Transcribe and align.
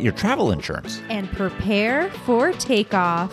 your 0.00 0.12
travel 0.12 0.50
insurance. 0.50 1.00
and 1.10 1.30
prepare 1.32 2.10
for 2.24 2.52
takeoff. 2.52 3.32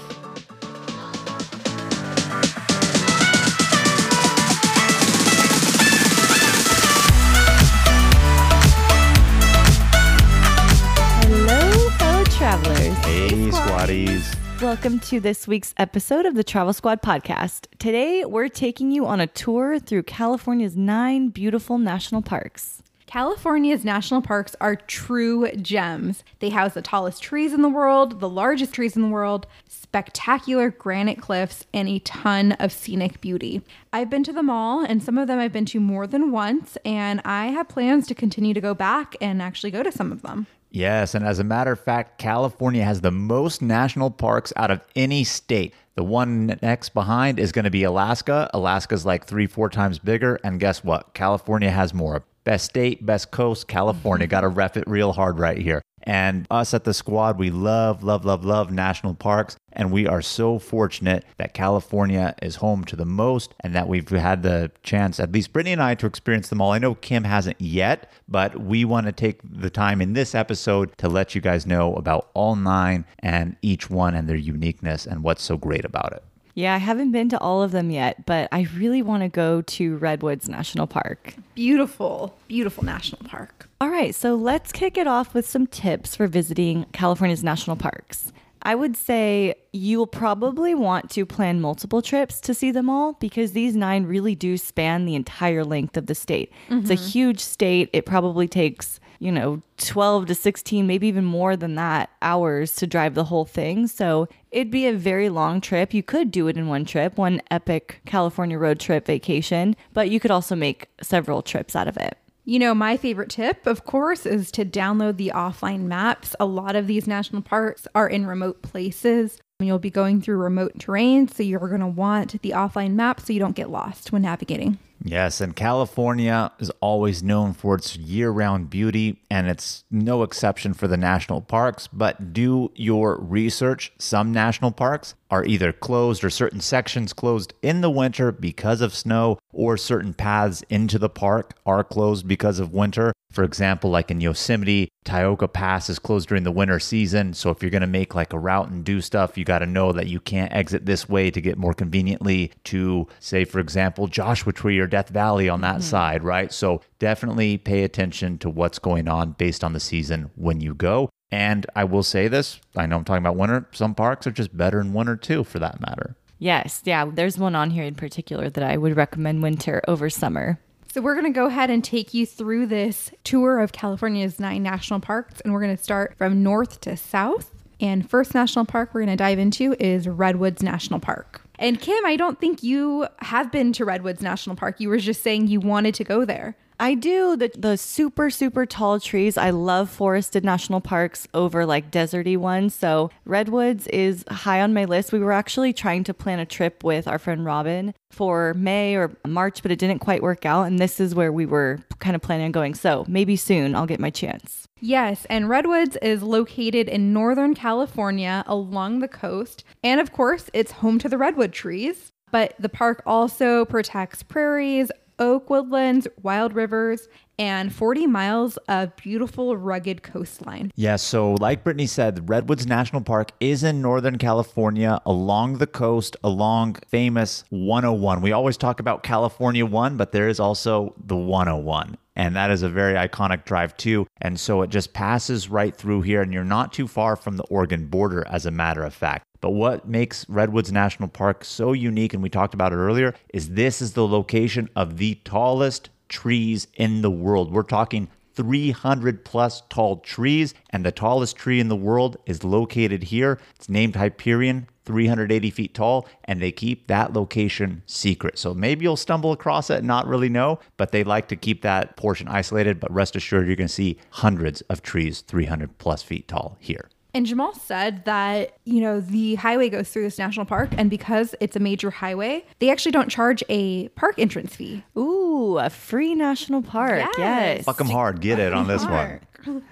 Hello, 11.28 11.90
fellow 11.92 12.24
travelers. 12.26 12.98
Hey, 13.06 13.30
squatties. 13.50 14.62
Welcome 14.62 15.00
to 15.02 15.20
this 15.20 15.48
week's 15.48 15.74
episode 15.78 16.26
of 16.26 16.36
the 16.36 16.44
Travel 16.44 16.74
Squad 16.74 17.02
podcast. 17.02 17.68
Today, 17.80 18.24
we're 18.26 18.48
taking 18.48 18.92
you 18.92 19.06
on 19.06 19.20
a 19.20 19.28
tour 19.28 19.80
through 19.80 20.04
California's 20.04 20.76
nine 20.78 21.30
beautiful 21.30 21.78
national 21.78 22.22
parks. 22.22 22.82
California's 23.16 23.86
national 23.86 24.22
parks 24.22 24.58
are 24.60 24.76
true 24.76 25.50
gems. 25.54 26.26
They 26.40 26.50
house 26.50 26.74
the 26.74 26.82
tallest 26.82 27.24
trees 27.24 27.54
in 27.54 27.62
the 27.62 27.70
world, 27.70 28.20
the 28.20 28.28
largest 28.28 28.74
trees 28.74 28.98
in 28.98 29.04
the 29.04 29.08
world, 29.08 29.48
spectacular 29.70 30.70
granite 30.70 31.22
cliffs, 31.22 31.66
and 31.74 31.88
a 31.88 32.00
ton 32.00 32.52
of 32.60 32.74
scenic 32.74 33.22
beauty. 33.22 33.62
I've 33.94 34.10
been 34.10 34.26
to 34.26 34.34
them 34.34 34.50
all, 34.50 34.84
and 34.84 35.02
some 35.02 35.18
of 35.18 35.30
them 35.30 35.40
I've 35.40 35.54
been 35.54 35.64
to 35.68 35.80
more 35.80 36.08
than 36.08 36.30
once, 36.30 36.78
and 36.84 37.22
I 37.24 37.46
have 37.46 37.70
plans 37.70 38.06
to 38.08 38.16
continue 38.16 38.54
to 38.54 38.60
go 38.60 38.74
back 38.74 39.16
and 39.22 39.42
actually 39.42 39.72
go 39.72 39.82
to 39.82 39.94
some 39.94 40.12
of 40.12 40.22
them. 40.22 40.48
Yes, 40.70 41.16
and 41.16 41.26
as 41.26 41.40
a 41.40 41.46
matter 41.46 41.72
of 41.72 41.80
fact, 41.80 42.18
California 42.18 42.84
has 42.84 43.00
the 43.00 43.12
most 43.12 43.62
national 43.62 44.12
parks 44.12 44.52
out 44.58 44.72
of 44.72 44.82
any 44.94 45.24
state. 45.24 45.74
The 45.96 46.04
one 46.04 46.60
next 46.62 46.90
behind 46.90 47.40
is 47.40 47.54
going 47.54 47.64
to 47.64 47.72
be 47.72 47.84
Alaska. 47.84 48.50
Alaska's 48.54 49.06
like 49.06 49.26
three, 49.26 49.48
four 49.48 49.70
times 49.70 50.00
bigger. 50.00 50.38
And 50.44 50.60
guess 50.60 50.84
what? 50.84 51.14
California 51.14 51.72
has 51.72 51.94
more. 51.94 52.26
Best 52.46 52.66
state, 52.66 53.06
best 53.06 53.32
coast, 53.32 53.68
California. 53.68 54.28
Mm-hmm. 54.28 54.32
Got 54.32 54.42
to 54.42 54.48
ref 54.48 54.78
it 54.78 54.86
real 54.88 55.14
hard 55.14 55.40
right 55.40 55.58
here. 55.58 55.82
And 56.04 56.46
us 56.52 56.76
at 56.76 56.84
the 56.84 56.94
squad, 56.94 57.40
we 57.40 57.50
love, 57.50 58.04
love, 58.04 58.26
love, 58.26 58.46
love 58.46 58.72
national 58.72 59.16
parks. 59.16 59.58
And 59.74 59.92
we 59.92 60.08
are 60.08 60.22
so 60.22 60.60
fortunate 60.60 61.26
that 61.38 61.56
California 61.56 62.36
is 62.44 62.58
home 62.58 62.86
to 62.86 62.96
the 62.96 63.06
most 63.06 63.56
and 63.62 63.74
that 63.74 63.88
we've 63.88 64.08
had 64.08 64.44
the 64.44 64.72
chance, 64.84 65.20
at 65.20 65.32
least 65.32 65.52
Brittany 65.52 65.74
and 65.74 65.82
I, 65.82 65.96
to 65.96 66.06
experience 66.06 66.50
them 66.50 66.62
all. 66.62 66.72
I 66.72 66.78
know 66.78 66.94
Kim 66.94 67.24
hasn't 67.24 67.60
yet, 67.60 68.12
but 68.28 68.62
we 68.62 68.86
want 68.86 69.08
to 69.08 69.12
take 69.12 69.40
the 69.44 69.72
time 69.72 70.00
in 70.00 70.14
this 70.14 70.36
episode 70.36 70.96
to 71.00 71.10
let 71.10 71.34
you 71.34 71.42
guys 71.42 71.66
know 71.66 71.96
about 71.96 72.30
all 72.36 72.56
nine 72.56 73.06
and 73.20 73.58
each 73.64 73.90
one 73.90 74.14
and 74.14 74.30
their 74.30 74.36
uniqueness 74.36 75.08
and 75.08 75.24
what's 75.24 75.44
so 75.44 75.58
great 75.58 75.84
about 75.84 76.14
it. 76.14 76.24
Yeah, 76.56 76.74
I 76.74 76.78
haven't 76.78 77.12
been 77.12 77.28
to 77.30 77.40
all 77.40 77.62
of 77.62 77.72
them 77.72 77.92
yet, 77.92 78.26
but 78.26 78.48
I 78.52 78.68
really 78.76 79.02
want 79.02 79.24
to 79.24 79.30
go 79.30 79.62
to 79.62 79.98
Redwoods 79.98 80.48
National 80.48 80.88
Park. 80.88 81.36
Beautiful, 81.54 82.34
beautiful 82.48 82.84
national 82.86 83.30
park. 83.30 83.70
All 83.82 83.90
right, 83.90 84.16
so 84.16 84.36
let's 84.36 84.72
kick 84.72 84.98
it 84.98 85.06
off 85.06 85.34
with 85.34 85.46
some 85.46 85.68
tips 85.68 86.16
for 86.16 86.28
visiting 86.28 86.86
California's 86.94 87.44
national 87.44 87.76
parks. 87.76 88.32
I 88.62 88.74
would 88.74 88.96
say 88.98 89.56
you'll 89.74 90.08
probably 90.08 90.74
want 90.74 91.12
to 91.12 91.26
plan 91.26 91.60
multiple 91.60 92.02
trips 92.02 92.40
to 92.42 92.54
see 92.54 92.72
them 92.72 92.90
all 92.90 93.14
because 93.14 93.52
these 93.52 93.76
nine 93.76 94.06
really 94.06 94.34
do 94.34 94.58
span 94.58 95.06
the 95.06 95.14
entire 95.14 95.64
length 95.64 95.98
of 95.98 96.08
the 96.08 96.16
state. 96.16 96.52
It's 96.70 96.90
a 96.90 96.96
mm-hmm. 96.96 97.06
huge 97.06 97.42
state. 97.42 97.90
It 97.94 98.08
probably 98.08 98.48
takes, 98.48 99.00
you 99.20 99.32
know, 99.32 99.62
12 99.78 100.28
to 100.28 100.36
16, 100.36 100.86
maybe 100.86 101.08
even 101.08 101.26
more 101.26 101.56
than 101.56 101.76
that 101.76 102.10
hours 102.22 102.76
to 102.76 102.88
drive 102.88 103.16
the 103.16 103.26
whole 103.26 103.46
thing. 103.46 103.88
So 103.88 104.28
it'd 104.52 104.72
be 104.72 104.88
a 104.88 104.94
very 104.94 105.30
long 105.30 105.62
trip. 105.62 105.94
You 105.94 106.04
could 106.04 106.32
do 106.32 106.48
it 106.48 106.58
in 106.58 106.68
one 106.68 106.86
trip, 106.86 107.18
one 107.18 107.42
epic 107.52 108.02
California 108.06 108.58
road 108.58 108.80
trip 108.80 109.06
vacation, 109.06 109.76
but 109.94 110.10
you 110.10 110.20
could 110.20 110.32
also 110.32 110.56
make 110.56 110.90
several 111.02 111.42
trips 111.42 111.76
out 111.76 111.88
of 111.88 111.98
it. 111.98 112.18
You 112.48 112.60
know, 112.60 112.76
my 112.76 112.96
favorite 112.96 113.32
tip, 113.32 113.66
of 113.66 113.86
course, 113.86 114.28
is 114.28 114.52
to 114.52 114.64
download 114.64 115.18
the 115.18 115.32
offline 115.34 115.82
maps. 115.86 116.36
A 116.40 116.46
lot 116.46 116.76
of 116.76 116.86
these 116.86 117.08
national 117.08 117.42
parks 117.42 117.88
are 117.96 118.08
in 118.08 118.28
remote 118.28 118.62
places. 118.62 119.40
And 119.60 119.68
you'll 119.68 119.80
be 119.80 119.90
going 119.90 120.22
through 120.22 120.38
remote 120.38 120.74
terrain, 120.80 121.28
so 121.30 121.42
you're 121.42 121.60
going 121.60 121.80
to 121.80 121.88
want 121.88 122.42
the 122.42 122.52
offline 122.52 122.92
map 122.92 123.22
so 123.22 123.32
you 123.32 123.40
don't 123.40 123.56
get 123.56 123.70
lost 123.70 124.12
when 124.12 124.22
navigating. 124.22 124.78
Yes, 125.04 125.42
and 125.42 125.56
California 125.56 126.52
is 126.60 126.72
always 126.80 127.22
known 127.22 127.54
for 127.54 127.76
its 127.76 127.96
year 127.96 128.32
round 128.32 128.70
beauty, 128.70 129.22
and 129.30 129.48
it's 129.48 129.84
no 129.92 130.24
exception 130.24 130.74
for 130.74 130.88
the 130.88 130.98
national 130.98 131.42
parks. 131.42 131.88
But 131.88 132.34
do 132.34 132.72
your 132.76 133.20
research. 133.20 133.92
Some 134.00 134.32
national 134.32 134.72
parks 134.72 135.14
are 135.30 135.46
either 135.46 135.74
closed 135.74 136.24
or 136.24 136.30
certain 136.30 136.62
sections 136.62 137.14
closed 137.14 137.54
in 137.62 137.82
the 137.82 137.90
winter 137.90 138.32
because 138.32 138.82
of 138.82 138.96
snow, 138.96 139.38
or 139.52 139.78
certain 139.78 140.14
paths 140.14 140.64
into 140.70 141.00
the 141.00 141.10
park 141.10 141.58
are 141.66 141.84
closed 141.84 142.28
because 142.28 142.60
of 142.60 142.74
winter. 142.74 143.14
For 143.32 143.44
example, 143.44 143.90
like 143.90 144.12
in 144.12 144.22
Yosemite, 144.22 144.90
Tioga 145.04 145.48
Pass 145.48 145.90
is 145.90 146.00
closed 146.00 146.30
during 146.30 146.44
the 146.44 146.52
winter 146.52 146.80
season. 146.80 147.34
So 147.34 147.50
if 147.50 147.62
you're 147.62 147.72
going 147.72 147.82
to 147.82 147.88
make 147.88 148.16
like 148.16 148.32
a 148.32 148.40
route 148.40 148.70
and 148.70 148.84
do 148.84 149.02
stuff, 149.02 149.38
you 149.38 149.44
got 149.44 149.60
to 149.60 149.66
know 149.66 149.92
that 149.92 150.08
you 150.08 150.22
can't 150.22 150.54
exit 150.54 150.86
this 150.86 151.10
way 151.10 151.32
to 151.32 151.42
get 151.42 151.58
more 151.58 151.74
conveniently 151.74 152.52
to, 152.66 153.08
say, 153.20 153.44
for 153.44 153.60
example, 153.60 154.08
Joshua 154.08 154.54
Tree 154.54 154.80
or 154.86 154.88
Death 154.88 155.10
Valley 155.10 155.50
on 155.50 155.62
that 155.62 155.78
mm-hmm. 155.78 155.82
side, 155.82 156.24
right? 156.24 156.54
So 156.54 156.82
definitely 157.00 157.58
pay 157.58 157.84
attention 157.84 158.38
to 158.40 158.50
what's 158.50 158.80
going 158.80 159.08
on 159.08 159.34
based 159.34 159.64
on 159.64 159.74
the 159.74 159.80
season 159.80 160.32
when 160.36 160.62
you 160.62 160.74
go. 160.74 161.10
And 161.32 161.66
I 161.76 161.84
will 161.84 162.04
say 162.04 162.28
this 162.28 162.62
I 162.78 162.86
know 162.86 162.98
I'm 162.98 163.04
talking 163.04 163.24
about 163.24 163.36
winter. 163.36 163.68
Some 163.74 163.96
parks 163.96 164.26
are 164.28 164.32
just 164.32 164.56
better 164.56 164.80
in 164.80 164.94
winter 164.94 165.18
too, 165.18 165.44
for 165.44 165.60
that 165.60 165.82
matter. 165.82 166.16
Yes, 166.38 166.82
yeah, 166.86 167.06
there's 167.06 167.38
one 167.38 167.56
on 167.56 167.72
here 167.72 167.84
in 167.84 167.96
particular 167.96 168.50
that 168.50 168.64
I 168.64 168.78
would 168.78 168.96
recommend 168.96 169.42
winter 169.42 169.82
over 169.88 170.10
summer. 170.10 170.60
So, 170.92 171.02
we're 171.02 171.16
going 171.16 171.26
to 171.26 171.38
go 171.38 171.48
ahead 171.48 171.70
and 171.70 171.84
take 171.84 172.14
you 172.14 172.26
through 172.26 172.68
this 172.68 173.12
tour 173.26 173.60
of 173.60 173.74
California's 173.74 174.40
nine 174.40 174.64
national 174.64 175.02
parks, 175.02 175.42
and 175.42 175.52
we're 175.52 175.62
going 175.62 175.76
to 175.76 175.84
start 175.84 176.16
from 176.18 176.42
north 176.42 176.80
to 176.82 176.96
south. 176.96 177.52
And 177.82 178.10
first 178.10 178.34
national 178.34 178.64
park 178.66 178.94
we're 178.94 179.02
going 179.02 179.18
to 179.18 179.22
dive 179.22 179.40
into 179.40 179.76
is 179.78 180.08
Redwoods 180.08 180.64
National 180.64 181.02
Park. 181.02 181.45
And 181.58 181.80
Kim, 181.80 182.06
I 182.06 182.16
don't 182.16 182.40
think 182.40 182.64
you 182.64 183.08
have 183.20 183.52
been 183.52 183.74
to 183.74 183.86
Redwoods 183.86 184.22
National 184.22 184.56
Park. 184.56 184.80
You 184.80 184.90
were 184.90 184.98
just 184.98 185.24
saying 185.24 185.48
you 185.48 185.60
wanted 185.60 185.94
to 185.96 186.04
go 186.04 186.26
there. 186.26 186.58
I 186.80 186.94
do 186.94 187.38
the 187.38 187.52
the 187.58 187.78
super 187.78 188.30
super 188.30 188.66
tall 188.66 189.00
trees. 189.00 189.38
I 189.38 189.50
love 189.52 189.90
forested 189.90 190.44
national 190.44 190.82
parks 190.82 191.28
over 191.34 191.66
like 191.66 191.92
deserty 191.92 192.38
ones. 192.38 192.76
So 192.76 193.12
redwoods 193.26 193.88
is 193.88 194.26
high 194.30 194.62
on 194.62 194.74
my 194.74 194.86
list. 194.86 195.12
We 195.12 195.20
were 195.20 195.32
actually 195.32 195.74
trying 195.74 196.04
to 196.06 196.14
plan 196.14 196.40
a 196.40 196.46
trip 196.46 196.84
with 196.84 197.08
our 197.08 197.20
friend 197.20 197.46
Robin 197.46 197.94
for 198.12 198.54
May 198.56 198.96
or 198.96 199.16
March, 199.26 199.62
but 199.62 199.72
it 199.72 199.80
didn't 199.80 200.00
quite 200.00 200.22
work 200.22 200.46
out. 200.46 200.64
And 200.64 200.80
this 200.80 201.00
is 201.00 201.16
where 201.16 201.32
we 201.32 201.46
were 201.46 201.80
kind 202.00 202.16
of 202.16 202.22
planning 202.22 202.48
on 202.48 202.52
going. 202.52 202.76
So 202.76 203.06
maybe 203.08 203.36
soon 203.36 203.76
I'll 203.76 203.86
get 203.86 204.00
my 204.00 204.10
chance. 204.10 204.68
Yes, 204.82 205.26
and 205.30 205.50
Redwoods 205.50 205.98
is 206.02 206.22
located 206.22 206.90
in 206.90 207.14
Northern 207.14 207.56
California 207.56 208.44
along 208.46 209.00
the 209.00 209.08
coast. 209.08 209.64
And 209.84 210.02
of 210.02 210.12
course, 210.12 210.50
it's 210.54 210.74
home 210.74 211.00
to 211.00 211.10
the 211.10 211.18
redwood 211.18 211.54
trees. 211.54 212.12
But 212.32 212.56
the 212.60 212.70
park 212.70 213.02
also 213.06 213.64
protects 213.66 214.22
prairies, 214.22 214.92
oak 215.20 215.50
woodlands, 215.50 216.08
wild 216.22 216.54
rivers, 216.54 217.08
and 217.38 217.74
40 217.74 218.08
miles 218.08 218.58
of 218.70 218.96
beautiful, 218.96 219.58
rugged 219.58 220.04
coastline. 220.04 220.72
Yeah, 220.76 220.96
so 220.96 221.34
like 221.34 221.64
Brittany 221.64 221.88
said, 221.88 222.30
Redwoods 222.30 222.66
National 222.66 223.02
Park 223.02 223.32
is 223.40 223.64
in 223.64 223.82
Northern 223.82 224.18
California 224.18 225.02
along 225.06 225.58
the 225.58 225.68
coast, 225.68 226.16
along 226.24 226.78
famous 226.88 227.44
101. 227.50 228.22
We 228.22 228.32
always 228.32 228.58
talk 228.58 228.80
about 228.80 229.04
California 229.04 229.66
1, 229.66 229.98
but 229.98 230.12
there 230.12 230.30
is 230.30 230.40
also 230.40 230.94
the 231.06 231.18
101. 231.18 231.98
And 232.18 232.34
that 232.38 232.50
is 232.50 232.64
a 232.64 232.70
very 232.70 232.94
iconic 232.94 233.44
drive 233.44 233.76
too. 233.76 234.08
And 234.22 234.40
so 234.40 234.62
it 234.62 234.70
just 234.70 234.94
passes 234.94 235.50
right 235.50 235.76
through 235.76 236.04
here, 236.04 236.22
and 236.22 236.34
you're 236.34 236.46
not 236.46 236.72
too 236.72 236.88
far 236.88 237.18
from 237.18 237.36
the 237.36 237.44
Oregon 237.44 237.88
border, 237.88 238.26
as 238.30 238.46
a 238.46 238.52
matter 238.52 238.86
of 238.86 238.94
fact. 238.94 239.26
But 239.46 239.52
what 239.52 239.88
makes 239.88 240.28
Redwoods 240.28 240.72
National 240.72 241.08
Park 241.08 241.46
so 241.46 241.72
unique, 241.72 242.16
and 242.16 242.24
we 242.24 242.32
talked 242.32 242.56
about 242.56 242.74
it 242.74 242.78
earlier, 242.78 243.14
is 243.32 243.50
this 243.50 243.80
is 243.80 243.94
the 243.94 244.08
location 244.08 244.72
of 244.76 244.98
the 244.98 245.20
tallest 245.24 245.92
trees 246.10 246.66
in 246.74 247.04
the 247.04 247.12
world. 247.12 247.54
We're 247.54 247.62
talking 247.62 248.08
300 248.34 249.24
plus 249.24 249.62
tall 249.70 249.98
trees, 249.98 250.56
and 250.72 250.84
the 250.84 250.92
tallest 250.92 251.36
tree 251.36 251.60
in 251.60 251.68
the 251.68 251.76
world 251.76 252.18
is 252.26 252.44
located 252.44 253.04
here. 253.04 253.40
It's 253.56 253.70
named 253.70 253.96
Hyperion, 253.96 254.68
380 254.84 255.52
feet 255.52 255.76
tall, 255.76 256.08
and 256.24 256.42
they 256.42 256.52
keep 256.52 256.88
that 256.88 257.14
location 257.14 257.84
secret. 257.86 258.40
So 258.40 258.56
maybe 258.56 258.82
you'll 258.82 258.98
stumble 258.98 259.32
across 259.32 259.70
it 259.70 259.78
and 259.78 259.88
not 259.88 260.08
really 260.08 260.28
know, 260.28 260.58
but 260.76 260.92
they 260.92 261.04
like 261.04 261.28
to 261.28 261.36
keep 261.36 261.62
that 261.62 261.98
portion 261.98 262.28
isolated. 262.28 262.80
But 262.80 262.92
rest 262.92 263.16
assured, 263.16 263.46
you're 263.46 263.56
going 263.56 263.68
to 263.68 263.74
see 263.74 264.00
hundreds 264.10 264.62
of 264.62 264.82
trees 264.82 265.22
300 265.22 265.78
plus 265.78 266.02
feet 266.02 266.28
tall 266.28 266.58
here. 266.60 266.90
And 267.16 267.26
Jamal 267.26 267.54
said 267.54 268.04
that, 268.04 268.58
you 268.66 268.82
know, 268.82 269.00
the 269.00 269.36
highway 269.36 269.70
goes 269.70 269.90
through 269.90 270.04
this 270.04 270.18
national 270.18 270.46
park, 270.46 270.68
and 270.78 270.90
because 270.90 271.34
it's 271.40 271.56
a 271.56 271.62
major 271.62 271.90
highway, 271.90 272.46
they 272.60 272.70
actually 272.70 272.92
don't 272.92 273.08
charge 273.10 273.42
a 273.48 273.88
park 273.90 274.16
entrance 274.20 274.54
fee. 274.54 274.84
Ooh, 274.98 275.58
a 275.58 275.70
free 275.70 276.14
national 276.14 276.62
park. 276.62 277.00
Yes. 277.00 277.18
Yes. 277.18 277.64
Fuck 277.64 277.78
them 277.78 277.88
hard. 277.88 278.20
Get 278.20 278.40
it 278.40 278.52
on 278.52 278.68
this 278.68 278.84
one. 278.84 279.22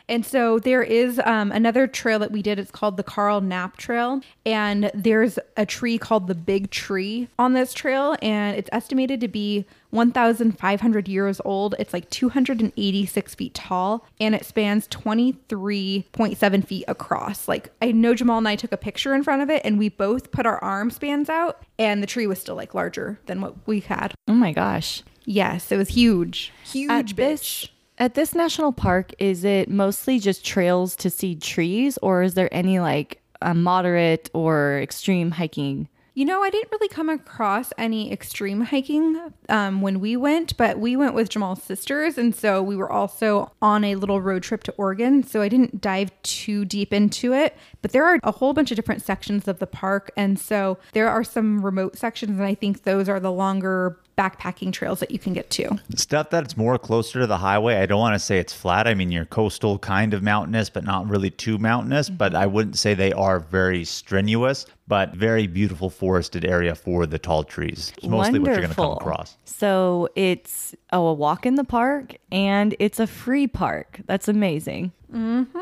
And 0.10 0.26
so 0.26 0.60
there 0.60 0.84
is 0.84 1.20
um, 1.26 1.52
another 1.52 1.88
trail 1.88 2.20
that 2.20 2.32
we 2.32 2.42
did. 2.42 2.60
It's 2.60 2.72
called 2.72 2.98
the 2.98 3.04
Carl 3.04 3.42
Knapp 3.42 3.78
Trail. 3.78 4.22
And 4.46 4.92
there's 4.94 5.40
a 5.58 5.66
tree 5.66 5.98
called 5.98 6.28
the 6.28 6.36
Big 6.36 6.70
Tree 6.72 7.28
on 7.40 7.54
this 7.54 7.74
trail. 7.74 8.16
And 8.22 8.58
it's 8.58 8.70
estimated 8.72 9.22
to 9.22 9.28
be 9.28 9.66
1,500 9.92 11.08
years 11.08 11.40
old. 11.46 11.76
It's 11.78 11.94
like 11.94 12.10
286 12.10 13.36
feet 13.36 13.54
tall 13.54 14.06
and 14.20 14.34
it 14.34 14.44
spans 14.46 14.88
23.7 14.88 16.68
feet 16.68 16.86
across. 16.88 17.48
Like, 17.48 17.72
I 17.82 17.92
know 17.92 18.16
Jamal 18.16 18.40
and 18.40 18.48
I 18.48 18.56
took 18.56 18.72
a 18.72 18.78
picture 18.78 19.14
in 19.14 19.24
front 19.24 19.42
of 19.42 19.50
it 19.50 19.62
and 19.64 19.78
we 19.78 19.90
both 19.90 20.32
put 20.32 20.46
our 20.46 20.58
arm 20.64 20.90
spans 20.90 21.30
out 21.30 21.62
and 21.78 22.02
the 22.02 22.08
tree 22.08 22.28
was 22.28 22.40
still 22.40 22.56
like 22.56 22.74
larger 22.74 23.20
than 23.28 23.42
what 23.42 23.56
we 23.68 23.82
had. 23.82 24.14
Oh 24.28 24.34
my 24.34 24.52
gosh. 24.52 25.04
Yes, 25.26 25.72
it 25.72 25.78
was 25.78 25.90
huge. 25.90 26.52
Huge 26.66 26.92
At 26.92 27.06
bitch. 27.08 27.16
this 27.16 27.70
at 28.04 28.16
this 28.16 28.36
national 28.36 28.74
park, 28.74 29.14
is 29.18 29.46
it 29.46 29.70
mostly 29.70 30.20
just 30.20 30.46
trails 30.46 30.94
to 30.98 31.10
see 31.10 31.36
trees, 31.36 31.98
or 32.02 32.22
is 32.22 32.34
there 32.34 32.54
any 32.54 32.78
like 32.82 33.22
a 33.42 33.54
moderate 33.54 34.30
or 34.34 34.82
extreme 34.82 35.32
hiking? 35.32 35.88
You 36.14 36.26
know, 36.26 36.44
I 36.44 36.50
didn't 36.50 36.70
really 36.72 36.90
come 36.90 37.10
across 37.10 37.72
any 37.78 38.12
extreme 38.12 38.62
hiking 38.62 39.20
um, 39.48 39.82
when 39.82 40.02
we 40.02 40.18
went, 40.18 40.56
but 40.58 40.78
we 40.78 40.96
went 40.98 41.16
with 41.16 41.30
Jamal's 41.30 41.64
sisters. 41.64 42.18
And 42.18 42.36
so 42.36 42.62
we 42.62 42.76
were 42.76 42.92
also 42.92 43.52
on 43.62 43.84
a 43.84 43.96
little 43.96 44.22
road 44.22 44.44
trip 44.44 44.64
to 44.66 44.74
Oregon. 44.74 45.24
So 45.24 45.42
I 45.42 45.50
didn't 45.50 45.82
dive 45.82 46.12
too 46.22 46.66
deep 46.66 46.94
into 46.94 47.34
it. 47.34 47.58
But 47.82 47.94
there 47.94 48.06
are 48.06 48.20
a 48.22 48.32
whole 48.32 48.54
bunch 48.54 48.70
of 48.70 48.76
different 48.76 49.02
sections 49.02 49.48
of 49.48 49.58
the 49.58 49.66
park. 49.66 50.12
And 50.16 50.38
so 50.38 50.78
there 50.92 51.10
are 51.10 51.24
some 51.24 51.66
remote 51.66 51.98
sections. 51.98 52.38
And 52.38 52.46
I 52.46 52.54
think 52.54 52.84
those 52.84 53.10
are 53.10 53.20
the 53.20 53.32
longer 53.32 53.98
backpacking 54.18 54.72
trails 54.72 55.00
that 55.00 55.12
you 55.12 55.20
can 55.20 55.34
get 55.34 55.50
to. 55.52 55.80
Stuff 55.96 56.30
that's 56.30 56.56
more 56.56 56.78
closer 56.78 57.22
to 57.22 57.28
the 57.28 57.38
highway. 57.38 57.76
I 57.76 57.86
don't 57.86 58.00
want 58.00 58.16
to 58.16 58.20
say 58.20 58.40
it's 58.40 58.54
flat. 58.54 58.88
I 58.88 58.94
mean, 58.94 59.12
you're 59.12 59.26
coastal, 59.26 59.80
kind 59.80 60.14
of 60.14 60.22
mountainous, 60.24 60.70
but 60.70 60.84
not 60.84 61.08
really 61.10 61.30
too 61.30 61.58
mountainous. 61.58 62.10
But 62.10 62.34
mm-hmm. 62.34 62.42
I 62.42 62.46
wouldn't 62.46 62.78
say 62.78 62.94
they 62.94 63.14
are 63.14 63.40
very 63.40 63.84
strenuous, 63.86 64.66
but 64.88 65.14
very 65.14 65.48
beautiful 65.48 65.90
forested 65.90 66.46
area 66.46 66.76
for 66.76 67.06
the 67.06 67.20
tall 67.20 67.44
trees. 67.44 67.94
It's 67.98 68.08
mostly 68.08 68.40
what 68.40 68.50
you're 68.50 68.58
going 68.58 68.70
to 68.70 68.76
come 68.76 68.92
across. 68.92 69.38
So 69.46 70.10
it's 70.16 70.76
oh, 70.92 71.08
a 71.08 71.14
walk 71.14 71.46
in 71.46 71.56
the 71.56 71.64
park 71.64 72.18
and 72.32 72.76
it's 72.80 73.00
a 73.00 73.08
free 73.08 73.48
park. 73.48 74.02
That's 74.06 74.28
amazing. 74.28 74.92
Mm-hmm. 75.14 75.60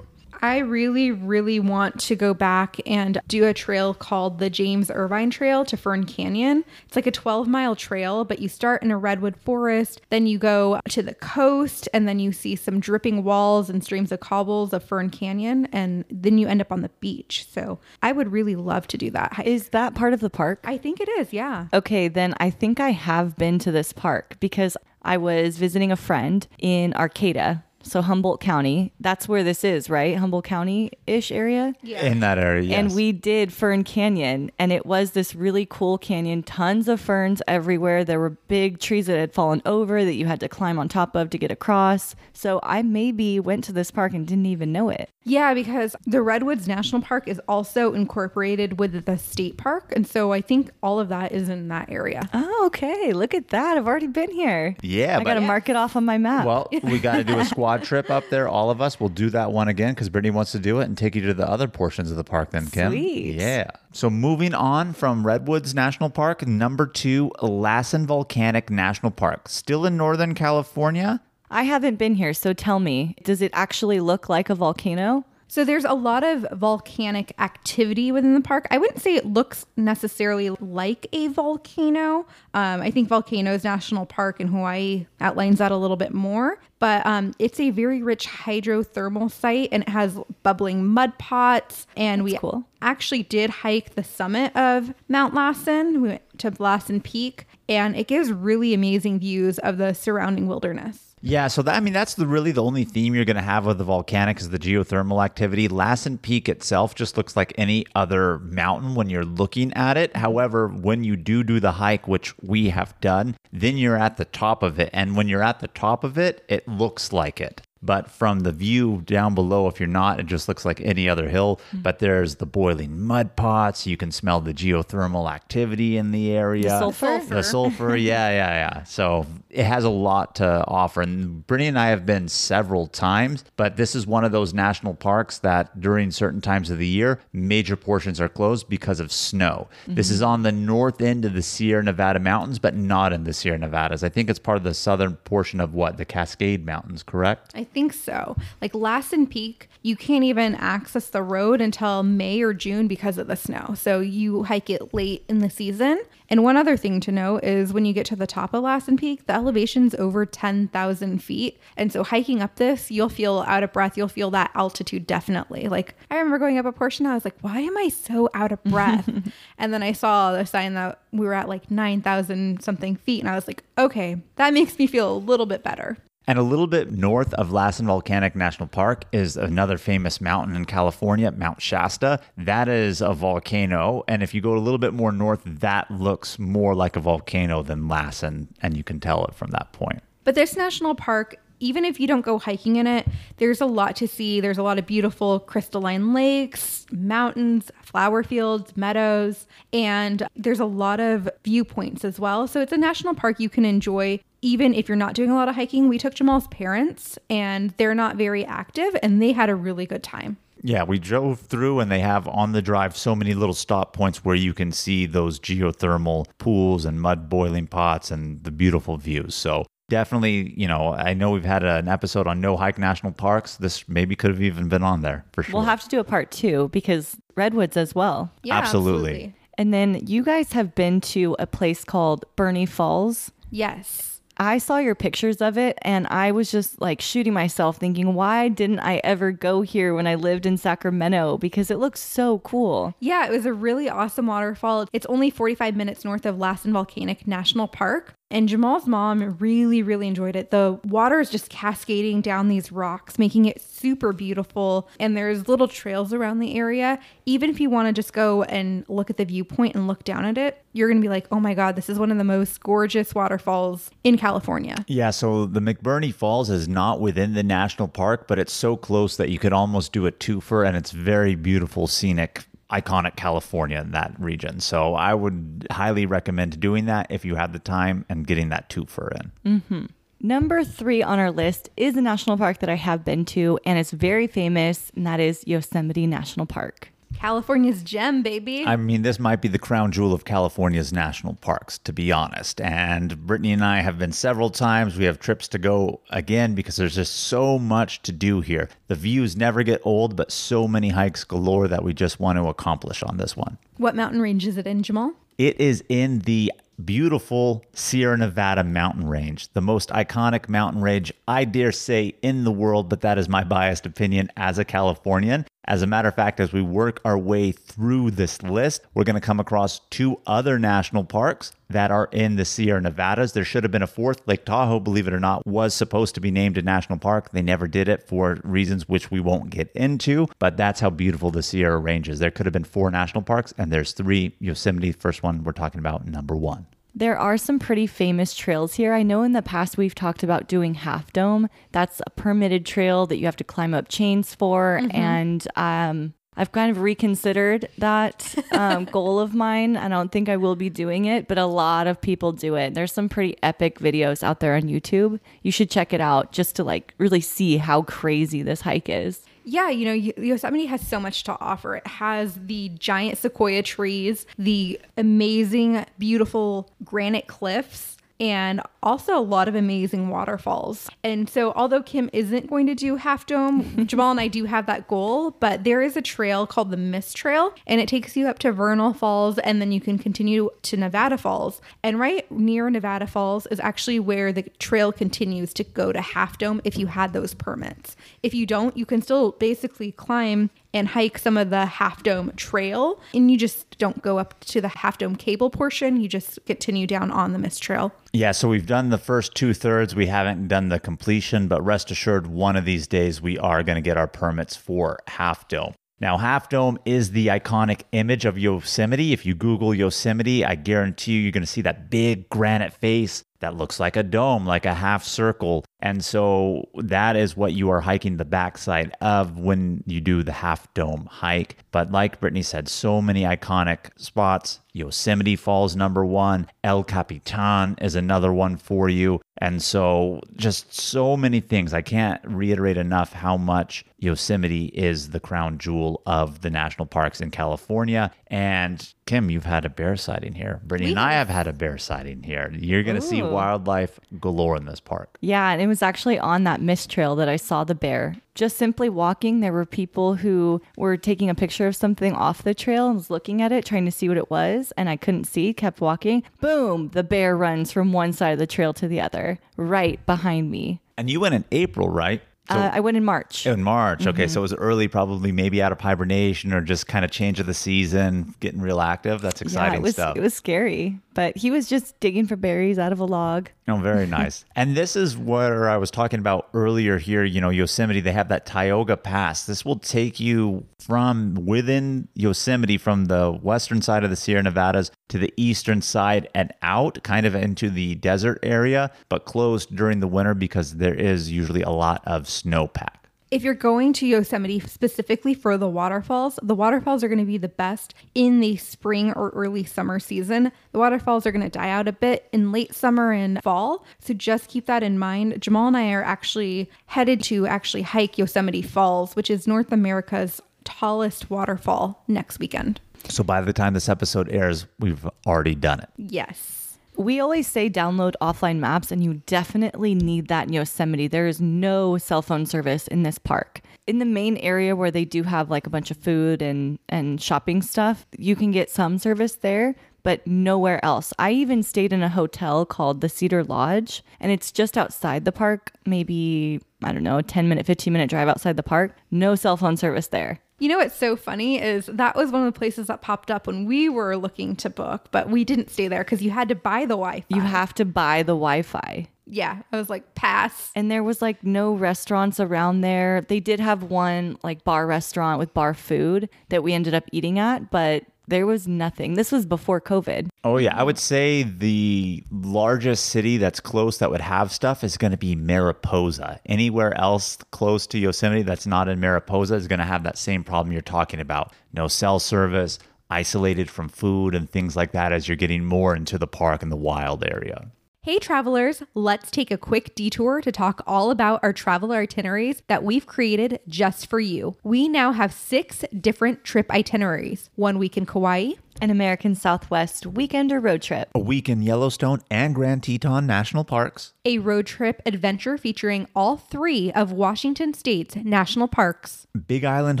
I 0.42 0.58
really, 0.58 1.10
really 1.10 1.60
want 1.60 1.98
to 2.00 2.16
go 2.16 2.34
back 2.34 2.80
and 2.86 3.20
do 3.28 3.46
a 3.46 3.54
trail 3.54 3.94
called 3.94 4.38
the 4.38 4.50
James 4.50 4.90
Irvine 4.90 5.30
Trail 5.30 5.64
to 5.64 5.76
Fern 5.76 6.04
Canyon. 6.04 6.64
It's 6.86 6.96
like 6.96 7.06
a 7.06 7.10
12 7.10 7.48
mile 7.48 7.76
trail, 7.76 8.24
but 8.24 8.38
you 8.38 8.48
start 8.48 8.82
in 8.82 8.90
a 8.90 8.98
redwood 8.98 9.36
forest, 9.36 10.00
then 10.10 10.26
you 10.26 10.38
go 10.38 10.80
to 10.88 11.02
the 11.02 11.14
coast, 11.14 11.88
and 11.94 12.06
then 12.08 12.18
you 12.18 12.32
see 12.32 12.56
some 12.56 12.80
dripping 12.80 13.24
walls 13.24 13.70
and 13.70 13.82
streams 13.82 14.12
of 14.12 14.20
cobbles 14.20 14.72
of 14.72 14.84
Fern 14.84 15.10
Canyon, 15.10 15.66
and 15.72 16.04
then 16.10 16.38
you 16.38 16.46
end 16.46 16.60
up 16.60 16.72
on 16.72 16.82
the 16.82 16.90
beach. 17.00 17.46
So 17.50 17.78
I 18.02 18.12
would 18.12 18.32
really 18.32 18.56
love 18.56 18.86
to 18.88 18.98
do 18.98 19.10
that. 19.10 19.42
Is 19.46 19.70
that 19.70 19.94
part 19.94 20.12
of 20.12 20.20
the 20.20 20.30
park? 20.30 20.60
I 20.64 20.78
think 20.78 21.00
it 21.00 21.08
is, 21.08 21.32
yeah. 21.32 21.68
Okay, 21.72 22.08
then 22.08 22.34
I 22.38 22.50
think 22.50 22.80
I 22.80 22.90
have 22.90 23.36
been 23.36 23.58
to 23.60 23.72
this 23.72 23.92
park 23.92 24.36
because 24.40 24.76
I 25.02 25.16
was 25.18 25.58
visiting 25.58 25.92
a 25.92 25.96
friend 25.96 26.46
in 26.58 26.94
Arcata, 26.94 27.62
so 27.84 28.02
Humboldt 28.02 28.40
County. 28.40 28.92
That's 28.98 29.28
where 29.28 29.44
this 29.44 29.62
is, 29.62 29.88
right? 29.88 30.16
Humboldt 30.16 30.44
County 30.44 30.90
ish 31.06 31.30
area. 31.30 31.74
Yeah. 31.82 32.04
In 32.04 32.20
that 32.20 32.38
area, 32.38 32.62
yes. 32.62 32.78
And 32.78 32.94
we 32.94 33.12
did 33.12 33.52
Fern 33.52 33.84
Canyon, 33.84 34.50
and 34.58 34.72
it 34.72 34.84
was 34.86 35.12
this 35.12 35.34
really 35.34 35.66
cool 35.68 35.98
canyon. 35.98 36.42
Tons 36.42 36.88
of 36.88 37.00
ferns 37.00 37.42
everywhere. 37.46 38.04
There 38.04 38.18
were 38.18 38.30
big 38.30 38.78
trees 38.80 39.06
that 39.06 39.18
had 39.18 39.32
fallen 39.32 39.62
over 39.64 40.04
that 40.04 40.14
you 40.14 40.26
had 40.26 40.40
to 40.40 40.48
climb 40.48 40.78
on 40.78 40.88
top 40.88 41.14
of 41.14 41.30
to 41.30 41.38
get 41.38 41.50
across. 41.50 42.16
So 42.32 42.58
I 42.62 42.82
maybe 42.82 43.38
went 43.38 43.64
to 43.64 43.72
this 43.72 43.90
park 43.90 44.12
and 44.14 44.26
didn't 44.26 44.46
even 44.46 44.72
know 44.72 44.88
it. 44.88 45.10
Yeah, 45.26 45.54
because 45.54 45.96
the 46.04 46.20
Redwoods 46.20 46.68
National 46.68 47.00
Park 47.00 47.28
is 47.28 47.40
also 47.48 47.94
incorporated 47.94 48.78
with 48.78 49.06
the 49.06 49.16
state 49.16 49.56
park. 49.56 49.90
And 49.96 50.06
so 50.06 50.32
I 50.32 50.42
think 50.42 50.70
all 50.82 51.00
of 51.00 51.08
that 51.08 51.32
is 51.32 51.48
in 51.48 51.68
that 51.68 51.90
area. 51.90 52.28
Oh, 52.34 52.64
okay. 52.66 53.12
Look 53.14 53.32
at 53.32 53.48
that. 53.48 53.78
I've 53.78 53.86
already 53.86 54.06
been 54.06 54.30
here. 54.30 54.76
Yeah, 54.82 55.18
I 55.18 55.24
got 55.24 55.34
to 55.34 55.40
but- 55.40 55.46
mark 55.46 55.68
it 55.70 55.76
off 55.76 55.96
on 55.96 56.04
my 56.04 56.18
map. 56.18 56.44
Well, 56.44 56.68
we 56.82 56.98
got 56.98 57.16
to 57.16 57.24
do 57.24 57.38
a 57.38 57.44
squad 57.54 57.73
trip 57.82 58.10
up 58.10 58.28
there. 58.30 58.46
All 58.48 58.70
of 58.70 58.80
us. 58.80 59.00
We'll 59.00 59.08
do 59.08 59.30
that 59.30 59.52
one 59.52 59.68
again 59.68 59.94
because 59.94 60.08
Brittany 60.08 60.30
wants 60.30 60.52
to 60.52 60.58
do 60.58 60.80
it 60.80 60.84
and 60.84 60.96
take 60.96 61.14
you 61.14 61.22
to 61.22 61.34
the 61.34 61.48
other 61.48 61.68
portions 61.68 62.10
of 62.10 62.16
the 62.16 62.24
park. 62.24 62.50
Then, 62.50 62.66
Kim. 62.66 62.92
Sweet. 62.92 63.34
Yeah. 63.34 63.70
So 63.92 64.10
moving 64.10 64.54
on 64.54 64.92
from 64.92 65.26
Redwoods 65.26 65.74
National 65.74 66.10
Park, 66.10 66.46
number 66.46 66.86
two, 66.86 67.32
Lassen 67.40 68.06
Volcanic 68.06 68.70
National 68.70 69.10
Park, 69.10 69.48
still 69.48 69.86
in 69.86 69.96
Northern 69.96 70.34
California. 70.34 71.20
I 71.50 71.64
haven't 71.64 71.96
been 71.96 72.14
here, 72.14 72.34
so 72.34 72.52
tell 72.52 72.80
me, 72.80 73.14
does 73.22 73.40
it 73.40 73.50
actually 73.54 74.00
look 74.00 74.28
like 74.28 74.50
a 74.50 74.54
volcano? 74.54 75.24
So 75.54 75.64
there's 75.64 75.84
a 75.84 75.94
lot 75.94 76.24
of 76.24 76.44
volcanic 76.50 77.32
activity 77.38 78.10
within 78.10 78.34
the 78.34 78.40
park. 78.40 78.66
I 78.72 78.78
wouldn't 78.78 79.00
say 79.00 79.14
it 79.14 79.24
looks 79.24 79.66
necessarily 79.76 80.50
like 80.50 81.06
a 81.12 81.28
volcano. 81.28 82.26
Um, 82.54 82.82
I 82.82 82.90
think 82.90 83.08
Volcanoes 83.08 83.62
National 83.62 84.04
Park 84.04 84.40
in 84.40 84.48
Hawaii 84.48 85.06
outlines 85.20 85.60
that 85.60 85.70
a 85.70 85.76
little 85.76 85.96
bit 85.96 86.12
more. 86.12 86.58
But 86.80 87.06
um, 87.06 87.34
it's 87.38 87.60
a 87.60 87.70
very 87.70 88.02
rich 88.02 88.26
hydrothermal 88.26 89.30
site 89.30 89.68
and 89.70 89.84
it 89.84 89.90
has 89.90 90.18
bubbling 90.42 90.86
mud 90.86 91.16
pots. 91.18 91.86
And 91.96 92.24
we 92.24 92.36
cool. 92.36 92.64
actually 92.82 93.22
did 93.22 93.48
hike 93.48 93.94
the 93.94 94.02
summit 94.02 94.56
of 94.56 94.92
Mount 95.08 95.34
Lassen. 95.34 96.02
We 96.02 96.08
went 96.08 96.38
to 96.38 96.52
Lassen 96.58 97.00
Peak 97.00 97.46
and 97.68 97.94
it 97.94 98.08
gives 98.08 98.32
really 98.32 98.74
amazing 98.74 99.20
views 99.20 99.60
of 99.60 99.78
the 99.78 99.94
surrounding 99.94 100.48
wilderness. 100.48 101.03
Yeah, 101.26 101.48
so 101.48 101.62
that 101.62 101.74
I 101.74 101.80
mean 101.80 101.94
that's 101.94 102.12
the 102.12 102.26
really 102.26 102.52
the 102.52 102.62
only 102.62 102.84
theme 102.84 103.14
you're 103.14 103.24
going 103.24 103.36
to 103.36 103.42
have 103.42 103.64
with 103.64 103.78
the 103.78 103.84
volcanic 103.84 104.38
is 104.40 104.50
the 104.50 104.58
geothermal 104.58 105.24
activity. 105.24 105.68
Lassen 105.68 106.18
Peak 106.18 106.50
itself 106.50 106.94
just 106.94 107.16
looks 107.16 107.34
like 107.34 107.54
any 107.56 107.86
other 107.94 108.40
mountain 108.40 108.94
when 108.94 109.08
you're 109.08 109.24
looking 109.24 109.72
at 109.72 109.96
it. 109.96 110.14
However, 110.14 110.68
when 110.68 111.02
you 111.02 111.16
do 111.16 111.42
do 111.42 111.60
the 111.60 111.72
hike, 111.72 112.06
which 112.06 112.34
we 112.42 112.68
have 112.68 113.00
done, 113.00 113.38
then 113.50 113.78
you're 113.78 113.96
at 113.96 114.18
the 114.18 114.26
top 114.26 114.62
of 114.62 114.78
it, 114.78 114.90
and 114.92 115.16
when 115.16 115.26
you're 115.26 115.42
at 115.42 115.60
the 115.60 115.68
top 115.68 116.04
of 116.04 116.18
it, 116.18 116.44
it 116.46 116.68
looks 116.68 117.10
like 117.10 117.40
it. 117.40 117.62
But 117.84 118.10
from 118.10 118.40
the 118.40 118.52
view 118.52 119.02
down 119.04 119.34
below, 119.34 119.68
if 119.68 119.78
you're 119.78 119.86
not, 119.86 120.20
it 120.20 120.26
just 120.26 120.48
looks 120.48 120.64
like 120.64 120.80
any 120.80 121.08
other 121.08 121.28
hill. 121.28 121.60
Mm-hmm. 121.68 121.82
But 121.82 121.98
there's 121.98 122.36
the 122.36 122.46
boiling 122.46 123.00
mud 123.00 123.36
pots. 123.36 123.86
You 123.86 123.96
can 123.96 124.10
smell 124.10 124.40
the 124.40 124.54
geothermal 124.54 125.30
activity 125.30 125.96
in 125.96 126.10
the 126.10 126.32
area. 126.32 126.68
The 126.68 126.78
sulfur? 126.78 127.20
The 127.28 127.42
sulfur, 127.42 127.96
yeah, 127.96 128.30
yeah, 128.30 128.70
yeah. 128.74 128.82
So 128.84 129.26
it 129.50 129.64
has 129.64 129.84
a 129.84 129.90
lot 129.90 130.36
to 130.36 130.64
offer. 130.66 131.02
And 131.02 131.46
Brittany 131.46 131.68
and 131.68 131.78
I 131.78 131.88
have 131.88 132.06
been 132.06 132.28
several 132.28 132.86
times, 132.86 133.44
but 133.56 133.76
this 133.76 133.94
is 133.94 134.06
one 134.06 134.24
of 134.24 134.32
those 134.32 134.54
national 134.54 134.94
parks 134.94 135.38
that 135.38 135.80
during 135.80 136.10
certain 136.10 136.40
times 136.40 136.70
of 136.70 136.78
the 136.78 136.86
year, 136.86 137.20
major 137.32 137.76
portions 137.76 138.20
are 138.20 138.28
closed 138.28 138.68
because 138.68 139.00
of 139.00 139.12
snow. 139.12 139.68
This 139.86 140.06
mm-hmm. 140.06 140.14
is 140.14 140.22
on 140.22 140.42
the 140.42 140.52
north 140.52 141.00
end 141.00 141.24
of 141.24 141.34
the 141.34 141.42
Sierra 141.42 141.82
Nevada 141.82 142.18
mountains, 142.18 142.58
but 142.58 142.74
not 142.74 143.12
in 143.12 143.24
the 143.24 143.32
Sierra 143.32 143.58
Nevadas. 143.58 144.02
I 144.02 144.08
think 144.08 144.30
it's 144.30 144.38
part 144.38 144.56
of 144.56 144.64
the 144.64 144.74
southern 144.74 145.16
portion 145.16 145.60
of 145.60 145.74
what? 145.74 145.96
The 145.96 146.04
Cascade 146.04 146.64
Mountains, 146.64 147.02
correct? 147.02 147.52
I 147.54 147.64
think 147.74 147.92
so. 147.92 148.36
Like 148.62 148.74
Lassen 148.74 149.26
Peak, 149.26 149.68
you 149.82 149.96
can't 149.96 150.24
even 150.24 150.54
access 150.54 151.08
the 151.08 151.22
road 151.22 151.60
until 151.60 152.02
May 152.02 152.40
or 152.40 152.54
June 152.54 152.88
because 152.88 153.18
of 153.18 153.26
the 153.26 153.36
snow. 153.36 153.74
So 153.76 154.00
you 154.00 154.44
hike 154.44 154.70
it 154.70 154.94
late 154.94 155.24
in 155.28 155.40
the 155.40 155.50
season. 155.50 156.00
And 156.30 156.42
one 156.42 156.56
other 156.56 156.76
thing 156.76 157.00
to 157.00 157.12
know 157.12 157.36
is 157.38 157.72
when 157.72 157.84
you 157.84 157.92
get 157.92 158.06
to 158.06 158.16
the 158.16 158.26
top 158.26 158.54
of 158.54 158.62
Lassen 158.62 158.96
Peak, 158.96 159.26
the 159.26 159.34
elevation's 159.34 159.94
over 159.96 160.24
10,000 160.24 161.22
feet. 161.22 161.60
And 161.76 161.92
so 161.92 162.02
hiking 162.02 162.40
up 162.40 162.56
this, 162.56 162.90
you'll 162.90 163.10
feel 163.10 163.44
out 163.46 163.62
of 163.62 163.72
breath. 163.72 163.96
You'll 163.96 164.08
feel 164.08 164.30
that 164.30 164.50
altitude 164.54 165.06
definitely. 165.06 165.68
Like 165.68 165.94
I 166.10 166.16
remember 166.16 166.38
going 166.38 166.56
up 166.58 166.64
a 166.64 166.72
portion, 166.72 167.06
I 167.06 167.14
was 167.14 167.24
like, 167.24 167.38
why 167.42 167.60
am 167.60 167.76
I 167.76 167.88
so 167.88 168.30
out 168.32 168.52
of 168.52 168.64
breath? 168.64 169.08
and 169.58 169.74
then 169.74 169.82
I 169.82 169.92
saw 169.92 170.32
the 170.32 170.46
sign 170.46 170.74
that 170.74 171.00
we 171.12 171.26
were 171.26 171.34
at 171.34 171.48
like 171.48 171.70
9,000 171.70 172.62
something 172.62 172.96
feet. 172.96 173.20
And 173.20 173.28
I 173.28 173.34
was 173.34 173.46
like, 173.46 173.62
okay, 173.76 174.22
that 174.36 174.54
makes 174.54 174.78
me 174.78 174.86
feel 174.86 175.12
a 175.12 175.18
little 175.18 175.46
bit 175.46 175.62
better. 175.62 175.98
And 176.26 176.38
a 176.38 176.42
little 176.42 176.66
bit 176.66 176.90
north 176.90 177.34
of 177.34 177.52
Lassen 177.52 177.86
Volcanic 177.86 178.34
National 178.34 178.66
Park 178.66 179.04
is 179.12 179.36
another 179.36 179.76
famous 179.76 180.20
mountain 180.20 180.56
in 180.56 180.64
California, 180.64 181.30
Mount 181.30 181.60
Shasta. 181.60 182.18
That 182.38 182.66
is 182.66 183.02
a 183.02 183.12
volcano. 183.12 184.04
And 184.08 184.22
if 184.22 184.32
you 184.32 184.40
go 184.40 184.54
a 184.54 184.58
little 184.58 184.78
bit 184.78 184.94
more 184.94 185.12
north, 185.12 185.42
that 185.44 185.90
looks 185.90 186.38
more 186.38 186.74
like 186.74 186.96
a 186.96 187.00
volcano 187.00 187.62
than 187.62 187.88
Lassen. 187.88 188.48
And 188.62 188.74
you 188.74 188.82
can 188.82 189.00
tell 189.00 189.26
it 189.26 189.34
from 189.34 189.50
that 189.50 189.72
point. 189.72 190.02
But 190.24 190.34
this 190.34 190.56
national 190.56 190.94
park 190.94 191.36
even 191.60 191.84
if 191.84 191.98
you 191.98 192.06
don't 192.06 192.22
go 192.22 192.38
hiking 192.38 192.76
in 192.76 192.86
it, 192.86 193.06
there's 193.38 193.60
a 193.60 193.66
lot 193.66 193.96
to 193.96 194.08
see. 194.08 194.40
There's 194.40 194.58
a 194.58 194.62
lot 194.62 194.78
of 194.78 194.86
beautiful 194.86 195.40
crystalline 195.40 196.12
lakes, 196.12 196.84
mountains, 196.92 197.70
flower 197.82 198.22
fields, 198.22 198.76
meadows, 198.76 199.46
and 199.72 200.26
there's 200.36 200.60
a 200.60 200.66
lot 200.66 201.00
of 201.00 201.28
viewpoints 201.42 202.04
as 202.04 202.20
well. 202.20 202.46
So 202.46 202.60
it's 202.60 202.72
a 202.72 202.76
national 202.76 203.14
park 203.14 203.40
you 203.40 203.48
can 203.48 203.64
enjoy 203.64 204.20
even 204.44 204.74
if 204.74 204.88
you're 204.88 204.96
not 204.96 205.14
doing 205.14 205.30
a 205.30 205.34
lot 205.34 205.48
of 205.48 205.54
hiking. 205.54 205.88
We 205.88 205.98
took 205.98 206.14
Jamal's 206.14 206.46
parents 206.48 207.18
and 207.30 207.72
they're 207.78 207.94
not 207.94 208.16
very 208.16 208.44
active 208.44 208.94
and 209.02 209.20
they 209.20 209.32
had 209.32 209.48
a 209.48 209.54
really 209.54 209.86
good 209.86 210.02
time. 210.02 210.36
Yeah, 210.62 210.84
we 210.84 210.98
drove 210.98 211.40
through 211.40 211.80
and 211.80 211.90
they 211.90 212.00
have 212.00 212.28
on 212.28 212.52
the 212.52 212.62
drive 212.62 212.96
so 212.96 213.14
many 213.16 213.34
little 213.34 213.54
stop 213.54 213.94
points 213.94 214.24
where 214.24 214.34
you 214.34 214.52
can 214.52 214.70
see 214.70 215.06
those 215.06 215.40
geothermal 215.40 216.26
pools 216.38 216.84
and 216.84 217.00
mud 217.00 217.28
boiling 217.28 217.66
pots 217.66 218.10
and 218.10 218.44
the 218.44 218.50
beautiful 218.50 218.98
views. 218.98 219.34
So 219.34 219.64
definitely, 219.88 220.54
you 220.58 220.68
know, 220.68 220.92
I 220.92 221.14
know 221.14 221.30
we've 221.30 221.44
had 221.44 221.64
an 221.64 221.88
episode 221.88 222.26
on 222.26 222.40
no 222.40 222.56
hike 222.56 222.78
national 222.78 223.12
parks. 223.12 223.56
This 223.56 223.88
maybe 223.88 224.14
could 224.14 224.30
have 224.30 224.42
even 224.42 224.68
been 224.68 224.82
on 224.82 225.00
there 225.00 225.24
for 225.32 225.42
sure. 225.42 225.54
We'll 225.54 225.64
have 225.64 225.82
to 225.82 225.88
do 225.88 226.00
a 226.00 226.04
part 226.04 226.30
two 226.30 226.68
because 226.68 227.16
redwoods 227.34 227.78
as 227.78 227.94
well. 227.94 228.30
Yeah, 228.42 228.58
Absolutely. 228.58 229.34
And 229.56 229.72
then 229.72 230.06
you 230.06 230.22
guys 230.22 230.52
have 230.52 230.74
been 230.74 231.00
to 231.00 231.36
a 231.38 231.46
place 231.46 231.84
called 231.84 232.24
Burney 232.36 232.66
Falls. 232.66 233.30
Yes. 233.50 234.13
I 234.36 234.58
saw 234.58 234.78
your 234.78 234.94
pictures 234.94 235.40
of 235.40 235.56
it 235.56 235.78
and 235.82 236.06
I 236.08 236.32
was 236.32 236.50
just 236.50 236.80
like 236.80 237.00
shooting 237.00 237.32
myself 237.32 237.76
thinking, 237.76 238.14
why 238.14 238.48
didn't 238.48 238.80
I 238.80 239.00
ever 239.04 239.32
go 239.32 239.62
here 239.62 239.94
when 239.94 240.06
I 240.06 240.14
lived 240.16 240.46
in 240.46 240.56
Sacramento? 240.56 241.38
Because 241.38 241.70
it 241.70 241.78
looks 241.78 242.00
so 242.00 242.38
cool. 242.40 242.94
Yeah, 243.00 243.26
it 243.26 243.30
was 243.30 243.46
a 243.46 243.52
really 243.52 243.88
awesome 243.88 244.26
waterfall. 244.26 244.86
It's 244.92 245.06
only 245.06 245.30
45 245.30 245.76
minutes 245.76 246.04
north 246.04 246.26
of 246.26 246.38
Lassen 246.38 246.72
Volcanic 246.72 247.26
National 247.26 247.68
Park. 247.68 248.14
And 248.34 248.48
Jamal's 248.48 248.88
mom 248.88 249.36
really, 249.38 249.80
really 249.80 250.08
enjoyed 250.08 250.34
it. 250.34 250.50
The 250.50 250.80
water 250.84 251.20
is 251.20 251.30
just 251.30 251.48
cascading 251.50 252.20
down 252.20 252.48
these 252.48 252.72
rocks, 252.72 253.16
making 253.16 253.44
it 253.44 253.62
super 253.62 254.12
beautiful. 254.12 254.88
And 254.98 255.16
there's 255.16 255.46
little 255.46 255.68
trails 255.68 256.12
around 256.12 256.40
the 256.40 256.58
area. 256.58 256.98
Even 257.26 257.48
if 257.48 257.60
you 257.60 257.70
want 257.70 257.86
to 257.86 257.92
just 257.92 258.12
go 258.12 258.42
and 258.42 258.84
look 258.88 259.08
at 259.08 259.18
the 259.18 259.24
viewpoint 259.24 259.76
and 259.76 259.86
look 259.86 260.02
down 260.02 260.24
at 260.24 260.36
it, 260.36 260.60
you're 260.72 260.88
going 260.88 261.00
to 261.00 261.02
be 261.02 261.08
like, 261.08 261.28
oh 261.30 261.38
my 261.38 261.54
God, 261.54 261.76
this 261.76 261.88
is 261.88 261.96
one 261.96 262.10
of 262.10 262.18
the 262.18 262.24
most 262.24 262.60
gorgeous 262.60 263.14
waterfalls 263.14 263.92
in 264.02 264.18
California. 264.18 264.84
Yeah, 264.88 265.10
so 265.10 265.46
the 265.46 265.60
McBurney 265.60 266.12
Falls 266.12 266.50
is 266.50 266.66
not 266.66 267.00
within 267.00 267.34
the 267.34 267.44
national 267.44 267.86
park, 267.86 268.26
but 268.26 268.40
it's 268.40 268.52
so 268.52 268.76
close 268.76 269.16
that 269.16 269.30
you 269.30 269.38
could 269.38 269.52
almost 269.52 269.92
do 269.92 270.08
a 270.08 270.12
twofer, 270.12 270.66
and 270.66 270.76
it's 270.76 270.90
very 270.90 271.36
beautiful, 271.36 271.86
scenic, 271.86 272.46
iconic 272.74 273.16
California 273.16 273.80
in 273.80 273.92
that 273.92 274.14
region. 274.18 274.60
So 274.60 274.94
I 274.94 275.14
would 275.14 275.66
highly 275.70 276.06
recommend 276.06 276.58
doing 276.58 276.86
that 276.86 277.06
if 277.10 277.24
you 277.24 277.36
have 277.36 277.52
the 277.52 277.58
time 277.58 278.04
and 278.08 278.26
getting 278.26 278.48
that 278.48 278.68
twofer 278.68 279.08
in. 279.20 279.60
Mm-hmm. 279.60 279.86
Number 280.20 280.64
three 280.64 281.02
on 281.02 281.18
our 281.18 281.30
list 281.30 281.68
is 281.76 281.96
a 281.96 282.00
national 282.00 282.38
park 282.38 282.58
that 282.60 282.70
I 282.70 282.76
have 282.76 283.04
been 283.04 283.24
to 283.26 283.58
and 283.66 283.78
it's 283.78 283.90
very 283.90 284.26
famous, 284.26 284.90
and 284.96 285.06
that 285.06 285.20
is 285.20 285.46
Yosemite 285.46 286.06
National 286.06 286.46
Park. 286.46 286.90
California's 287.18 287.82
gem, 287.82 288.22
baby. 288.22 288.64
I 288.66 288.76
mean, 288.76 289.02
this 289.02 289.18
might 289.18 289.40
be 289.40 289.48
the 289.48 289.58
crown 289.58 289.92
jewel 289.92 290.12
of 290.12 290.24
California's 290.24 290.92
national 290.92 291.34
parks, 291.34 291.78
to 291.78 291.92
be 291.92 292.12
honest. 292.12 292.60
And 292.60 293.26
Brittany 293.26 293.52
and 293.52 293.64
I 293.64 293.80
have 293.80 293.98
been 293.98 294.12
several 294.12 294.50
times. 294.50 294.96
We 294.96 295.04
have 295.04 295.18
trips 295.18 295.48
to 295.48 295.58
go 295.58 296.00
again 296.10 296.54
because 296.54 296.76
there's 296.76 296.94
just 296.96 297.14
so 297.14 297.58
much 297.58 298.02
to 298.02 298.12
do 298.12 298.40
here. 298.40 298.68
The 298.88 298.94
views 298.94 299.36
never 299.36 299.62
get 299.62 299.80
old, 299.84 300.16
but 300.16 300.30
so 300.32 300.68
many 300.68 300.90
hikes 300.90 301.24
galore 301.24 301.68
that 301.68 301.82
we 301.82 301.94
just 301.94 302.20
want 302.20 302.38
to 302.38 302.48
accomplish 302.48 303.02
on 303.02 303.16
this 303.16 303.36
one. 303.36 303.58
what 303.78 303.96
mountain 303.96 304.20
range 304.20 304.46
is 304.46 304.56
it 304.58 304.66
in, 304.66 304.82
Jamal? 304.82 305.12
It 305.38 305.60
is 305.60 305.82
in 305.88 306.20
the 306.20 306.52
beautiful 306.82 307.64
Sierra 307.72 308.16
Nevada 308.16 308.64
mountain 308.64 309.06
range, 309.06 309.52
the 309.52 309.60
most 309.60 309.90
iconic 309.90 310.48
mountain 310.48 310.82
range, 310.82 311.12
I 311.28 311.44
dare 311.44 311.72
say, 311.72 312.14
in 312.22 312.44
the 312.44 312.52
world, 312.52 312.88
but 312.88 313.02
that 313.02 313.18
is 313.18 313.28
my 313.28 313.44
biased 313.44 313.86
opinion 313.86 314.30
as 314.36 314.58
a 314.58 314.64
Californian. 314.64 315.46
As 315.66 315.80
a 315.80 315.86
matter 315.86 316.08
of 316.08 316.14
fact, 316.14 316.40
as 316.40 316.52
we 316.52 316.60
work 316.60 317.00
our 317.04 317.16
way 317.16 317.50
through 317.50 318.10
this 318.10 318.42
list, 318.42 318.82
we're 318.92 319.04
going 319.04 319.14
to 319.14 319.20
come 319.20 319.40
across 319.40 319.80
two 319.88 320.20
other 320.26 320.58
national 320.58 321.04
parks 321.04 321.52
that 321.70 321.90
are 321.90 322.10
in 322.12 322.36
the 322.36 322.44
Sierra 322.44 322.82
Nevadas. 322.82 323.32
There 323.32 323.46
should 323.46 323.64
have 323.64 323.72
been 323.72 323.82
a 323.82 323.86
fourth. 323.86 324.20
Lake 324.26 324.44
Tahoe, 324.44 324.78
believe 324.78 325.08
it 325.08 325.14
or 325.14 325.20
not, 325.20 325.46
was 325.46 325.72
supposed 325.72 326.14
to 326.16 326.20
be 326.20 326.30
named 326.30 326.58
a 326.58 326.62
national 326.62 326.98
park. 326.98 327.30
They 327.30 327.40
never 327.40 327.66
did 327.66 327.88
it 327.88 328.06
for 328.06 328.38
reasons 328.44 328.88
which 328.88 329.10
we 329.10 329.20
won't 329.20 329.48
get 329.48 329.70
into, 329.74 330.28
but 330.38 330.58
that's 330.58 330.80
how 330.80 330.90
beautiful 330.90 331.30
the 331.30 331.42
Sierra 331.42 331.78
range 331.78 332.10
is. 332.10 332.18
There 332.18 332.30
could 332.30 332.44
have 332.44 332.52
been 332.52 332.64
four 332.64 332.90
national 332.90 333.22
parks, 333.22 333.54
and 333.56 333.72
there's 333.72 333.92
three. 333.92 334.36
Yosemite, 334.40 334.92
first 334.92 335.22
one 335.22 335.44
we're 335.44 335.52
talking 335.52 335.78
about, 335.78 336.06
number 336.06 336.36
one. 336.36 336.66
There 336.94 337.18
are 337.18 337.36
some 337.36 337.58
pretty 337.58 337.88
famous 337.88 338.34
trails 338.34 338.74
here. 338.74 338.92
I 338.92 339.02
know 339.02 339.24
in 339.24 339.32
the 339.32 339.42
past 339.42 339.76
we've 339.76 339.94
talked 339.96 340.22
about 340.22 340.46
doing 340.46 340.74
Half 340.74 341.12
Dome. 341.12 341.48
That's 341.72 342.00
a 342.06 342.10
permitted 342.10 342.64
trail 342.64 343.06
that 343.06 343.18
you 343.18 343.24
have 343.24 343.36
to 343.36 343.44
climb 343.44 343.74
up 343.74 343.88
chains 343.88 344.32
for. 344.32 344.80
And 344.90 345.46
um, 345.56 346.14
I've 346.36 346.52
kind 346.52 346.70
of 346.70 346.80
reconsidered 346.80 347.68
that 347.78 348.34
um, 348.52 348.84
goal 348.84 349.18
of 349.18 349.34
mine. 349.34 349.76
I 349.76 349.88
don't 349.88 350.12
think 350.12 350.28
I 350.28 350.36
will 350.36 350.56
be 350.56 350.70
doing 350.70 351.04
it, 351.04 351.26
but 351.26 351.36
a 351.38 351.46
lot 351.46 351.88
of 351.88 352.00
people 352.00 352.30
do 352.30 352.54
it. 352.54 352.74
There's 352.74 352.92
some 352.92 353.08
pretty 353.08 353.36
epic 353.42 353.80
videos 353.80 354.22
out 354.22 354.38
there 354.38 354.54
on 354.54 354.62
YouTube. 354.62 355.18
You 355.42 355.50
should 355.50 355.70
check 355.70 355.92
it 355.92 356.00
out 356.00 356.30
just 356.30 356.54
to 356.56 356.64
like 356.64 356.94
really 356.98 357.20
see 357.20 357.56
how 357.56 357.82
crazy 357.82 358.42
this 358.42 358.60
hike 358.60 358.88
is. 358.88 359.22
Yeah, 359.44 359.68
you 359.68 359.84
know, 359.84 359.92
Yosemite 359.92 360.66
has 360.66 360.86
so 360.86 360.98
much 360.98 361.24
to 361.24 361.38
offer. 361.38 361.76
It 361.76 361.86
has 361.86 362.34
the 362.46 362.70
giant 362.70 363.18
sequoia 363.18 363.62
trees, 363.62 364.26
the 364.38 364.80
amazing, 364.96 365.84
beautiful 365.98 366.70
granite 366.82 367.26
cliffs, 367.26 367.93
and 368.24 368.62
also 368.82 369.18
a 369.18 369.20
lot 369.20 369.48
of 369.48 369.54
amazing 369.54 370.08
waterfalls. 370.08 370.88
And 371.02 371.28
so, 371.28 371.52
although 371.52 371.82
Kim 371.82 372.08
isn't 372.14 372.48
going 372.48 372.66
to 372.68 372.74
do 372.74 372.96
Half 372.96 373.26
Dome, 373.26 373.84
Jamal 373.86 374.12
and 374.12 374.20
I 374.20 374.28
do 374.28 374.46
have 374.46 374.64
that 374.64 374.88
goal, 374.88 375.32
but 375.32 375.64
there 375.64 375.82
is 375.82 375.94
a 375.94 376.00
trail 376.00 376.46
called 376.46 376.70
the 376.70 376.78
Mist 376.78 377.14
Trail, 377.14 377.52
and 377.66 377.82
it 377.82 377.88
takes 377.88 378.16
you 378.16 378.26
up 378.26 378.38
to 378.38 378.50
Vernal 378.50 378.94
Falls, 378.94 379.38
and 379.40 379.60
then 379.60 379.72
you 379.72 379.80
can 379.80 379.98
continue 379.98 380.48
to 380.62 380.76
Nevada 380.78 381.18
Falls. 381.18 381.60
And 381.82 382.00
right 382.00 382.30
near 382.32 382.70
Nevada 382.70 383.06
Falls 383.06 383.46
is 383.48 383.60
actually 383.60 384.00
where 384.00 384.32
the 384.32 384.44
trail 384.58 384.90
continues 384.90 385.52
to 385.54 385.64
go 385.64 385.92
to 385.92 386.00
Half 386.00 386.38
Dome 386.38 386.62
if 386.64 386.78
you 386.78 386.86
had 386.86 387.12
those 387.12 387.34
permits. 387.34 387.94
If 388.22 388.32
you 388.32 388.46
don't, 388.46 388.74
you 388.74 388.86
can 388.86 389.02
still 389.02 389.32
basically 389.32 389.92
climb 389.92 390.48
and 390.74 390.88
hike 390.88 391.16
some 391.16 391.38
of 391.38 391.48
the 391.48 391.64
Half 391.64 392.02
Dome 392.02 392.32
trail, 392.36 393.00
and 393.14 393.30
you 393.30 393.38
just 393.38 393.78
don't 393.78 394.02
go 394.02 394.18
up 394.18 394.38
to 394.40 394.60
the 394.60 394.68
Half 394.68 394.98
Dome 394.98 395.16
cable 395.16 395.48
portion. 395.48 396.00
You 396.00 396.08
just 396.08 396.44
continue 396.44 396.86
down 396.86 397.10
on 397.10 397.32
the 397.32 397.38
Mist 397.38 397.62
Trail. 397.62 397.92
Yeah, 398.12 398.32
so 398.32 398.48
we've 398.48 398.66
done 398.66 398.90
the 398.90 398.98
first 398.98 399.34
two 399.34 399.54
thirds. 399.54 399.94
We 399.94 400.06
haven't 400.06 400.48
done 400.48 400.68
the 400.68 400.80
completion, 400.80 401.48
but 401.48 401.64
rest 401.64 401.90
assured, 401.90 402.26
one 402.26 402.56
of 402.56 402.64
these 402.64 402.86
days 402.86 403.22
we 403.22 403.38
are 403.38 403.62
going 403.62 403.76
to 403.76 403.82
get 403.82 403.96
our 403.96 404.08
permits 404.08 404.56
for 404.56 404.98
Half 405.06 405.48
Dome. 405.48 405.74
Now, 406.00 406.18
Half 406.18 406.48
Dome 406.48 406.78
is 406.84 407.12
the 407.12 407.28
iconic 407.28 407.82
image 407.92 408.24
of 408.24 408.36
Yosemite. 408.36 409.12
If 409.12 409.24
you 409.24 409.34
Google 409.34 409.72
Yosemite, 409.72 410.44
I 410.44 410.56
guarantee 410.56 411.12
you, 411.12 411.20
you're 411.20 411.32
going 411.32 411.44
to 411.44 411.46
see 411.46 411.62
that 411.62 411.88
big 411.88 412.28
granite 412.28 412.72
face 412.72 413.22
that 413.38 413.56
looks 413.56 413.78
like 413.78 413.96
a 413.96 414.02
dome, 414.02 414.44
like 414.44 414.66
a 414.66 414.74
half 414.74 415.04
circle. 415.04 415.64
And 415.84 416.02
so 416.02 416.66
that 416.76 417.14
is 417.14 417.36
what 417.36 417.52
you 417.52 417.68
are 417.68 417.82
hiking 417.82 418.16
the 418.16 418.24
backside 418.24 418.96
of 419.02 419.38
when 419.38 419.84
you 419.86 420.00
do 420.00 420.22
the 420.22 420.32
Half 420.32 420.72
Dome 420.72 421.06
hike. 421.10 421.58
But 421.72 421.92
like 421.92 422.20
Brittany 422.20 422.42
said, 422.42 422.68
so 422.68 423.02
many 423.02 423.24
iconic 423.24 423.90
spots. 423.96 424.60
Yosemite 424.72 425.36
Falls, 425.36 425.76
number 425.76 426.04
one. 426.04 426.48
El 426.64 426.82
Capitan 426.82 427.76
is 427.80 427.94
another 427.94 428.32
one 428.32 428.56
for 428.56 428.88
you. 428.88 429.20
And 429.38 429.62
so, 429.62 430.20
just 430.36 430.72
so 430.72 431.16
many 431.16 431.40
things. 431.40 431.74
I 431.74 431.82
can't 431.82 432.20
reiterate 432.24 432.76
enough 432.76 433.12
how 433.12 433.36
much 433.36 433.84
Yosemite 433.98 434.66
is 434.66 435.10
the 435.10 435.20
crown 435.20 435.58
jewel 435.58 436.02
of 436.06 436.40
the 436.40 436.50
national 436.50 436.86
parks 436.86 437.20
in 437.20 437.30
California. 437.30 438.12
And 438.28 438.94
Kim, 439.06 439.30
you've 439.30 439.44
had 439.44 439.64
a 439.64 439.68
bear 439.68 439.96
sighting 439.96 440.34
here. 440.34 440.60
Brittany 440.64 440.90
and 440.90 441.00
I 441.00 441.12
have 441.14 441.28
had 441.28 441.46
a 441.46 441.52
bear 441.52 441.78
sighting 441.78 442.22
here. 442.22 442.50
You're 442.52 442.84
going 442.84 442.96
to 442.96 443.02
see 443.02 443.22
wildlife 443.22 443.98
galore 444.20 444.56
in 444.56 444.66
this 444.66 444.80
park. 444.80 445.18
Yeah, 445.20 445.50
and 445.50 445.60
it 445.60 445.66
was 445.66 445.73
actually 445.82 446.18
on 446.18 446.44
that 446.44 446.60
mist 446.60 446.90
trail 446.90 447.16
that 447.16 447.28
I 447.28 447.36
saw 447.36 447.64
the 447.64 447.74
bear. 447.74 448.16
Just 448.34 448.56
simply 448.56 448.88
walking, 448.88 449.40
there 449.40 449.52
were 449.52 449.66
people 449.66 450.16
who 450.16 450.60
were 450.76 450.96
taking 450.96 451.30
a 451.30 451.34
picture 451.34 451.66
of 451.66 451.76
something 451.76 452.12
off 452.12 452.42
the 452.42 452.54
trail 452.54 452.86
and 452.86 452.96
was 452.96 453.10
looking 453.10 453.40
at 453.40 453.52
it, 453.52 453.64
trying 453.64 453.84
to 453.84 453.92
see 453.92 454.08
what 454.08 454.18
it 454.18 454.30
was, 454.30 454.72
and 454.76 454.88
I 454.88 454.96
couldn't 454.96 455.24
see, 455.24 455.54
kept 455.54 455.80
walking. 455.80 456.22
Boom, 456.40 456.88
the 456.88 457.04
bear 457.04 457.36
runs 457.36 457.70
from 457.70 457.92
one 457.92 458.12
side 458.12 458.32
of 458.32 458.38
the 458.38 458.46
trail 458.46 458.72
to 458.74 458.88
the 458.88 459.00
other, 459.00 459.38
right 459.56 460.04
behind 460.06 460.50
me. 460.50 460.80
And 460.96 461.08
you 461.08 461.20
went 461.20 461.34
in 461.34 461.44
April, 461.52 461.88
right? 461.88 462.22
So 462.48 462.56
uh, 462.56 462.70
I 462.74 462.80
went 462.80 462.98
in 462.98 463.04
March. 463.06 463.46
in 463.46 463.62
March. 463.62 464.06
Okay, 464.06 464.28
so 464.28 464.40
it 464.40 464.42
was 464.42 464.52
early, 464.52 464.86
probably 464.86 465.32
maybe 465.32 465.62
out 465.62 465.72
of 465.72 465.80
hibernation 465.80 466.52
or 466.52 466.60
just 466.60 466.86
kind 466.86 467.02
of 467.02 467.10
change 467.10 467.40
of 467.40 467.46
the 467.46 467.54
season, 467.54 468.34
getting 468.40 468.60
real 468.60 468.82
active. 468.82 469.22
That's 469.22 469.40
yeah, 469.40 469.46
exciting 469.46 469.78
it 469.78 469.82
was 469.82 469.94
stuff. 469.94 470.14
it 470.14 470.20
was 470.20 470.34
scary, 470.34 470.98
but 471.14 471.38
he 471.38 471.50
was 471.50 471.70
just 471.70 471.98
digging 472.00 472.26
for 472.26 472.36
berries 472.36 472.78
out 472.78 472.92
of 472.92 473.00
a 473.00 473.04
log. 473.04 473.48
Oh, 473.66 473.76
very 473.78 474.06
nice. 474.20 474.44
and 474.54 474.76
this 474.76 474.94
is 474.94 475.16
where 475.16 475.68
I 475.70 475.76
was 475.78 475.90
talking 475.90 476.18
about 476.18 476.48
earlier 476.52 476.98
here. 476.98 477.24
You 477.24 477.40
know, 477.40 477.50
Yosemite, 477.50 478.00
they 478.00 478.12
have 478.12 478.28
that 478.28 478.44
Tioga 478.46 478.96
Pass. 478.96 479.46
This 479.46 479.64
will 479.64 479.78
take 479.78 480.20
you 480.20 480.66
from 480.78 481.34
within 481.46 482.08
Yosemite, 482.14 482.76
from 482.76 483.06
the 483.06 483.32
western 483.32 483.80
side 483.80 484.04
of 484.04 484.10
the 484.10 484.16
Sierra 484.16 484.42
Nevadas 484.42 484.90
to 485.08 485.18
the 485.18 485.32
eastern 485.36 485.80
side 485.80 486.28
and 486.34 486.52
out, 486.62 487.02
kind 487.02 487.24
of 487.24 487.34
into 487.34 487.70
the 487.70 487.94
desert 487.94 488.38
area, 488.42 488.90
but 489.08 489.24
closed 489.24 489.74
during 489.74 490.00
the 490.00 490.08
winter 490.08 490.34
because 490.34 490.74
there 490.74 490.94
is 490.94 491.30
usually 491.30 491.62
a 491.62 491.70
lot 491.70 492.02
of 492.06 492.24
snowpack. 492.24 493.03
If 493.34 493.42
you're 493.42 493.54
going 493.54 493.92
to 493.94 494.06
Yosemite 494.06 494.60
specifically 494.60 495.34
for 495.34 495.58
the 495.58 495.68
waterfalls, 495.68 496.38
the 496.40 496.54
waterfalls 496.54 497.02
are 497.02 497.08
going 497.08 497.18
to 497.18 497.24
be 497.24 497.36
the 497.36 497.48
best 497.48 497.92
in 498.14 498.38
the 498.38 498.56
spring 498.58 499.12
or 499.12 499.30
early 499.30 499.64
summer 499.64 499.98
season. 499.98 500.52
The 500.70 500.78
waterfalls 500.78 501.26
are 501.26 501.32
going 501.32 501.42
to 501.42 501.48
die 501.48 501.70
out 501.70 501.88
a 501.88 501.92
bit 501.92 502.28
in 502.32 502.52
late 502.52 502.76
summer 502.76 503.10
and 503.10 503.42
fall. 503.42 503.84
So 503.98 504.14
just 504.14 504.46
keep 504.46 504.66
that 504.66 504.84
in 504.84 505.00
mind. 505.00 505.42
Jamal 505.42 505.66
and 505.66 505.76
I 505.76 505.90
are 505.90 506.04
actually 506.04 506.70
headed 506.86 507.24
to 507.24 507.48
actually 507.48 507.82
hike 507.82 508.18
Yosemite 508.18 508.62
Falls, 508.62 509.16
which 509.16 509.30
is 509.30 509.48
North 509.48 509.72
America's 509.72 510.40
tallest 510.62 511.28
waterfall 511.28 512.04
next 512.06 512.38
weekend. 512.38 512.80
So 513.08 513.24
by 513.24 513.40
the 513.40 513.52
time 513.52 513.74
this 513.74 513.88
episode 513.88 514.28
airs, 514.28 514.66
we've 514.78 515.04
already 515.26 515.56
done 515.56 515.80
it. 515.80 515.88
Yes. 515.96 516.63
We 516.96 517.18
always 517.18 517.48
say 517.48 517.68
download 517.68 518.14
offline 518.20 518.58
maps, 518.58 518.92
and 518.92 519.02
you 519.02 519.14
definitely 519.26 519.94
need 519.94 520.28
that 520.28 520.46
in 520.46 520.52
Yosemite. 520.52 521.08
There 521.08 521.26
is 521.26 521.40
no 521.40 521.98
cell 521.98 522.22
phone 522.22 522.46
service 522.46 522.86
in 522.86 523.02
this 523.02 523.18
park. 523.18 523.60
In 523.86 523.98
the 523.98 524.04
main 524.04 524.36
area 524.36 524.76
where 524.76 524.92
they 524.92 525.04
do 525.04 525.24
have 525.24 525.50
like 525.50 525.66
a 525.66 525.70
bunch 525.70 525.90
of 525.90 525.96
food 525.96 526.40
and, 526.40 526.78
and 526.88 527.20
shopping 527.20 527.62
stuff, 527.62 528.06
you 528.16 528.36
can 528.36 528.52
get 528.52 528.70
some 528.70 528.98
service 528.98 529.34
there, 529.34 529.74
but 530.04 530.24
nowhere 530.26 530.82
else. 530.84 531.12
I 531.18 531.32
even 531.32 531.64
stayed 531.64 531.92
in 531.92 532.02
a 532.02 532.08
hotel 532.08 532.64
called 532.64 533.00
the 533.00 533.08
Cedar 533.08 533.42
Lodge, 533.42 534.04
and 534.20 534.30
it's 534.30 534.52
just 534.52 534.78
outside 534.78 535.24
the 535.24 535.32
park, 535.32 535.72
maybe, 535.84 536.60
I 536.82 536.92
don't 536.92 537.02
know, 537.02 537.20
10 537.20 537.48
minute, 537.48 537.66
15 537.66 537.92
minute 537.92 538.08
drive 538.08 538.28
outside 538.28 538.56
the 538.56 538.62
park. 538.62 538.96
No 539.10 539.34
cell 539.34 539.56
phone 539.56 539.76
service 539.76 540.06
there. 540.06 540.40
You 540.58 540.68
know 540.68 540.78
what's 540.78 540.96
so 540.96 541.16
funny 541.16 541.60
is 541.60 541.86
that 541.86 542.14
was 542.14 542.30
one 542.30 542.46
of 542.46 542.52
the 542.52 542.58
places 542.58 542.86
that 542.86 543.02
popped 543.02 543.30
up 543.30 543.46
when 543.46 543.66
we 543.66 543.88
were 543.88 544.16
looking 544.16 544.54
to 544.56 544.70
book, 544.70 545.08
but 545.10 545.28
we 545.28 545.44
didn't 545.44 545.70
stay 545.70 545.88
there 545.88 546.04
because 546.04 546.22
you 546.22 546.30
had 546.30 546.48
to 546.48 546.54
buy 546.54 546.82
the 546.82 546.94
Wi 546.94 547.20
Fi. 547.20 547.36
You 547.36 547.40
have 547.40 547.74
to 547.74 547.84
buy 547.84 548.22
the 548.22 548.34
Wi 548.34 548.62
Fi. 548.62 549.08
Yeah. 549.26 549.62
I 549.72 549.78
was 549.78 549.88
like, 549.88 550.14
pass. 550.14 550.70
And 550.76 550.90
there 550.90 551.02
was 551.02 551.22
like 551.22 551.42
no 551.42 551.74
restaurants 551.74 552.40
around 552.40 552.82
there. 552.82 553.22
They 553.22 553.40
did 553.40 553.58
have 553.58 553.84
one 553.84 554.38
like 554.42 554.64
bar 554.64 554.86
restaurant 554.86 555.38
with 555.38 555.54
bar 555.54 555.74
food 555.74 556.28
that 556.50 556.62
we 556.62 556.72
ended 556.72 556.94
up 556.94 557.04
eating 557.10 557.38
at, 557.38 557.70
but 557.70 558.04
there 558.26 558.46
was 558.46 558.66
nothing. 558.66 559.14
This 559.14 559.30
was 559.30 559.46
before 559.46 559.80
COVID. 559.80 560.28
Oh 560.44 560.56
yeah, 560.56 560.76
I 560.76 560.82
would 560.82 560.98
say 560.98 561.42
the 561.42 562.24
largest 562.30 563.06
city 563.06 563.36
that's 563.36 563.60
close 563.60 563.98
that 563.98 564.10
would 564.10 564.20
have 564.20 564.52
stuff 564.52 564.84
is 564.84 564.96
going 564.96 565.10
to 565.10 565.16
be 565.16 565.34
Mariposa. 565.34 566.40
Anywhere 566.46 566.96
else 566.98 567.36
close 567.50 567.86
to 567.88 567.98
Yosemite 567.98 568.42
that's 568.42 568.66
not 568.66 568.88
in 568.88 569.00
Mariposa 569.00 569.54
is 569.54 569.68
going 569.68 569.78
to 569.78 569.84
have 569.84 570.02
that 570.04 570.18
same 570.18 570.44
problem 570.44 570.72
you're 570.72 570.82
talking 570.82 571.20
about. 571.20 571.52
No 571.72 571.88
cell 571.88 572.18
service, 572.18 572.78
isolated 573.10 573.70
from 573.70 573.88
food 573.88 574.34
and 574.34 574.48
things 574.48 574.76
like 574.76 574.92
that 574.92 575.12
as 575.12 575.28
you're 575.28 575.36
getting 575.36 575.64
more 575.64 575.94
into 575.94 576.18
the 576.18 576.26
park 576.26 576.62
and 576.62 576.72
the 576.72 576.76
wild 576.76 577.24
area. 577.24 577.70
Hey, 578.04 578.18
travelers, 578.18 578.82
let's 578.92 579.30
take 579.30 579.50
a 579.50 579.56
quick 579.56 579.94
detour 579.94 580.42
to 580.42 580.52
talk 580.52 580.82
all 580.86 581.10
about 581.10 581.42
our 581.42 581.54
travel 581.54 581.90
itineraries 581.90 582.62
that 582.66 582.84
we've 582.84 583.06
created 583.06 583.60
just 583.66 584.10
for 584.10 584.20
you. 584.20 584.56
We 584.62 584.88
now 584.88 585.12
have 585.12 585.32
six 585.32 585.86
different 585.98 586.44
trip 586.44 586.70
itineraries 586.70 587.48
one 587.54 587.78
week 587.78 587.96
in 587.96 588.04
Kauai, 588.04 588.56
An 588.80 588.90
American 588.90 589.34
Southwest 589.34 590.06
weekend 590.06 590.52
or 590.52 590.60
road 590.60 590.82
trip. 590.82 591.08
A 591.14 591.18
week 591.18 591.48
in 591.48 591.62
Yellowstone 591.62 592.20
and 592.30 592.54
Grand 592.54 592.82
Teton 592.82 593.26
National 593.26 593.64
Parks. 593.64 594.12
a 594.24 594.38
road 594.38 594.66
trip 594.66 595.02
adventure 595.06 595.56
featuring 595.58 596.06
all 596.14 596.36
three 596.36 596.90
of 596.92 597.12
Washington 597.12 597.74
State's 597.74 598.16
national 598.16 598.68
parks, 598.68 599.26
Big 599.46 599.64
Island, 599.64 600.00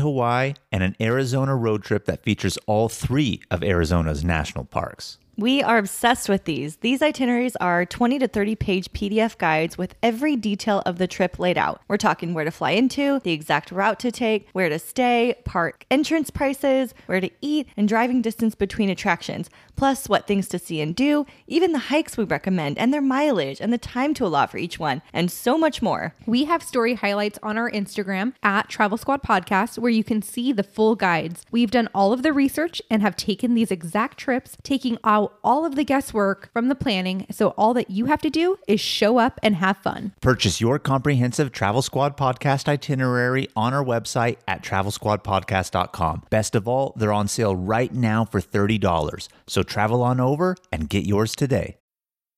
Hawaii, 0.00 0.54
and 0.72 0.82
an 0.82 0.96
Arizona 1.00 1.54
road 1.54 1.82
trip 1.84 2.06
that 2.06 2.22
features 2.22 2.58
all 2.66 2.88
three 2.88 3.40
of 3.50 3.62
Arizona's 3.62 4.24
national 4.24 4.64
parks. 4.64 5.18
We 5.36 5.64
are 5.64 5.78
obsessed 5.78 6.28
with 6.28 6.44
these. 6.44 6.76
These 6.76 7.02
itineraries 7.02 7.56
are 7.56 7.84
20 7.84 8.20
to 8.20 8.28
30 8.28 8.54
page 8.54 8.92
PDF 8.92 9.36
guides 9.36 9.76
with 9.76 9.96
every 10.00 10.36
detail 10.36 10.80
of 10.86 10.98
the 10.98 11.08
trip 11.08 11.40
laid 11.40 11.58
out. 11.58 11.80
We're 11.88 11.96
talking 11.96 12.34
where 12.34 12.44
to 12.44 12.52
fly 12.52 12.70
into, 12.70 13.18
the 13.18 13.32
exact 13.32 13.72
route 13.72 13.98
to 13.98 14.12
take, 14.12 14.48
where 14.52 14.68
to 14.68 14.78
stay, 14.78 15.34
park 15.44 15.86
entrance 15.90 16.30
prices, 16.30 16.94
where 17.06 17.20
to 17.20 17.30
eat, 17.40 17.66
and 17.76 17.88
driving 17.88 18.22
distance 18.22 18.54
between 18.54 18.63
attractions, 18.72 19.50
plus 19.76 20.08
what 20.08 20.26
things 20.26 20.48
to 20.48 20.58
see 20.58 20.80
and 20.80 20.94
do, 20.94 21.26
even 21.46 21.72
the 21.72 21.78
hikes 21.78 22.16
we 22.16 22.24
recommend 22.24 22.78
and 22.78 22.92
their 22.92 23.00
mileage 23.00 23.60
and 23.60 23.72
the 23.72 23.78
time 23.78 24.14
to 24.14 24.26
allot 24.26 24.50
for 24.50 24.58
each 24.58 24.78
one, 24.78 25.02
and 25.12 25.30
so 25.30 25.58
much 25.58 25.82
more. 25.82 26.14
We 26.26 26.44
have 26.44 26.62
story 26.62 26.94
highlights 26.94 27.38
on 27.42 27.58
our 27.58 27.70
Instagram 27.70 28.34
at 28.42 28.68
Travel 28.68 28.98
Squad 28.98 29.22
Podcast 29.22 29.78
where 29.78 29.90
you 29.90 30.04
can 30.04 30.22
see 30.22 30.52
the 30.52 30.62
full 30.62 30.94
guides. 30.96 31.44
We've 31.50 31.70
done 31.70 31.88
all 31.94 32.12
of 32.12 32.22
the 32.22 32.32
research 32.32 32.80
and 32.90 33.02
have 33.02 33.16
taken 33.16 33.54
these 33.54 33.70
exact 33.70 34.18
trips, 34.18 34.56
taking 34.62 34.98
out 35.04 35.38
all 35.42 35.64
of 35.64 35.74
the 35.74 35.84
guesswork 35.84 36.50
from 36.52 36.68
the 36.68 36.74
planning. 36.74 37.26
So 37.30 37.48
all 37.50 37.74
that 37.74 37.90
you 37.90 38.06
have 38.06 38.22
to 38.22 38.30
do 38.30 38.58
is 38.66 38.80
show 38.80 39.18
up 39.18 39.38
and 39.42 39.56
have 39.56 39.78
fun. 39.78 40.12
Purchase 40.20 40.60
your 40.60 40.78
comprehensive 40.78 41.52
Travel 41.52 41.82
Squad 41.82 42.16
podcast 42.16 42.68
itinerary 42.68 43.48
on 43.56 43.74
our 43.74 43.84
website 43.84 44.36
at 44.46 44.62
travelsquadpodcast.com. 44.62 46.22
Best 46.30 46.54
of 46.54 46.68
all, 46.68 46.92
they're 46.96 47.12
on 47.12 47.28
sale 47.28 47.56
right 47.56 47.92
now 47.92 48.24
for 48.24 48.40
$30. 48.54 49.28
So 49.46 49.62
travel 49.62 50.02
on 50.02 50.20
over 50.20 50.56
and 50.72 50.88
get 50.88 51.04
yours 51.04 51.34
today. 51.34 51.78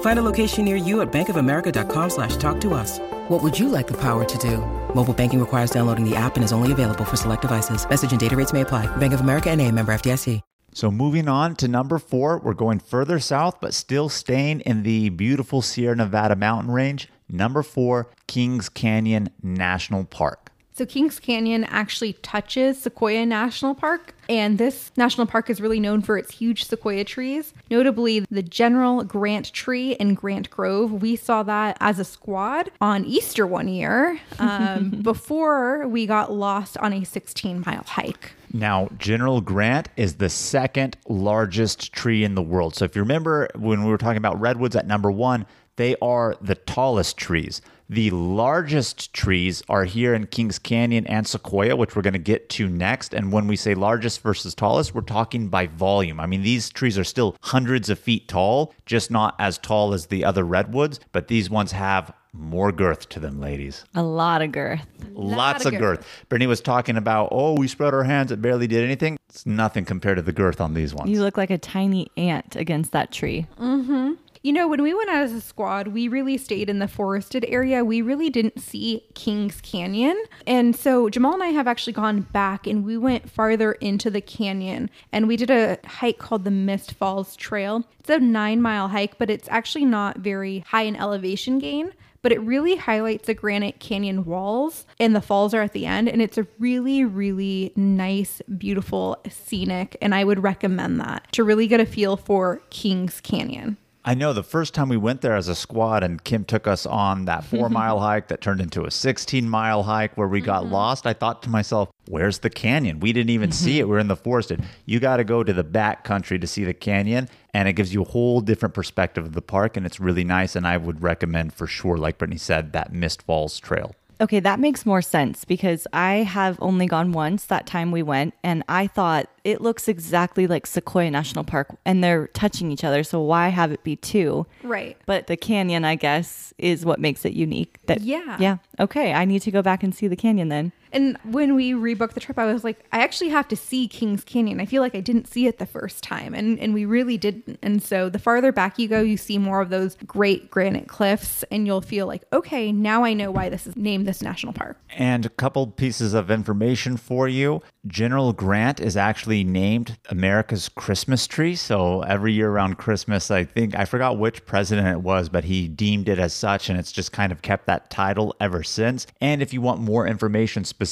Find 0.00 0.18
a 0.18 0.22
location 0.22 0.64
near 0.64 0.76
you 0.76 1.02
at 1.02 1.12
bankofamerica.com 1.12 2.10
slash 2.10 2.36
talk 2.36 2.60
to 2.62 2.72
us. 2.72 2.98
What 3.28 3.42
would 3.42 3.58
you 3.58 3.68
like 3.68 3.86
the 3.86 4.00
power 4.00 4.24
to 4.24 4.38
do? 4.38 4.58
Mobile 4.94 5.14
banking 5.14 5.40
requires 5.40 5.70
downloading 5.70 6.08
the 6.08 6.16
app 6.16 6.36
and 6.36 6.44
is 6.44 6.52
only 6.52 6.72
available 6.72 7.04
for 7.04 7.16
select 7.16 7.42
devices. 7.42 7.86
Message 7.88 8.12
and 8.12 8.20
data 8.20 8.34
rates 8.36 8.52
may 8.54 8.62
apply. 8.62 8.86
Bank 8.96 9.12
of 9.12 9.20
America 9.20 9.50
and 9.50 9.60
a 9.60 9.70
member 9.70 9.92
FDIC. 9.92 10.40
So 10.76 10.90
moving 10.90 11.26
on 11.26 11.56
to 11.56 11.68
number 11.68 11.98
four, 11.98 12.38
we're 12.38 12.52
going 12.52 12.80
further 12.80 13.18
south, 13.18 13.62
but 13.62 13.72
still 13.72 14.10
staying 14.10 14.60
in 14.60 14.82
the 14.82 15.08
beautiful 15.08 15.62
Sierra 15.62 15.96
Nevada 15.96 16.36
mountain 16.36 16.70
range. 16.70 17.08
Number 17.30 17.62
four, 17.62 18.10
Kings 18.26 18.68
Canyon 18.68 19.30
National 19.42 20.04
Park. 20.04 20.45
So 20.76 20.84
Kings 20.84 21.18
Canyon 21.18 21.64
actually 21.64 22.12
touches 22.12 22.82
Sequoia 22.82 23.24
National 23.24 23.74
Park, 23.74 24.14
and 24.28 24.58
this 24.58 24.92
national 24.94 25.26
park 25.26 25.48
is 25.48 25.58
really 25.58 25.80
known 25.80 26.02
for 26.02 26.18
its 26.18 26.34
huge 26.34 26.66
sequoia 26.66 27.02
trees, 27.02 27.54
notably 27.70 28.26
the 28.30 28.42
General 28.42 29.02
Grant 29.02 29.54
tree 29.54 29.92
in 29.92 30.12
Grant 30.12 30.50
Grove. 30.50 30.92
We 30.92 31.16
saw 31.16 31.42
that 31.44 31.78
as 31.80 31.98
a 31.98 32.04
squad 32.04 32.70
on 32.78 33.06
Easter 33.06 33.46
one 33.46 33.68
year 33.68 34.20
um, 34.38 34.90
before 34.90 35.88
we 35.88 36.04
got 36.04 36.30
lost 36.30 36.76
on 36.76 36.92
a 36.92 37.04
16 37.04 37.62
mile 37.64 37.84
hike. 37.86 38.32
Now, 38.52 38.90
General 38.98 39.40
Grant 39.40 39.88
is 39.96 40.16
the 40.16 40.28
second 40.28 40.98
largest 41.08 41.94
tree 41.94 42.22
in 42.22 42.34
the 42.34 42.42
world. 42.42 42.74
So, 42.74 42.84
if 42.84 42.94
you 42.94 43.00
remember 43.00 43.48
when 43.54 43.82
we 43.82 43.90
were 43.90 43.96
talking 43.96 44.18
about 44.18 44.38
redwoods 44.38 44.76
at 44.76 44.86
number 44.86 45.10
one, 45.10 45.46
they 45.76 45.96
are 46.02 46.36
the 46.42 46.54
tallest 46.54 47.16
trees. 47.16 47.62
The 47.88 48.10
largest 48.10 49.12
trees 49.12 49.62
are 49.68 49.84
here 49.84 50.12
in 50.12 50.26
Kings 50.26 50.58
Canyon 50.58 51.06
and 51.06 51.26
Sequoia, 51.26 51.76
which 51.76 51.94
we're 51.94 52.02
going 52.02 52.14
to 52.14 52.18
get 52.18 52.48
to 52.50 52.68
next. 52.68 53.14
And 53.14 53.30
when 53.30 53.46
we 53.46 53.54
say 53.54 53.74
largest 53.74 54.22
versus 54.22 54.54
tallest, 54.56 54.94
we're 54.94 55.02
talking 55.02 55.48
by 55.48 55.68
volume. 55.68 56.18
I 56.18 56.26
mean, 56.26 56.42
these 56.42 56.68
trees 56.68 56.98
are 56.98 57.04
still 57.04 57.36
hundreds 57.42 57.88
of 57.88 57.98
feet 57.98 58.26
tall, 58.26 58.74
just 58.86 59.10
not 59.10 59.36
as 59.38 59.58
tall 59.58 59.94
as 59.94 60.06
the 60.06 60.24
other 60.24 60.42
redwoods, 60.44 60.98
but 61.12 61.28
these 61.28 61.48
ones 61.48 61.70
have 61.72 62.12
more 62.32 62.72
girth 62.72 63.08
to 63.10 63.20
them, 63.20 63.40
ladies. 63.40 63.84
A 63.94 64.02
lot 64.02 64.42
of 64.42 64.52
girth. 64.52 64.86
Lots 65.12 65.64
of 65.64 65.72
of 65.72 65.78
girth. 65.78 66.00
girth. 66.00 66.24
Brittany 66.28 66.46
was 66.46 66.60
talking 66.60 66.96
about, 66.96 67.28
oh, 67.32 67.54
we 67.54 67.68
spread 67.68 67.94
our 67.94 68.04
hands, 68.04 68.30
it 68.32 68.42
barely 68.42 68.66
did 68.66 68.84
anything. 68.84 69.16
It's 69.30 69.46
nothing 69.46 69.84
compared 69.84 70.16
to 70.16 70.22
the 70.22 70.32
girth 70.32 70.60
on 70.60 70.74
these 70.74 70.92
ones. 70.92 71.10
You 71.10 71.22
look 71.22 71.36
like 71.36 71.50
a 71.50 71.58
tiny 71.58 72.08
ant 72.16 72.56
against 72.56 72.92
that 72.92 73.10
tree. 73.10 73.46
Mm-hmm. 73.58 74.14
You 74.46 74.52
know, 74.52 74.68
when 74.68 74.80
we 74.80 74.94
went 74.94 75.10
out 75.10 75.24
as 75.24 75.32
a 75.32 75.40
squad, 75.40 75.88
we 75.88 76.06
really 76.06 76.38
stayed 76.38 76.70
in 76.70 76.78
the 76.78 76.86
forested 76.86 77.44
area. 77.48 77.84
We 77.84 78.00
really 78.00 78.30
didn't 78.30 78.60
see 78.60 79.02
Kings 79.14 79.60
Canyon. 79.60 80.16
And 80.46 80.76
so 80.76 81.10
Jamal 81.10 81.34
and 81.34 81.42
I 81.42 81.48
have 81.48 81.66
actually 81.66 81.94
gone 81.94 82.20
back 82.20 82.64
and 82.64 82.84
we 82.84 82.96
went 82.96 83.28
farther 83.28 83.72
into 83.72 84.08
the 84.08 84.20
canyon 84.20 84.88
and 85.10 85.26
we 85.26 85.36
did 85.36 85.50
a 85.50 85.78
hike 85.84 86.18
called 86.18 86.44
the 86.44 86.52
Mist 86.52 86.92
Falls 86.92 87.34
Trail. 87.34 87.88
It's 87.98 88.08
a 88.08 88.20
nine 88.20 88.62
mile 88.62 88.86
hike, 88.86 89.18
but 89.18 89.30
it's 89.30 89.48
actually 89.50 89.84
not 89.84 90.18
very 90.18 90.60
high 90.60 90.82
in 90.82 90.94
elevation 90.94 91.58
gain. 91.58 91.90
But 92.22 92.30
it 92.30 92.40
really 92.40 92.76
highlights 92.76 93.26
the 93.26 93.34
Granite 93.34 93.80
Canyon 93.80 94.24
walls, 94.24 94.84
and 94.98 95.14
the 95.14 95.20
falls 95.20 95.54
are 95.54 95.62
at 95.62 95.72
the 95.72 95.86
end. 95.86 96.08
And 96.08 96.22
it's 96.22 96.38
a 96.38 96.46
really, 96.58 97.04
really 97.04 97.72
nice, 97.76 98.42
beautiful, 98.58 99.18
scenic. 99.28 99.96
And 100.00 100.12
I 100.14 100.22
would 100.24 100.42
recommend 100.42 101.00
that 101.00 101.30
to 101.32 101.44
really 101.44 101.66
get 101.66 101.78
a 101.78 101.86
feel 101.86 102.16
for 102.16 102.62
Kings 102.70 103.20
Canyon. 103.20 103.76
I 104.08 104.14
know 104.14 104.32
the 104.32 104.44
first 104.44 104.72
time 104.72 104.88
we 104.88 104.96
went 104.96 105.20
there 105.20 105.34
as 105.34 105.48
a 105.48 105.54
squad 105.56 106.04
and 106.04 106.22
Kim 106.22 106.44
took 106.44 106.68
us 106.68 106.86
on 106.86 107.24
that 107.24 107.42
four 107.50 107.68
mile 107.68 107.98
hike 107.98 108.28
that 108.28 108.40
turned 108.40 108.60
into 108.60 108.84
a 108.84 108.90
16 108.90 109.48
mile 109.48 109.82
hike 109.82 110.16
where 110.16 110.28
we 110.28 110.40
got 110.40 110.62
mm-hmm. 110.62 110.74
lost, 110.74 111.08
I 111.08 111.12
thought 111.12 111.42
to 111.42 111.50
myself, 111.50 111.90
where's 112.06 112.38
the 112.38 112.48
canyon? 112.48 113.00
We 113.00 113.12
didn't 113.12 113.30
even 113.30 113.50
see 113.50 113.80
it. 113.80 113.82
Mm-hmm. 113.82 113.90
We're 113.90 113.98
in 113.98 114.06
the 114.06 114.14
forested. 114.14 114.62
You 114.84 115.00
got 115.00 115.16
to 115.16 115.24
go 115.24 115.42
to 115.42 115.52
the 115.52 115.64
back 115.64 116.04
country 116.04 116.38
to 116.38 116.46
see 116.46 116.62
the 116.62 116.72
canyon, 116.72 117.28
and 117.52 117.66
it 117.66 117.72
gives 117.72 117.92
you 117.92 118.02
a 118.02 118.08
whole 118.08 118.40
different 118.40 118.76
perspective 118.76 119.24
of 119.24 119.32
the 119.32 119.42
park, 119.42 119.76
and 119.76 119.84
it's 119.84 119.98
really 119.98 120.22
nice. 120.22 120.54
And 120.54 120.68
I 120.68 120.76
would 120.76 121.02
recommend 121.02 121.52
for 121.52 121.66
sure, 121.66 121.96
like 121.96 122.18
Brittany 122.18 122.38
said, 122.38 122.72
that 122.74 122.92
Mist 122.92 123.22
Falls 123.22 123.58
Trail. 123.58 123.92
Okay, 124.20 124.40
that 124.40 124.60
makes 124.60 124.86
more 124.86 125.02
sense 125.02 125.44
because 125.44 125.86
I 125.92 126.16
have 126.16 126.58
only 126.60 126.86
gone 126.86 127.12
once 127.12 127.44
that 127.46 127.66
time 127.66 127.90
we 127.90 128.02
went, 128.02 128.34
and 128.42 128.62
I 128.68 128.86
thought 128.86 129.28
it 129.44 129.60
looks 129.60 129.88
exactly 129.88 130.46
like 130.46 130.66
Sequoia 130.66 131.10
National 131.10 131.44
Park, 131.44 131.76
and 131.84 132.02
they're 132.02 132.28
touching 132.28 132.72
each 132.72 132.82
other. 132.82 133.02
So 133.04 133.20
why 133.20 133.48
have 133.48 133.72
it 133.72 133.84
be 133.84 133.96
two? 133.96 134.46
Right. 134.62 134.96
But 135.04 135.26
the 135.26 135.36
canyon, 135.36 135.84
I 135.84 135.96
guess, 135.96 136.54
is 136.56 136.84
what 136.84 136.98
makes 136.98 137.24
it 137.24 137.34
unique. 137.34 137.78
That 137.86 138.00
Yeah. 138.00 138.36
yeah. 138.40 138.56
Okay, 138.80 139.12
I 139.12 139.24
need 139.26 139.42
to 139.42 139.50
go 139.50 139.60
back 139.62 139.82
and 139.82 139.94
see 139.94 140.08
the 140.08 140.16
canyon 140.16 140.48
then. 140.48 140.72
And 140.96 141.18
when 141.24 141.54
we 141.54 141.72
rebooked 141.72 142.14
the 142.14 142.20
trip, 142.20 142.38
I 142.38 142.50
was 142.50 142.64
like, 142.64 142.82
I 142.90 143.00
actually 143.00 143.28
have 143.28 143.46
to 143.48 143.56
see 143.56 143.86
Kings 143.86 144.24
Canyon. 144.24 144.62
I 144.62 144.64
feel 144.64 144.80
like 144.80 144.94
I 144.94 145.02
didn't 145.02 145.28
see 145.28 145.46
it 145.46 145.58
the 145.58 145.66
first 145.66 146.02
time, 146.02 146.32
and, 146.32 146.58
and 146.58 146.72
we 146.72 146.86
really 146.86 147.18
didn't. 147.18 147.58
And 147.62 147.82
so 147.82 148.08
the 148.08 148.18
farther 148.18 148.50
back 148.50 148.78
you 148.78 148.88
go, 148.88 149.02
you 149.02 149.18
see 149.18 149.36
more 149.36 149.60
of 149.60 149.68
those 149.68 149.94
great 150.06 150.50
granite 150.50 150.88
cliffs, 150.88 151.44
and 151.50 151.66
you'll 151.66 151.82
feel 151.82 152.06
like, 152.06 152.22
okay, 152.32 152.72
now 152.72 153.04
I 153.04 153.12
know 153.12 153.30
why 153.30 153.50
this 153.50 153.66
is 153.66 153.76
named 153.76 154.08
this 154.08 154.22
national 154.22 154.54
park. 154.54 154.78
And 154.88 155.26
a 155.26 155.28
couple 155.28 155.66
pieces 155.66 156.14
of 156.14 156.30
information 156.30 156.96
for 156.96 157.28
you. 157.28 157.60
General 157.86 158.32
Grant 158.32 158.80
is 158.80 158.96
actually 158.96 159.44
named 159.44 159.98
America's 160.08 160.70
Christmas 160.70 161.26
tree. 161.26 161.56
So 161.56 162.00
every 162.02 162.32
year 162.32 162.48
around 162.48 162.78
Christmas, 162.78 163.30
I 163.30 163.44
think, 163.44 163.76
I 163.76 163.84
forgot 163.84 164.18
which 164.18 164.46
president 164.46 164.88
it 164.88 165.02
was, 165.02 165.28
but 165.28 165.44
he 165.44 165.68
deemed 165.68 166.08
it 166.08 166.18
as 166.18 166.32
such. 166.32 166.70
And 166.70 166.78
it's 166.78 166.90
just 166.90 167.12
kind 167.12 167.32
of 167.32 167.42
kept 167.42 167.66
that 167.66 167.90
title 167.90 168.34
ever 168.40 168.62
since. 168.62 169.06
And 169.20 169.42
if 169.42 169.52
you 169.52 169.60
want 169.60 169.82
more 169.82 170.06
information 170.06 170.64
specifically 170.64 170.85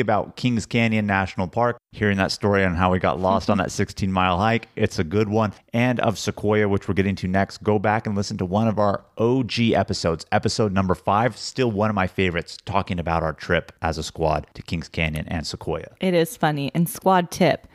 about 0.00 0.36
Kings 0.36 0.66
Canyon 0.66 1.06
National 1.06 1.46
Park, 1.46 1.78
hearing 1.92 2.16
that 2.18 2.32
story 2.32 2.64
on 2.64 2.74
how 2.74 2.90
we 2.90 2.98
got 2.98 3.20
lost 3.20 3.50
on 3.50 3.58
that 3.58 3.70
16 3.72 4.10
mile 4.10 4.38
hike, 4.38 4.68
it's 4.76 4.98
a 4.98 5.04
good 5.04 5.28
one. 5.28 5.52
And 5.72 6.00
of 6.00 6.18
Sequoia, 6.18 6.68
which 6.68 6.88
we're 6.88 6.94
getting 6.94 7.16
to 7.16 7.28
next, 7.28 7.62
go 7.62 7.78
back 7.78 8.06
and 8.06 8.16
listen 8.16 8.36
to 8.38 8.44
one 8.44 8.68
of 8.68 8.78
our 8.78 9.04
OG 9.18 9.60
episodes, 9.74 10.26
episode 10.32 10.72
number 10.72 10.94
five. 10.94 11.36
Still 11.36 11.70
one 11.70 11.90
of 11.90 11.96
my 11.96 12.06
favorites, 12.06 12.58
talking 12.64 12.98
about 12.98 13.22
our 13.22 13.32
trip 13.32 13.72
as 13.82 13.98
a 13.98 14.02
squad 14.02 14.46
to 14.54 14.62
Kings 14.62 14.88
Canyon 14.88 15.26
and 15.28 15.46
Sequoia. 15.46 15.94
It 16.00 16.14
is 16.14 16.36
funny. 16.36 16.70
And 16.74 16.88
squad 16.88 17.30
tip 17.30 17.66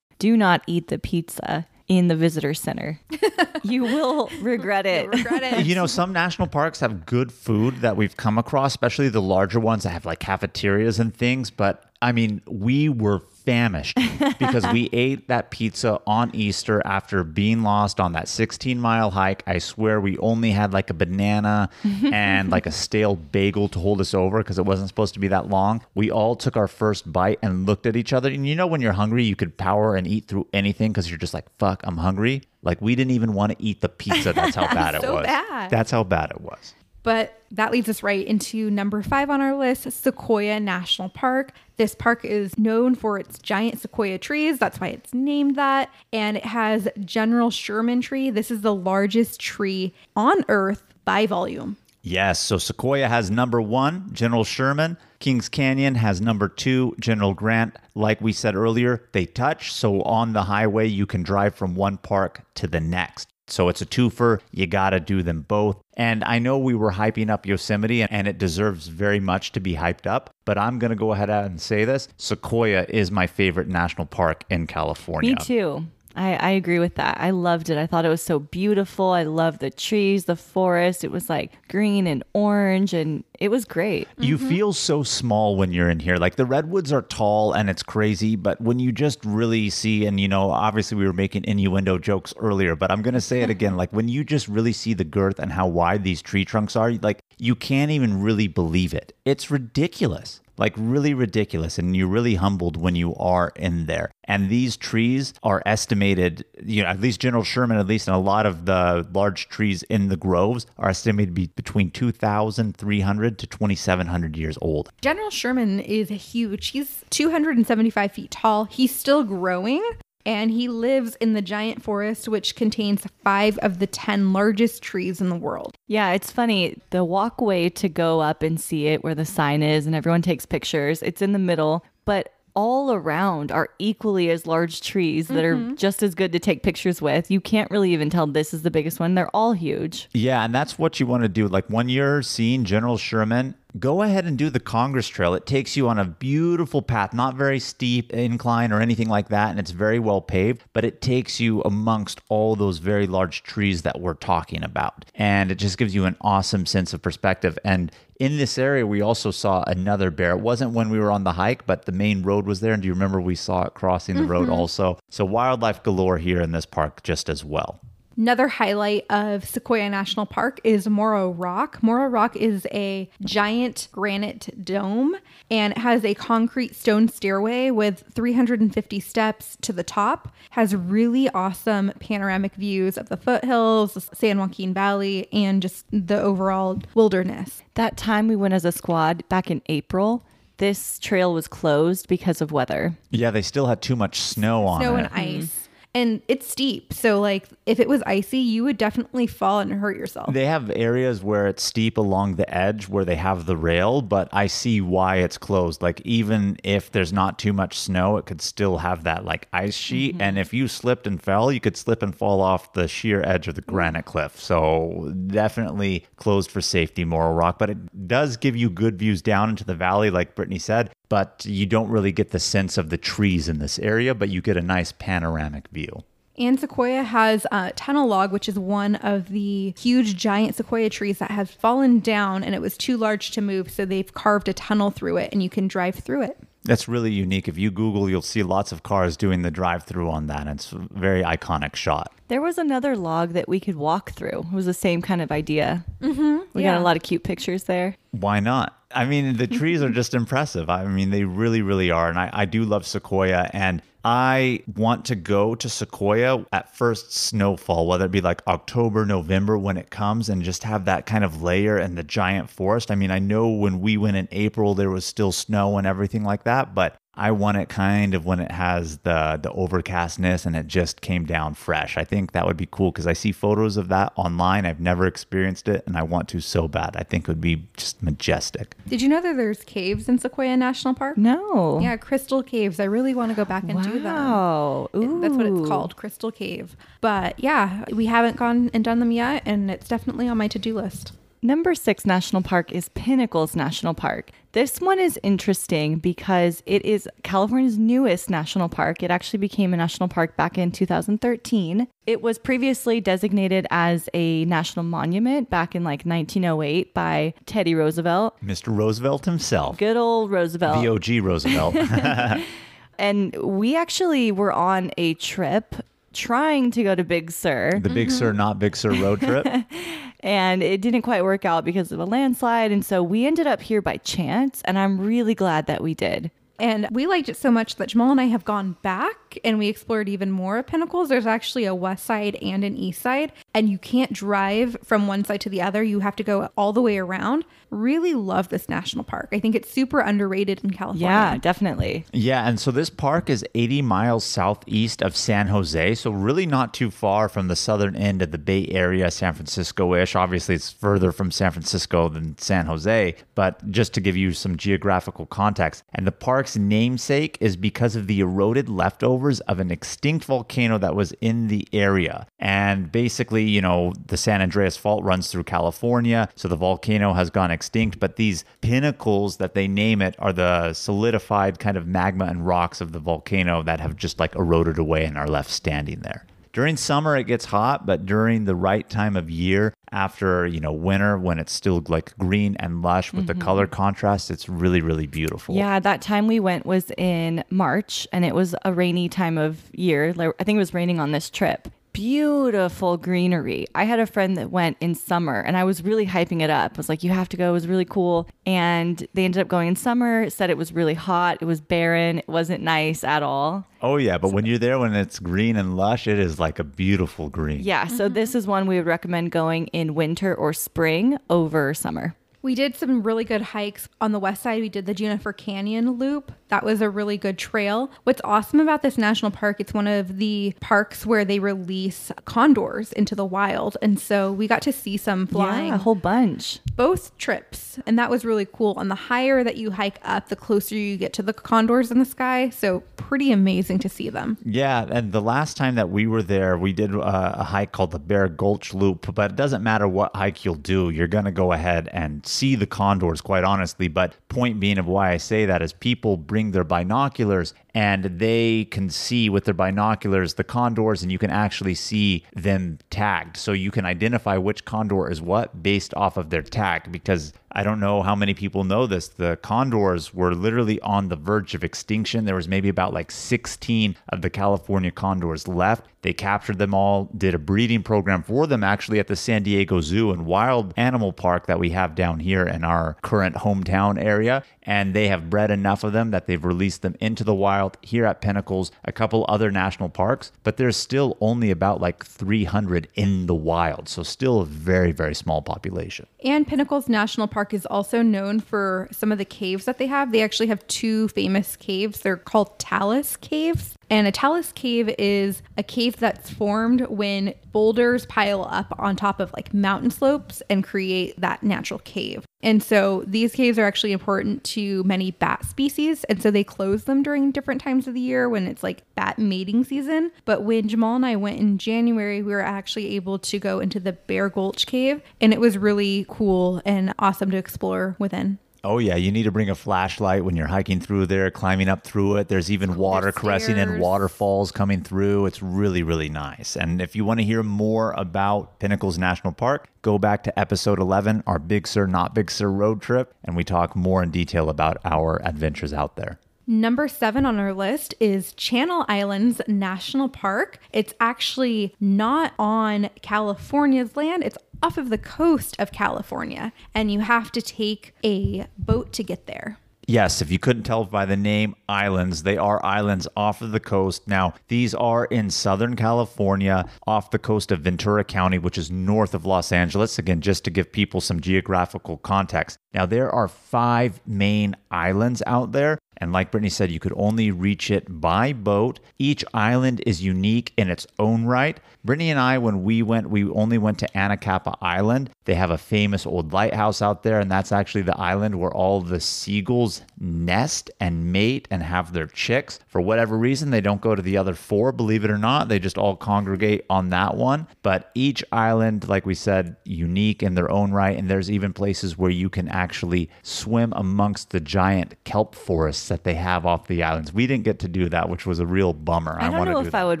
do 0.18 0.36
not 0.36 0.62
eat 0.66 0.88
the 0.88 0.98
pizza 0.98 1.66
in 1.88 2.08
the 2.08 2.16
visitor 2.16 2.54
center. 2.54 3.00
you 3.62 3.82
will 3.82 4.30
regret 4.40 4.86
it. 4.86 5.08
Regret 5.08 5.42
it. 5.42 5.66
You 5.66 5.74
know, 5.74 5.86
some 5.86 6.12
national 6.12 6.48
parks 6.48 6.80
have 6.80 7.06
good 7.06 7.32
food 7.32 7.76
that 7.76 7.96
we've 7.96 8.16
come 8.16 8.38
across, 8.38 8.72
especially 8.72 9.08
the 9.08 9.22
larger 9.22 9.60
ones 9.60 9.84
that 9.84 9.90
have 9.90 10.04
like 10.04 10.18
cafeterias 10.18 10.98
and 10.98 11.14
things. 11.14 11.50
But 11.50 11.84
I 12.02 12.12
mean, 12.12 12.42
we 12.46 12.88
were 12.88 13.20
famished 13.46 13.96
because 14.38 14.66
we 14.72 14.90
ate 14.92 15.28
that 15.28 15.50
pizza 15.50 16.00
on 16.06 16.30
Easter 16.34 16.82
after 16.84 17.22
being 17.22 17.62
lost 17.62 18.00
on 18.00 18.12
that 18.12 18.28
16 18.28 18.78
mile 18.78 19.10
hike. 19.10 19.42
I 19.46 19.58
swear 19.58 20.00
we 20.00 20.18
only 20.18 20.50
had 20.50 20.72
like 20.72 20.90
a 20.90 20.94
banana 20.94 21.70
and 22.12 22.50
like 22.50 22.66
a 22.66 22.72
stale 22.72 23.14
bagel 23.16 23.68
to 23.68 23.78
hold 23.78 24.00
us 24.00 24.14
over 24.14 24.38
because 24.38 24.58
it 24.58 24.66
wasn't 24.66 24.88
supposed 24.88 25.14
to 25.14 25.20
be 25.20 25.28
that 25.28 25.48
long. 25.48 25.82
We 25.94 26.10
all 26.10 26.34
took 26.34 26.56
our 26.56 26.68
first 26.68 27.10
bite 27.10 27.38
and 27.40 27.66
looked 27.66 27.86
at 27.86 27.96
each 27.96 28.12
other. 28.12 28.28
And 28.28 28.46
you 28.46 28.56
know, 28.56 28.66
when 28.66 28.80
you're 28.80 28.92
hungry, 28.92 29.24
you 29.24 29.36
could 29.36 29.56
power 29.56 29.94
and 29.94 30.06
eat 30.06 30.26
through 30.26 30.48
anything 30.52 30.92
because 30.92 31.08
you're 31.08 31.18
just 31.18 31.34
like, 31.34 31.46
fuck, 31.58 31.80
I'm 31.84 31.98
hungry. 31.98 32.42
Like 32.62 32.82
we 32.82 32.96
didn't 32.96 33.12
even 33.12 33.32
want 33.32 33.52
to 33.52 33.62
eat 33.62 33.80
the 33.80 33.88
pizza. 33.88 34.32
That's 34.32 34.56
how 34.56 34.66
bad 34.74 34.96
it 34.96 35.02
was. 35.02 35.24
bad. 35.24 35.70
That's 35.70 35.92
how 35.92 36.02
bad 36.02 36.32
it 36.32 36.40
was. 36.40 36.74
But 37.06 37.40
that 37.52 37.70
leads 37.70 37.88
us 37.88 38.02
right 38.02 38.26
into 38.26 38.68
number 38.68 39.00
five 39.00 39.30
on 39.30 39.40
our 39.40 39.54
list 39.54 39.88
Sequoia 39.92 40.58
National 40.58 41.08
Park. 41.08 41.52
This 41.76 41.94
park 41.94 42.24
is 42.24 42.58
known 42.58 42.96
for 42.96 43.16
its 43.16 43.38
giant 43.38 43.78
sequoia 43.78 44.18
trees. 44.18 44.58
That's 44.58 44.80
why 44.80 44.88
it's 44.88 45.14
named 45.14 45.54
that. 45.54 45.88
And 46.12 46.36
it 46.36 46.44
has 46.44 46.88
General 47.04 47.52
Sherman 47.52 48.00
tree. 48.00 48.30
This 48.30 48.50
is 48.50 48.62
the 48.62 48.74
largest 48.74 49.38
tree 49.38 49.94
on 50.16 50.44
Earth 50.48 50.82
by 51.04 51.26
volume. 51.26 51.76
Yes, 52.02 52.40
so 52.40 52.58
Sequoia 52.58 53.06
has 53.06 53.30
number 53.30 53.62
one, 53.62 54.10
General 54.12 54.42
Sherman. 54.42 54.96
Kings 55.20 55.48
Canyon 55.48 55.94
has 55.94 56.20
number 56.20 56.48
two, 56.48 56.96
General 56.98 57.34
Grant. 57.34 57.76
Like 57.94 58.20
we 58.20 58.32
said 58.32 58.56
earlier, 58.56 59.08
they 59.12 59.26
touch. 59.26 59.72
So 59.72 60.02
on 60.02 60.32
the 60.32 60.42
highway, 60.42 60.88
you 60.88 61.06
can 61.06 61.22
drive 61.22 61.54
from 61.54 61.76
one 61.76 61.98
park 61.98 62.42
to 62.56 62.66
the 62.66 62.80
next. 62.80 63.28
So 63.48 63.68
it's 63.68 63.80
a 63.80 63.86
twofer. 63.86 64.40
You 64.50 64.66
got 64.66 64.90
to 64.90 65.00
do 65.00 65.22
them 65.22 65.42
both. 65.42 65.80
And 65.96 66.24
I 66.24 66.38
know 66.38 66.58
we 66.58 66.74
were 66.74 66.92
hyping 66.92 67.30
up 67.30 67.46
Yosemite 67.46 68.02
and 68.02 68.28
it 68.28 68.38
deserves 68.38 68.88
very 68.88 69.20
much 69.20 69.52
to 69.52 69.60
be 69.60 69.74
hyped 69.74 70.06
up, 70.06 70.30
but 70.44 70.58
I'm 70.58 70.78
going 70.78 70.90
to 70.90 70.96
go 70.96 71.12
ahead 71.12 71.30
and 71.30 71.60
say 71.60 71.84
this 71.84 72.08
Sequoia 72.16 72.86
is 72.88 73.10
my 73.10 73.26
favorite 73.26 73.68
national 73.68 74.06
park 74.06 74.44
in 74.50 74.66
California. 74.66 75.30
Me 75.30 75.36
too. 75.36 75.86
I, 76.16 76.34
I 76.36 76.50
agree 76.50 76.78
with 76.78 76.94
that. 76.94 77.18
I 77.20 77.30
loved 77.30 77.68
it. 77.68 77.76
I 77.76 77.86
thought 77.86 78.06
it 78.06 78.08
was 78.08 78.22
so 78.22 78.38
beautiful. 78.38 79.10
I 79.10 79.24
loved 79.24 79.60
the 79.60 79.70
trees, 79.70 80.24
the 80.24 80.34
forest. 80.34 81.04
It 81.04 81.10
was 81.10 81.28
like 81.28 81.52
green 81.68 82.06
and 82.06 82.24
orange, 82.32 82.94
and 82.94 83.22
it 83.38 83.50
was 83.50 83.66
great. 83.66 84.08
You 84.18 84.38
mm-hmm. 84.38 84.48
feel 84.48 84.72
so 84.72 85.02
small 85.02 85.56
when 85.56 85.72
you're 85.72 85.90
in 85.90 86.00
here. 86.00 86.16
Like 86.16 86.36
the 86.36 86.46
redwoods 86.46 86.90
are 86.90 87.02
tall 87.02 87.52
and 87.52 87.68
it's 87.68 87.82
crazy, 87.82 88.34
but 88.34 88.60
when 88.60 88.78
you 88.78 88.92
just 88.92 89.22
really 89.24 89.68
see, 89.68 90.06
and 90.06 90.18
you 90.18 90.26
know, 90.26 90.50
obviously 90.50 90.96
we 90.96 91.06
were 91.06 91.12
making 91.12 91.44
innuendo 91.44 91.98
jokes 91.98 92.32
earlier, 92.38 92.74
but 92.74 92.90
I'm 92.90 93.02
going 93.02 93.14
to 93.14 93.20
say 93.20 93.42
it 93.42 93.50
again. 93.50 93.66
Like 93.76 93.92
when 93.92 94.08
you 94.08 94.24
just 94.24 94.48
really 94.48 94.72
see 94.72 94.94
the 94.94 95.04
girth 95.04 95.38
and 95.38 95.52
how 95.52 95.66
wide 95.66 96.02
these 96.02 96.22
tree 96.22 96.46
trunks 96.46 96.76
are, 96.76 96.92
like 96.92 97.20
you 97.36 97.54
can't 97.54 97.90
even 97.90 98.22
really 98.22 98.48
believe 98.48 98.94
it. 98.94 99.12
It's 99.26 99.50
ridiculous. 99.50 100.40
Like 100.58 100.74
really 100.76 101.14
ridiculous, 101.14 101.78
and 101.78 101.94
you're 101.94 102.06
really 102.08 102.36
humbled 102.36 102.76
when 102.76 102.96
you 102.96 103.14
are 103.16 103.52
in 103.56 103.86
there. 103.86 104.10
And 104.24 104.48
these 104.48 104.76
trees 104.76 105.34
are 105.42 105.62
estimated, 105.66 106.44
you 106.64 106.82
know, 106.82 106.88
at 106.88 107.00
least 107.00 107.20
General 107.20 107.44
Sherman, 107.44 107.78
at 107.78 107.86
least, 107.86 108.08
and 108.08 108.16
a 108.16 108.20
lot 108.20 108.46
of 108.46 108.64
the 108.64 109.06
large 109.12 109.48
trees 109.48 109.82
in 109.84 110.08
the 110.08 110.16
groves 110.16 110.66
are 110.78 110.88
estimated 110.88 111.28
to 111.28 111.40
be 111.40 111.46
between 111.54 111.90
2,300 111.90 113.38
to 113.38 113.46
2,700 113.46 114.36
years 114.36 114.58
old. 114.60 114.90
General 115.00 115.30
Sherman 115.30 115.80
is 115.80 116.08
huge. 116.08 116.68
He's 116.68 117.04
275 117.10 118.12
feet 118.12 118.30
tall. 118.30 118.64
He's 118.64 118.94
still 118.94 119.24
growing. 119.24 119.82
And 120.26 120.50
he 120.50 120.68
lives 120.68 121.16
in 121.16 121.34
the 121.34 121.40
giant 121.40 121.82
forest, 121.82 122.28
which 122.28 122.56
contains 122.56 123.06
five 123.22 123.56
of 123.58 123.78
the 123.78 123.86
10 123.86 124.32
largest 124.32 124.82
trees 124.82 125.20
in 125.20 125.28
the 125.28 125.36
world. 125.36 125.76
Yeah, 125.86 126.12
it's 126.12 126.32
funny. 126.32 126.78
The 126.90 127.04
walkway 127.04 127.70
to 127.70 127.88
go 127.88 128.20
up 128.20 128.42
and 128.42 128.60
see 128.60 128.88
it, 128.88 129.04
where 129.04 129.14
the 129.14 129.24
sign 129.24 129.62
is, 129.62 129.86
and 129.86 129.94
everyone 129.94 130.22
takes 130.22 130.44
pictures, 130.44 131.00
it's 131.00 131.22
in 131.22 131.32
the 131.32 131.38
middle, 131.38 131.84
but 132.04 132.32
all 132.56 132.90
around 132.90 133.52
are 133.52 133.68
equally 133.78 134.30
as 134.30 134.46
large 134.46 134.80
trees 134.80 135.28
that 135.28 135.44
are 135.44 135.56
mm-hmm. 135.56 135.74
just 135.74 136.02
as 136.02 136.14
good 136.14 136.32
to 136.32 136.38
take 136.38 136.62
pictures 136.62 137.02
with. 137.02 137.30
You 137.30 137.40
can't 137.40 137.70
really 137.70 137.92
even 137.92 138.08
tell 138.08 138.26
this 138.26 138.54
is 138.54 138.62
the 138.62 138.70
biggest 138.70 138.98
one. 138.98 139.14
They're 139.14 139.34
all 139.36 139.52
huge. 139.52 140.08
Yeah, 140.14 140.42
and 140.42 140.54
that's 140.54 140.78
what 140.78 140.98
you 140.98 141.06
want 141.06 141.22
to 141.22 141.28
do. 141.28 141.46
Like 141.46 141.66
when 141.66 141.90
you're 141.90 142.22
seeing 142.22 142.64
General 142.64 142.96
Sherman, 142.96 143.54
go 143.78 144.02
ahead 144.02 144.24
and 144.24 144.38
do 144.38 144.50
the 144.50 144.60
Congress 144.60 145.08
Trail. 145.08 145.34
It 145.34 145.46
takes 145.46 145.76
you 145.76 145.88
on 145.88 145.98
a 145.98 146.04
beautiful 146.04 146.82
path, 146.82 147.12
not 147.12 147.34
very 147.34 147.58
steep 147.58 148.12
incline 148.12 148.72
or 148.72 148.80
anything 148.80 149.08
like 149.08 149.28
that, 149.28 149.50
and 149.50 149.58
it's 149.58 149.70
very 149.70 149.98
well 149.98 150.20
paved, 150.20 150.64
but 150.72 150.84
it 150.84 151.00
takes 151.00 151.40
you 151.40 151.60
amongst 151.62 152.20
all 152.28 152.56
those 152.56 152.78
very 152.78 153.06
large 153.06 153.42
trees 153.42 153.82
that 153.82 154.00
we're 154.00 154.14
talking 154.14 154.62
about. 154.62 155.04
And 155.14 155.50
it 155.50 155.56
just 155.56 155.78
gives 155.78 155.94
you 155.94 156.04
an 156.04 156.16
awesome 156.20 156.66
sense 156.66 156.92
of 156.92 157.02
perspective. 157.02 157.58
And 157.64 157.92
in 158.18 158.38
this 158.38 158.56
area, 158.56 158.86
we 158.86 159.02
also 159.02 159.30
saw 159.30 159.62
another 159.66 160.10
bear. 160.10 160.30
It 160.32 160.40
wasn't 160.40 160.72
when 160.72 160.88
we 160.88 160.98
were 160.98 161.10
on 161.10 161.24
the 161.24 161.32
hike, 161.32 161.66
but 161.66 161.84
the 161.84 161.92
main 161.92 162.22
road 162.22 162.46
was 162.46 162.60
there. 162.60 162.72
And 162.72 162.82
do 162.82 162.88
you 162.88 162.94
remember 162.94 163.20
we 163.20 163.34
saw 163.34 163.64
it 163.64 163.74
crossing 163.74 164.16
the 164.16 164.24
road 164.24 164.44
mm-hmm. 164.44 164.52
also? 164.52 164.98
So 165.10 165.24
wildlife 165.24 165.82
galore 165.82 166.18
here 166.18 166.40
in 166.40 166.52
this 166.52 166.66
park 166.66 167.02
just 167.02 167.28
as 167.28 167.44
well. 167.44 167.80
Another 168.18 168.48
highlight 168.48 169.04
of 169.10 169.44
Sequoia 169.46 169.90
National 169.90 170.24
Park 170.24 170.58
is 170.64 170.88
Moro 170.88 171.30
Rock. 171.32 171.82
Moro 171.82 172.08
Rock 172.08 172.34
is 172.34 172.66
a 172.72 173.10
giant 173.22 173.88
granite 173.92 174.64
dome 174.64 175.16
and 175.50 175.72
it 175.72 175.78
has 175.78 176.02
a 176.02 176.14
concrete 176.14 176.74
stone 176.74 177.08
stairway 177.08 177.70
with 177.70 178.04
350 178.14 179.00
steps 179.00 179.58
to 179.60 179.72
the 179.72 179.82
top. 179.84 180.34
Has 180.50 180.74
really 180.74 181.28
awesome 181.30 181.92
panoramic 182.00 182.54
views 182.54 182.96
of 182.96 183.10
the 183.10 183.18
foothills, 183.18 184.08
San 184.14 184.38
Joaquin 184.38 184.72
Valley, 184.72 185.28
and 185.30 185.60
just 185.60 185.84
the 185.90 186.18
overall 186.18 186.80
wilderness. 186.94 187.62
That 187.74 187.98
time 187.98 188.28
we 188.28 188.36
went 188.36 188.54
as 188.54 188.64
a 188.64 188.72
squad 188.72 189.28
back 189.28 189.50
in 189.50 189.60
April, 189.66 190.24
this 190.56 190.98
trail 190.98 191.34
was 191.34 191.48
closed 191.48 192.08
because 192.08 192.40
of 192.40 192.50
weather. 192.50 192.96
Yeah, 193.10 193.30
they 193.30 193.42
still 193.42 193.66
had 193.66 193.82
too 193.82 193.94
much 193.94 194.20
snow 194.20 194.64
on 194.66 194.80
Snow 194.80 194.96
it. 194.96 195.00
and 195.00 195.08
ice. 195.12 195.65
And 195.96 196.20
it's 196.28 196.46
steep. 196.46 196.92
So, 196.92 197.22
like, 197.22 197.48
if 197.64 197.80
it 197.80 197.88
was 197.88 198.02
icy, 198.04 198.36
you 198.36 198.64
would 198.64 198.76
definitely 198.76 199.26
fall 199.26 199.60
and 199.60 199.72
hurt 199.72 199.96
yourself. 199.96 200.30
They 200.30 200.44
have 200.44 200.70
areas 200.76 201.22
where 201.22 201.46
it's 201.46 201.62
steep 201.62 201.96
along 201.96 202.34
the 202.34 202.54
edge 202.54 202.86
where 202.86 203.06
they 203.06 203.14
have 203.14 203.46
the 203.46 203.56
rail, 203.56 204.02
but 204.02 204.28
I 204.30 204.46
see 204.46 204.82
why 204.82 205.16
it's 205.16 205.38
closed. 205.38 205.80
Like 205.80 206.02
even 206.04 206.58
if 206.62 206.92
there's 206.92 207.14
not 207.14 207.38
too 207.38 207.54
much 207.54 207.78
snow, 207.78 208.18
it 208.18 208.26
could 208.26 208.42
still 208.42 208.76
have 208.76 209.04
that 209.04 209.24
like 209.24 209.48
ice 209.54 209.74
sheet. 209.74 210.12
Mm-hmm. 210.12 210.20
And 210.20 210.38
if 210.38 210.52
you 210.52 210.68
slipped 210.68 211.06
and 211.06 211.18
fell, 211.22 211.50
you 211.50 211.60
could 211.60 211.78
slip 211.78 212.02
and 212.02 212.14
fall 212.14 212.42
off 212.42 212.74
the 212.74 212.88
sheer 212.88 213.22
edge 213.22 213.48
of 213.48 213.54
the 213.54 213.62
granite 213.62 214.04
cliff. 214.04 214.38
So 214.38 215.14
definitely 215.28 216.04
closed 216.16 216.50
for 216.50 216.60
safety, 216.60 217.06
Moro 217.06 217.32
Rock. 217.32 217.58
But 217.58 217.70
it 217.70 218.06
does 218.06 218.36
give 218.36 218.54
you 218.54 218.68
good 218.68 218.98
views 218.98 219.22
down 219.22 219.48
into 219.48 219.64
the 219.64 219.74
valley, 219.74 220.10
like 220.10 220.34
Brittany 220.34 220.58
said. 220.58 220.90
But 221.08 221.44
you 221.46 221.66
don't 221.66 221.88
really 221.88 222.12
get 222.12 222.30
the 222.30 222.40
sense 222.40 222.78
of 222.78 222.90
the 222.90 222.96
trees 222.96 223.48
in 223.48 223.58
this 223.58 223.78
area, 223.78 224.14
but 224.14 224.28
you 224.28 224.40
get 224.40 224.56
a 224.56 224.62
nice 224.62 224.92
panoramic 224.92 225.68
view. 225.68 226.04
And 226.38 226.60
Sequoia 226.60 227.02
has 227.02 227.46
uh, 227.46 227.70
a 227.70 227.72
tunnel 227.72 228.06
log, 228.06 228.30
which 228.30 228.48
is 228.48 228.58
one 228.58 228.96
of 228.96 229.30
the 229.30 229.74
huge 229.78 230.16
giant 230.16 230.54
sequoia 230.54 230.90
trees 230.90 231.18
that 231.18 231.30
has 231.30 231.50
fallen 231.50 232.00
down 232.00 232.44
and 232.44 232.54
it 232.54 232.60
was 232.60 232.76
too 232.76 232.96
large 232.96 233.30
to 233.32 233.40
move. 233.40 233.70
So 233.70 233.86
they've 233.86 234.12
carved 234.12 234.48
a 234.48 234.52
tunnel 234.52 234.90
through 234.90 235.16
it 235.16 235.30
and 235.32 235.42
you 235.42 235.48
can 235.48 235.66
drive 235.66 235.94
through 235.94 236.22
it. 236.22 236.38
That's 236.66 236.88
really 236.88 237.12
unique. 237.12 237.48
If 237.48 237.56
you 237.58 237.70
Google, 237.70 238.10
you'll 238.10 238.22
see 238.22 238.42
lots 238.42 238.72
of 238.72 238.82
cars 238.82 239.16
doing 239.16 239.42
the 239.42 239.50
drive 239.50 239.84
through 239.84 240.10
on 240.10 240.26
that. 240.26 240.46
It's 240.46 240.72
a 240.72 240.86
very 240.90 241.22
iconic 241.22 241.76
shot. 241.76 242.12
There 242.28 242.42
was 242.42 242.58
another 242.58 242.96
log 242.96 243.30
that 243.30 243.48
we 243.48 243.60
could 243.60 243.76
walk 243.76 244.12
through. 244.12 244.46
It 244.50 244.52
was 244.52 244.66
the 244.66 244.74
same 244.74 245.00
kind 245.00 245.22
of 245.22 245.30
idea. 245.30 245.84
Mm-hmm, 246.00 246.38
we 246.52 246.62
got 246.62 246.76
a 246.76 246.80
lot 246.80 246.96
of 246.96 247.02
cute 247.02 247.22
pictures 247.22 247.64
there. 247.64 247.96
Why 248.10 248.40
not? 248.40 248.76
I 248.92 249.04
mean, 249.04 249.36
the 249.36 249.46
trees 249.46 249.82
are 249.82 249.90
just 249.90 250.14
impressive. 250.14 250.70
I 250.70 250.86
mean, 250.86 251.10
they 251.10 251.24
really, 251.24 251.60
really 251.62 251.90
are. 251.90 252.08
And 252.08 252.18
I, 252.18 252.30
I 252.32 252.44
do 252.44 252.64
love 252.64 252.86
Sequoia. 252.86 253.50
And 253.52 253.82
I 254.08 254.62
want 254.76 255.06
to 255.06 255.16
go 255.16 255.56
to 255.56 255.68
Sequoia 255.68 256.46
at 256.52 256.76
first 256.76 257.12
snowfall, 257.12 257.88
whether 257.88 258.04
it 258.04 258.12
be 258.12 258.20
like 258.20 258.40
October, 258.46 259.04
November 259.04 259.58
when 259.58 259.76
it 259.76 259.90
comes, 259.90 260.28
and 260.28 260.44
just 260.44 260.62
have 260.62 260.84
that 260.84 261.06
kind 261.06 261.24
of 261.24 261.42
layer 261.42 261.76
and 261.76 261.98
the 261.98 262.04
giant 262.04 262.48
forest. 262.48 262.92
I 262.92 262.94
mean, 262.94 263.10
I 263.10 263.18
know 263.18 263.48
when 263.48 263.80
we 263.80 263.96
went 263.96 264.16
in 264.16 264.28
April, 264.30 264.76
there 264.76 264.90
was 264.90 265.04
still 265.04 265.32
snow 265.32 265.76
and 265.76 265.88
everything 265.88 266.22
like 266.22 266.44
that, 266.44 266.72
but 266.72 266.96
I 267.16 267.30
want 267.30 267.56
it 267.56 267.68
kind 267.68 268.14
of 268.14 268.26
when 268.26 268.40
it 268.40 268.50
has 268.50 268.98
the 268.98 269.38
the 269.42 269.50
overcastness 269.50 270.44
and 270.44 270.54
it 270.54 270.66
just 270.66 271.00
came 271.00 271.24
down 271.24 271.54
fresh. 271.54 271.96
I 271.96 272.04
think 272.04 272.32
that 272.32 272.46
would 272.46 272.56
be 272.56 272.68
cool 272.70 272.90
because 272.90 273.06
I 273.06 273.14
see 273.14 273.32
photos 273.32 273.76
of 273.76 273.88
that 273.88 274.12
online. 274.16 274.66
I've 274.66 274.80
never 274.80 275.06
experienced 275.06 275.66
it 275.68 275.82
and 275.86 275.96
I 275.96 276.02
want 276.02 276.28
to 276.30 276.40
so 276.40 276.68
bad. 276.68 276.96
I 276.96 277.02
think 277.02 277.24
it 277.24 277.28
would 277.28 277.40
be 277.40 277.66
just 277.76 278.02
majestic. 278.02 278.74
Did 278.86 279.00
you 279.00 279.08
know 279.08 279.22
that 279.22 279.36
there's 279.36 279.64
caves 279.64 280.08
in 280.08 280.18
Sequoia 280.18 280.56
National 280.56 280.94
Park? 280.94 281.16
No. 281.16 281.80
Yeah, 281.80 281.96
crystal 281.96 282.42
caves. 282.42 282.78
I 282.78 282.84
really 282.84 283.14
want 283.14 283.30
to 283.30 283.36
go 283.36 283.44
back 283.44 283.64
and 283.68 283.82
do 283.82 283.92
them. 283.92 284.14
Wow. 284.14 284.90
Ooh. 284.94 285.20
That's 285.20 285.34
what 285.34 285.46
it's 285.46 285.68
called, 285.68 285.96
Crystal 285.96 286.30
Cave. 286.30 286.76
But 287.00 287.38
yeah, 287.40 287.84
we 287.92 288.06
haven't 288.06 288.36
gone 288.36 288.70
and 288.74 288.84
done 288.84 289.00
them 289.00 289.12
yet, 289.12 289.42
and 289.46 289.70
it's 289.70 289.88
definitely 289.88 290.28
on 290.28 290.36
my 290.36 290.48
to 290.48 290.58
do 290.58 290.74
list. 290.74 291.12
Number 291.46 291.76
six 291.76 292.04
national 292.04 292.42
park 292.42 292.72
is 292.72 292.88
Pinnacles 292.88 293.54
National 293.54 293.94
Park. 293.94 294.32
This 294.50 294.80
one 294.80 294.98
is 294.98 295.16
interesting 295.22 296.00
because 296.00 296.60
it 296.66 296.84
is 296.84 297.08
California's 297.22 297.78
newest 297.78 298.28
national 298.28 298.68
park. 298.68 299.00
It 299.00 299.12
actually 299.12 299.38
became 299.38 299.72
a 299.72 299.76
national 299.76 300.08
park 300.08 300.36
back 300.36 300.58
in 300.58 300.72
2013. 300.72 301.86
It 302.04 302.20
was 302.20 302.36
previously 302.36 303.00
designated 303.00 303.64
as 303.70 304.08
a 304.12 304.44
national 304.46 304.86
monument 304.86 305.48
back 305.48 305.76
in 305.76 305.84
like 305.84 306.02
1908 306.02 306.92
by 306.92 307.32
Teddy 307.46 307.76
Roosevelt. 307.76 308.36
Mr. 308.44 308.76
Roosevelt 308.76 309.24
himself, 309.24 309.78
Good 309.78 309.96
old 309.96 310.32
Roosevelt. 310.32 310.82
the 310.82 310.88
OG 310.88 311.24
Roosevelt. 311.24 311.76
And 312.98 313.36
we 313.36 313.76
actually 313.76 314.32
were 314.32 314.52
on 314.52 314.90
a 314.96 315.14
trip 315.14 315.76
trying 316.16 316.70
to 316.72 316.82
go 316.82 316.94
to 316.94 317.04
Big 317.04 317.30
Sur. 317.30 317.78
the 317.80 317.88
Big 317.88 318.10
Sur, 318.10 318.30
mm-hmm. 318.30 318.38
not 318.38 318.58
Big 318.58 318.76
Sur 318.76 318.90
road 318.90 319.20
trip. 319.20 319.46
and 320.20 320.62
it 320.62 320.80
didn't 320.80 321.02
quite 321.02 321.22
work 321.22 321.44
out 321.44 321.64
because 321.64 321.92
of 321.92 322.00
a 322.00 322.04
landslide. 322.04 322.72
And 322.72 322.84
so 322.84 323.02
we 323.02 323.26
ended 323.26 323.46
up 323.46 323.62
here 323.62 323.82
by 323.82 323.98
chance, 323.98 324.62
and 324.64 324.78
I'm 324.78 324.98
really 324.98 325.34
glad 325.34 325.66
that 325.66 325.82
we 325.82 325.94
did. 325.94 326.30
And 326.58 326.88
we 326.90 327.06
liked 327.06 327.28
it 327.28 327.36
so 327.36 327.50
much 327.50 327.76
that 327.76 327.88
Jamal 327.88 328.10
and 328.10 328.20
I 328.20 328.24
have 328.24 328.44
gone 328.44 328.76
back 328.82 329.38
and 329.44 329.58
we 329.58 329.68
explored 329.68 330.08
even 330.08 330.30
more 330.30 330.58
of 330.58 330.66
Pinnacles. 330.66 331.08
There's 331.08 331.26
actually 331.26 331.64
a 331.64 331.74
west 331.74 332.04
side 332.04 332.36
and 332.36 332.64
an 332.64 332.76
east 332.76 333.02
side, 333.02 333.32
and 333.56 333.70
you 333.70 333.78
can't 333.78 334.12
drive 334.12 334.76
from 334.84 335.06
one 335.06 335.24
side 335.24 335.40
to 335.40 335.48
the 335.48 335.62
other. 335.62 335.82
You 335.82 336.00
have 336.00 336.14
to 336.16 336.22
go 336.22 336.50
all 336.58 336.74
the 336.74 336.82
way 336.82 336.98
around. 336.98 337.46
Really 337.70 338.12
love 338.12 338.50
this 338.50 338.68
national 338.68 339.02
park. 339.02 339.30
I 339.32 339.40
think 339.40 339.54
it's 339.54 339.70
super 339.70 339.98
underrated 340.00 340.62
in 340.62 340.72
California. 340.72 341.06
Yeah, 341.06 341.38
definitely. 341.38 342.04
Yeah, 342.12 342.46
and 342.46 342.60
so 342.60 342.70
this 342.70 342.90
park 342.90 343.30
is 343.30 343.46
80 343.54 343.80
miles 343.80 344.24
southeast 344.24 345.02
of 345.02 345.16
San 345.16 345.46
Jose, 345.46 345.94
so 345.94 346.10
really 346.10 346.44
not 346.44 346.74
too 346.74 346.90
far 346.90 347.30
from 347.30 347.48
the 347.48 347.56
southern 347.56 347.96
end 347.96 348.20
of 348.20 348.30
the 348.30 348.36
Bay 348.36 348.68
Area, 348.68 349.10
San 349.10 349.32
Francisco 349.32 349.94
ish. 349.94 350.14
Obviously, 350.14 350.54
it's 350.54 350.70
further 350.70 351.10
from 351.10 351.30
San 351.30 351.50
Francisco 351.50 352.10
than 352.10 352.36
San 352.36 352.66
Jose, 352.66 353.16
but 353.34 353.70
just 353.70 353.94
to 353.94 354.02
give 354.02 354.18
you 354.18 354.32
some 354.32 354.58
geographical 354.58 355.24
context. 355.24 355.82
And 355.94 356.06
the 356.06 356.12
park's 356.12 356.58
namesake 356.58 357.38
is 357.40 357.56
because 357.56 357.96
of 357.96 358.06
the 358.06 358.20
eroded 358.20 358.68
leftovers 358.68 359.40
of 359.40 359.60
an 359.60 359.70
extinct 359.70 360.26
volcano 360.26 360.76
that 360.76 360.94
was 360.94 361.12
in 361.22 361.48
the 361.48 361.66
area. 361.72 362.26
And 362.38 362.92
basically, 362.92 363.45
you 363.46 363.60
know, 363.60 363.92
the 364.06 364.16
San 364.16 364.42
Andreas 364.42 364.76
Fault 364.76 365.04
runs 365.04 365.30
through 365.30 365.44
California, 365.44 366.28
so 366.34 366.48
the 366.48 366.56
volcano 366.56 367.12
has 367.12 367.30
gone 367.30 367.50
extinct, 367.50 367.98
but 367.98 368.16
these 368.16 368.44
pinnacles 368.60 369.36
that 369.38 369.54
they 369.54 369.68
name 369.68 370.02
it 370.02 370.14
are 370.18 370.32
the 370.32 370.72
solidified 370.72 371.58
kind 371.58 371.76
of 371.76 371.86
magma 371.86 372.26
and 372.26 372.46
rocks 372.46 372.80
of 372.80 372.92
the 372.92 372.98
volcano 372.98 373.62
that 373.62 373.80
have 373.80 373.96
just 373.96 374.18
like 374.18 374.34
eroded 374.34 374.78
away 374.78 375.04
and 375.04 375.16
are 375.16 375.28
left 375.28 375.50
standing 375.50 376.00
there. 376.00 376.26
During 376.52 376.78
summer 376.78 377.14
it 377.14 377.24
gets 377.24 377.44
hot, 377.44 377.84
but 377.84 378.06
during 378.06 378.46
the 378.46 378.54
right 378.54 378.88
time 378.88 379.14
of 379.14 379.28
year, 379.28 379.74
after, 379.92 380.46
you 380.46 380.58
know, 380.58 380.72
winter 380.72 381.18
when 381.18 381.38
it's 381.38 381.52
still 381.52 381.84
like 381.88 382.16
green 382.16 382.56
and 382.58 382.80
lush 382.80 383.12
with 383.12 383.26
the 383.26 383.34
mm-hmm. 383.34 383.42
color 383.42 383.66
contrast, 383.66 384.30
it's 384.30 384.48
really 384.48 384.80
really 384.80 385.06
beautiful. 385.06 385.54
Yeah, 385.54 385.78
that 385.80 386.00
time 386.00 386.26
we 386.26 386.40
went 386.40 386.64
was 386.64 386.90
in 386.96 387.44
March 387.50 388.08
and 388.10 388.24
it 388.24 388.34
was 388.34 388.54
a 388.64 388.72
rainy 388.72 389.10
time 389.10 389.36
of 389.36 389.64
year. 389.74 390.14
Like, 390.14 390.32
I 390.40 390.44
think 390.44 390.56
it 390.56 390.60
was 390.60 390.72
raining 390.72 390.98
on 390.98 391.12
this 391.12 391.28
trip. 391.28 391.68
Beautiful 391.96 392.98
greenery. 392.98 393.64
I 393.74 393.84
had 393.84 394.00
a 394.00 394.06
friend 394.06 394.36
that 394.36 394.50
went 394.50 394.76
in 394.82 394.94
summer 394.94 395.40
and 395.40 395.56
I 395.56 395.64
was 395.64 395.82
really 395.82 396.06
hyping 396.06 396.42
it 396.42 396.50
up. 396.50 396.72
I 396.74 396.76
was 396.76 396.90
like, 396.90 397.02
you 397.02 397.08
have 397.08 397.26
to 397.30 397.38
go. 397.38 397.48
It 397.48 397.52
was 397.52 397.66
really 397.66 397.86
cool. 397.86 398.28
And 398.44 399.06
they 399.14 399.24
ended 399.24 399.40
up 399.40 399.48
going 399.48 399.68
in 399.68 399.76
summer, 399.76 400.28
said 400.28 400.50
it 400.50 400.58
was 400.58 400.74
really 400.74 400.92
hot. 400.92 401.38
It 401.40 401.46
was 401.46 401.62
barren. 401.62 402.18
It 402.18 402.28
wasn't 402.28 402.62
nice 402.62 403.02
at 403.02 403.22
all. 403.22 403.64
Oh 403.80 403.96
yeah, 403.96 404.18
but 404.18 404.34
when 404.34 404.44
you're 404.44 404.58
there 404.58 404.78
when 404.78 404.94
it's 404.94 405.18
green 405.18 405.56
and 405.56 405.74
lush, 405.74 406.06
it 406.06 406.18
is 406.18 406.38
like 406.38 406.58
a 406.58 406.64
beautiful 406.64 407.30
green. 407.30 407.60
Yeah, 407.62 407.86
so 407.86 408.10
this 408.10 408.34
is 408.34 408.46
one 408.46 408.66
we 408.66 408.76
would 408.76 408.84
recommend 408.84 409.30
going 409.30 409.68
in 409.68 409.94
winter 409.94 410.34
or 410.34 410.52
spring 410.52 411.16
over 411.30 411.72
summer. 411.72 412.14
We 412.46 412.54
did 412.54 412.76
some 412.76 413.02
really 413.02 413.24
good 413.24 413.42
hikes 413.42 413.88
on 414.00 414.12
the 414.12 414.20
west 414.20 414.44
side. 414.44 414.60
We 414.60 414.68
did 414.68 414.86
the 414.86 414.94
Juniper 414.94 415.32
Canyon 415.32 415.90
loop. 415.98 416.30
That 416.46 416.62
was 416.62 416.80
a 416.80 416.88
really 416.88 417.18
good 417.18 417.38
trail. 417.38 417.90
What's 418.04 418.20
awesome 418.22 418.60
about 418.60 418.82
this 418.82 418.96
national 418.96 419.32
park, 419.32 419.56
it's 419.58 419.74
one 419.74 419.88
of 419.88 420.18
the 420.18 420.54
parks 420.60 421.04
where 421.04 421.24
they 421.24 421.40
release 421.40 422.12
condors 422.24 422.92
into 422.92 423.16
the 423.16 423.24
wild. 423.24 423.76
And 423.82 423.98
so 423.98 424.30
we 424.30 424.46
got 424.46 424.62
to 424.62 424.72
see 424.72 424.96
some 424.96 425.26
flying 425.26 425.70
Yeah, 425.70 425.74
a 425.74 425.78
whole 425.78 425.96
bunch. 425.96 426.60
both 426.76 427.18
trips. 427.18 427.80
And 427.84 427.98
that 427.98 428.10
was 428.10 428.24
really 428.24 428.46
cool. 428.46 428.78
And 428.78 428.88
the 428.92 428.94
higher 428.94 429.42
that 429.42 429.56
you 429.56 429.72
hike 429.72 429.98
up, 430.04 430.28
the 430.28 430.36
closer 430.36 430.76
you 430.76 430.96
get 430.96 431.12
to 431.14 431.24
the 431.24 431.32
condors 431.32 431.90
in 431.90 431.98
the 431.98 432.04
sky. 432.04 432.50
So 432.50 432.84
pretty 432.96 433.32
amazing 433.32 433.80
to 433.80 433.88
see 433.88 434.08
them. 434.08 434.38
Yeah, 434.44 434.86
and 434.88 435.10
the 435.10 435.20
last 435.20 435.56
time 435.56 435.74
that 435.74 435.90
we 435.90 436.06
were 436.06 436.22
there, 436.22 436.56
we 436.56 436.72
did 436.72 436.94
uh, 436.94 437.00
a 437.34 437.42
hike 437.42 437.72
called 437.72 437.90
the 437.90 437.98
Bear 437.98 438.28
Gulch 438.28 438.72
Loop. 438.72 439.12
But 439.16 439.32
it 439.32 439.36
doesn't 439.36 439.64
matter 439.64 439.88
what 439.88 440.14
hike 440.14 440.44
you'll 440.44 440.54
do, 440.54 440.90
you're 440.90 441.08
going 441.08 441.24
to 441.24 441.32
go 441.32 441.50
ahead 441.50 441.88
and 441.92 442.24
see 442.36 442.54
the 442.54 442.66
condors, 442.66 443.20
quite 443.20 443.44
honestly. 443.44 443.88
But 443.88 444.14
point 444.28 444.60
being 444.60 444.78
of 444.78 444.86
why 444.86 445.12
I 445.12 445.16
say 445.16 445.46
that 445.46 445.62
is 445.62 445.72
people 445.72 446.16
bring 446.16 446.50
their 446.50 446.64
binoculars 446.64 447.54
and 447.76 448.04
they 448.04 448.64
can 448.64 448.88
see 448.88 449.28
with 449.28 449.44
their 449.44 449.52
binoculars 449.52 450.32
the 450.34 450.44
condors 450.44 451.02
and 451.02 451.12
you 451.12 451.18
can 451.18 451.28
actually 451.28 451.74
see 451.74 452.24
them 452.34 452.78
tagged. 452.88 453.36
So 453.36 453.52
you 453.52 453.70
can 453.70 453.84
identify 453.84 454.38
which 454.38 454.64
condor 454.64 455.10
is 455.10 455.20
what 455.20 455.62
based 455.62 455.92
off 455.92 456.16
of 456.16 456.30
their 456.30 456.40
tag 456.40 456.90
because 456.90 457.34
I 457.52 457.62
don't 457.62 457.80
know 457.80 458.02
how 458.02 458.14
many 458.14 458.34
people 458.34 458.64
know 458.64 458.86
this. 458.86 459.08
The 459.08 459.36
condors 459.36 460.12
were 460.12 460.34
literally 460.34 460.80
on 460.80 461.08
the 461.08 461.16
verge 461.16 461.54
of 461.54 461.64
extinction. 461.64 462.24
There 462.24 462.34
was 462.34 462.48
maybe 462.48 462.68
about 462.68 462.92
like 462.92 463.10
16 463.10 463.96
of 464.10 464.22
the 464.22 464.30
California 464.30 464.90
condors 464.90 465.46
left. 465.46 465.86
They 466.02 466.12
captured 466.12 466.58
them 466.58 466.74
all, 466.74 467.10
did 467.16 467.34
a 467.34 467.38
breeding 467.38 467.82
program 467.82 468.22
for 468.22 468.46
them 468.46 468.62
actually 468.62 468.98
at 468.98 469.06
the 469.06 469.16
San 469.16 469.42
Diego 469.42 469.80
Zoo 469.80 470.12
and 470.12 470.26
Wild 470.26 470.74
Animal 470.76 471.12
Park 471.12 471.46
that 471.46 471.58
we 471.58 471.70
have 471.70 471.94
down 471.94 472.20
here 472.20 472.46
in 472.46 472.62
our 472.62 472.96
current 473.02 473.36
hometown 473.36 474.00
area. 474.02 474.44
And 474.66 474.92
they 474.92 475.08
have 475.08 475.30
bred 475.30 475.50
enough 475.50 475.84
of 475.84 475.92
them 475.92 476.10
that 476.10 476.26
they've 476.26 476.44
released 476.44 476.82
them 476.82 476.96
into 477.00 477.24
the 477.24 477.34
wild 477.34 477.78
here 477.82 478.04
at 478.04 478.20
Pinnacles, 478.20 478.72
a 478.84 478.92
couple 478.92 479.24
other 479.28 479.50
national 479.50 479.88
parks, 479.88 480.32
but 480.42 480.56
there's 480.56 480.76
still 480.76 481.16
only 481.20 481.50
about 481.50 481.80
like 481.80 482.04
300 482.04 482.88
in 482.94 483.26
the 483.26 483.34
wild. 483.34 483.88
So 483.88 484.02
still 484.02 484.40
a 484.40 484.44
very, 484.44 484.92
very 484.92 485.14
small 485.14 485.40
population. 485.40 486.06
And 486.24 486.46
Pinnacles 486.46 486.88
National 486.88 487.28
Park 487.28 487.54
is 487.54 487.64
also 487.66 488.02
known 488.02 488.40
for 488.40 488.88
some 488.90 489.12
of 489.12 489.18
the 489.18 489.24
caves 489.24 489.64
that 489.66 489.78
they 489.78 489.86
have. 489.86 490.10
They 490.10 490.22
actually 490.22 490.48
have 490.48 490.66
two 490.66 491.08
famous 491.08 491.56
caves. 491.56 492.00
They're 492.00 492.16
called 492.16 492.58
talus 492.58 493.16
caves. 493.16 493.76
And 493.88 494.06
a 494.06 494.12
talus 494.12 494.52
cave 494.52 494.92
is 494.98 495.42
a 495.56 495.62
cave 495.62 495.96
that's 495.96 496.30
formed 496.30 496.82
when 496.88 497.34
boulders 497.52 498.04
pile 498.06 498.44
up 498.50 498.74
on 498.78 498.96
top 498.96 499.20
of 499.20 499.32
like 499.32 499.54
mountain 499.54 499.90
slopes 499.90 500.42
and 500.50 500.64
create 500.64 501.20
that 501.20 501.42
natural 501.42 501.80
cave. 501.80 502.24
And 502.42 502.62
so 502.62 503.02
these 503.06 503.34
caves 503.34 503.58
are 503.58 503.64
actually 503.64 503.92
important 503.92 504.44
to 504.44 504.84
many 504.84 505.10
bat 505.10 505.44
species. 505.44 506.04
And 506.04 506.22
so 506.22 506.30
they 506.30 506.44
close 506.44 506.84
them 506.84 507.02
during 507.02 507.30
different 507.30 507.60
times 507.60 507.88
of 507.88 507.94
the 507.94 508.00
year 508.00 508.28
when 508.28 508.46
it's 508.46 508.62
like 508.62 508.82
bat 508.94 509.18
mating 509.18 509.64
season. 509.64 510.12
But 510.24 510.42
when 510.42 510.68
Jamal 510.68 510.96
and 510.96 511.06
I 511.06 511.16
went 511.16 511.40
in 511.40 511.58
January, 511.58 512.22
we 512.22 512.32
were 512.32 512.40
actually 512.40 512.94
able 512.94 513.18
to 513.20 513.38
go 513.38 513.60
into 513.60 513.80
the 513.80 513.92
Bear 513.92 514.28
Gulch 514.28 514.66
Cave. 514.66 515.00
And 515.20 515.32
it 515.32 515.40
was 515.40 515.56
really 515.56 516.06
cool 516.08 516.60
and 516.64 516.92
awesome 516.98 517.30
to 517.30 517.36
explore 517.36 517.96
within. 517.98 518.38
Oh 518.66 518.78
yeah, 518.78 518.96
you 518.96 519.12
need 519.12 519.22
to 519.22 519.30
bring 519.30 519.48
a 519.48 519.54
flashlight 519.54 520.24
when 520.24 520.34
you're 520.34 520.48
hiking 520.48 520.80
through 520.80 521.06
there, 521.06 521.30
climbing 521.30 521.68
up 521.68 521.84
through 521.84 522.16
it. 522.16 522.26
There's 522.26 522.50
even 522.50 522.76
water 522.76 523.12
caressing 523.12 523.58
and 523.58 523.70
stairs. 523.70 523.80
waterfalls 523.80 524.50
coming 524.50 524.82
through. 524.82 525.26
It's 525.26 525.40
really 525.40 525.84
really 525.84 526.08
nice. 526.08 526.56
And 526.56 526.82
if 526.82 526.96
you 526.96 527.04
want 527.04 527.20
to 527.20 527.24
hear 527.24 527.44
more 527.44 527.92
about 527.92 528.58
Pinnacles 528.58 528.98
National 528.98 529.32
Park, 529.32 529.68
go 529.82 529.98
back 529.98 530.24
to 530.24 530.36
episode 530.36 530.80
11, 530.80 531.22
our 531.28 531.38
Big 531.38 531.68
Sur 531.68 531.86
Not 531.86 532.12
Big 532.12 532.28
Sur 532.28 532.50
road 532.50 532.82
trip, 532.82 533.14
and 533.22 533.36
we 533.36 533.44
talk 533.44 533.76
more 533.76 534.02
in 534.02 534.10
detail 534.10 534.50
about 534.50 534.78
our 534.84 535.24
adventures 535.24 535.72
out 535.72 535.94
there. 535.94 536.18
Number 536.48 536.86
seven 536.86 537.26
on 537.26 537.40
our 537.40 537.52
list 537.52 537.92
is 537.98 538.32
Channel 538.32 538.84
Islands 538.88 539.40
National 539.48 540.08
Park. 540.08 540.60
It's 540.72 540.94
actually 541.00 541.74
not 541.80 542.34
on 542.38 542.88
California's 543.02 543.96
land, 543.96 544.22
it's 544.22 544.38
off 544.62 544.78
of 544.78 544.90
the 544.90 544.98
coast 544.98 545.56
of 545.58 545.72
California, 545.72 546.52
and 546.74 546.90
you 546.90 547.00
have 547.00 547.30
to 547.32 547.42
take 547.42 547.94
a 548.04 548.46
boat 548.58 548.92
to 548.94 549.02
get 549.02 549.26
there. 549.26 549.58
Yes, 549.88 550.20
if 550.20 550.32
you 550.32 550.40
couldn't 550.40 550.64
tell 550.64 550.84
by 550.84 551.04
the 551.06 551.16
name 551.16 551.54
islands, 551.68 552.24
they 552.24 552.36
are 552.36 552.64
islands 552.64 553.06
off 553.16 553.40
of 553.40 553.52
the 553.52 553.60
coast. 553.60 554.08
Now, 554.08 554.34
these 554.48 554.74
are 554.74 555.04
in 555.04 555.30
Southern 555.30 555.76
California, 555.76 556.68
off 556.88 557.12
the 557.12 557.20
coast 557.20 557.52
of 557.52 557.60
Ventura 557.60 558.02
County, 558.02 558.36
which 558.36 558.58
is 558.58 558.68
north 558.68 559.14
of 559.14 559.24
Los 559.24 559.52
Angeles. 559.52 559.96
Again, 559.96 560.20
just 560.20 560.42
to 560.44 560.50
give 560.50 560.72
people 560.72 561.00
some 561.00 561.20
geographical 561.20 561.98
context. 561.98 562.58
Now, 562.74 562.84
there 562.84 563.08
are 563.08 563.28
five 563.28 564.00
main 564.04 564.56
islands 564.72 565.22
out 565.24 565.52
there. 565.52 565.78
And 565.98 566.12
like 566.12 566.30
Brittany 566.30 566.50
said, 566.50 566.70
you 566.70 566.80
could 566.80 566.92
only 566.96 567.30
reach 567.30 567.70
it 567.70 568.00
by 568.00 568.32
boat. 568.32 568.80
Each 568.98 569.24
island 569.32 569.82
is 569.86 570.02
unique 570.02 570.52
in 570.56 570.68
its 570.68 570.86
own 570.98 571.24
right. 571.24 571.58
Brittany 571.84 572.10
and 572.10 572.20
I, 572.20 572.38
when 572.38 572.64
we 572.64 572.82
went, 572.82 573.10
we 573.10 573.28
only 573.30 573.58
went 573.58 573.78
to 573.78 573.88
Anacapa 573.94 574.56
Island. 574.60 575.10
They 575.24 575.34
have 575.34 575.50
a 575.50 575.58
famous 575.58 576.04
old 576.04 576.32
lighthouse 576.32 576.82
out 576.82 577.02
there, 577.02 577.20
and 577.20 577.30
that's 577.30 577.52
actually 577.52 577.82
the 577.82 577.98
island 577.98 578.34
where 578.34 578.52
all 578.52 578.80
the 578.80 579.00
seagulls 579.00 579.82
nest 579.98 580.70
and 580.80 581.12
mate 581.12 581.46
and 581.50 581.62
have 581.62 581.92
their 581.92 582.06
chicks. 582.08 582.58
For 582.66 582.80
whatever 582.80 583.16
reason, 583.16 583.50
they 583.50 583.60
don't 583.60 583.80
go 583.80 583.94
to 583.94 584.02
the 584.02 584.16
other 584.16 584.34
four, 584.34 584.72
believe 584.72 585.04
it 585.04 585.10
or 585.10 585.18
not. 585.18 585.48
They 585.48 585.58
just 585.58 585.78
all 585.78 585.96
congregate 585.96 586.66
on 586.68 586.90
that 586.90 587.16
one. 587.16 587.46
But 587.62 587.90
each 587.94 588.24
island, 588.32 588.88
like 588.88 589.06
we 589.06 589.14
said, 589.14 589.56
unique 589.64 590.22
in 590.22 590.34
their 590.34 590.50
own 590.50 590.72
right. 590.72 590.96
And 590.96 591.08
there's 591.08 591.30
even 591.30 591.52
places 591.52 591.96
where 591.96 592.10
you 592.10 592.28
can 592.28 592.48
actually 592.48 593.08
swim 593.22 593.72
amongst 593.76 594.30
the 594.30 594.40
giant 594.40 594.96
kelp 595.04 595.34
forests 595.34 595.85
that 595.88 596.04
they 596.04 596.14
have 596.14 596.46
off 596.46 596.66
the 596.66 596.82
islands. 596.82 597.12
We 597.12 597.26
didn't 597.26 597.44
get 597.44 597.58
to 597.60 597.68
do 597.68 597.88
that, 597.88 598.08
which 598.08 598.26
was 598.26 598.38
a 598.38 598.46
real 598.46 598.72
bummer. 598.72 599.16
I 599.20 599.28
don't 599.28 599.38
wanna 599.38 599.52
know 599.52 599.60
do 599.62 599.66
if 599.66 599.72
that. 599.72 599.82
I 599.82 599.84
would 599.84 600.00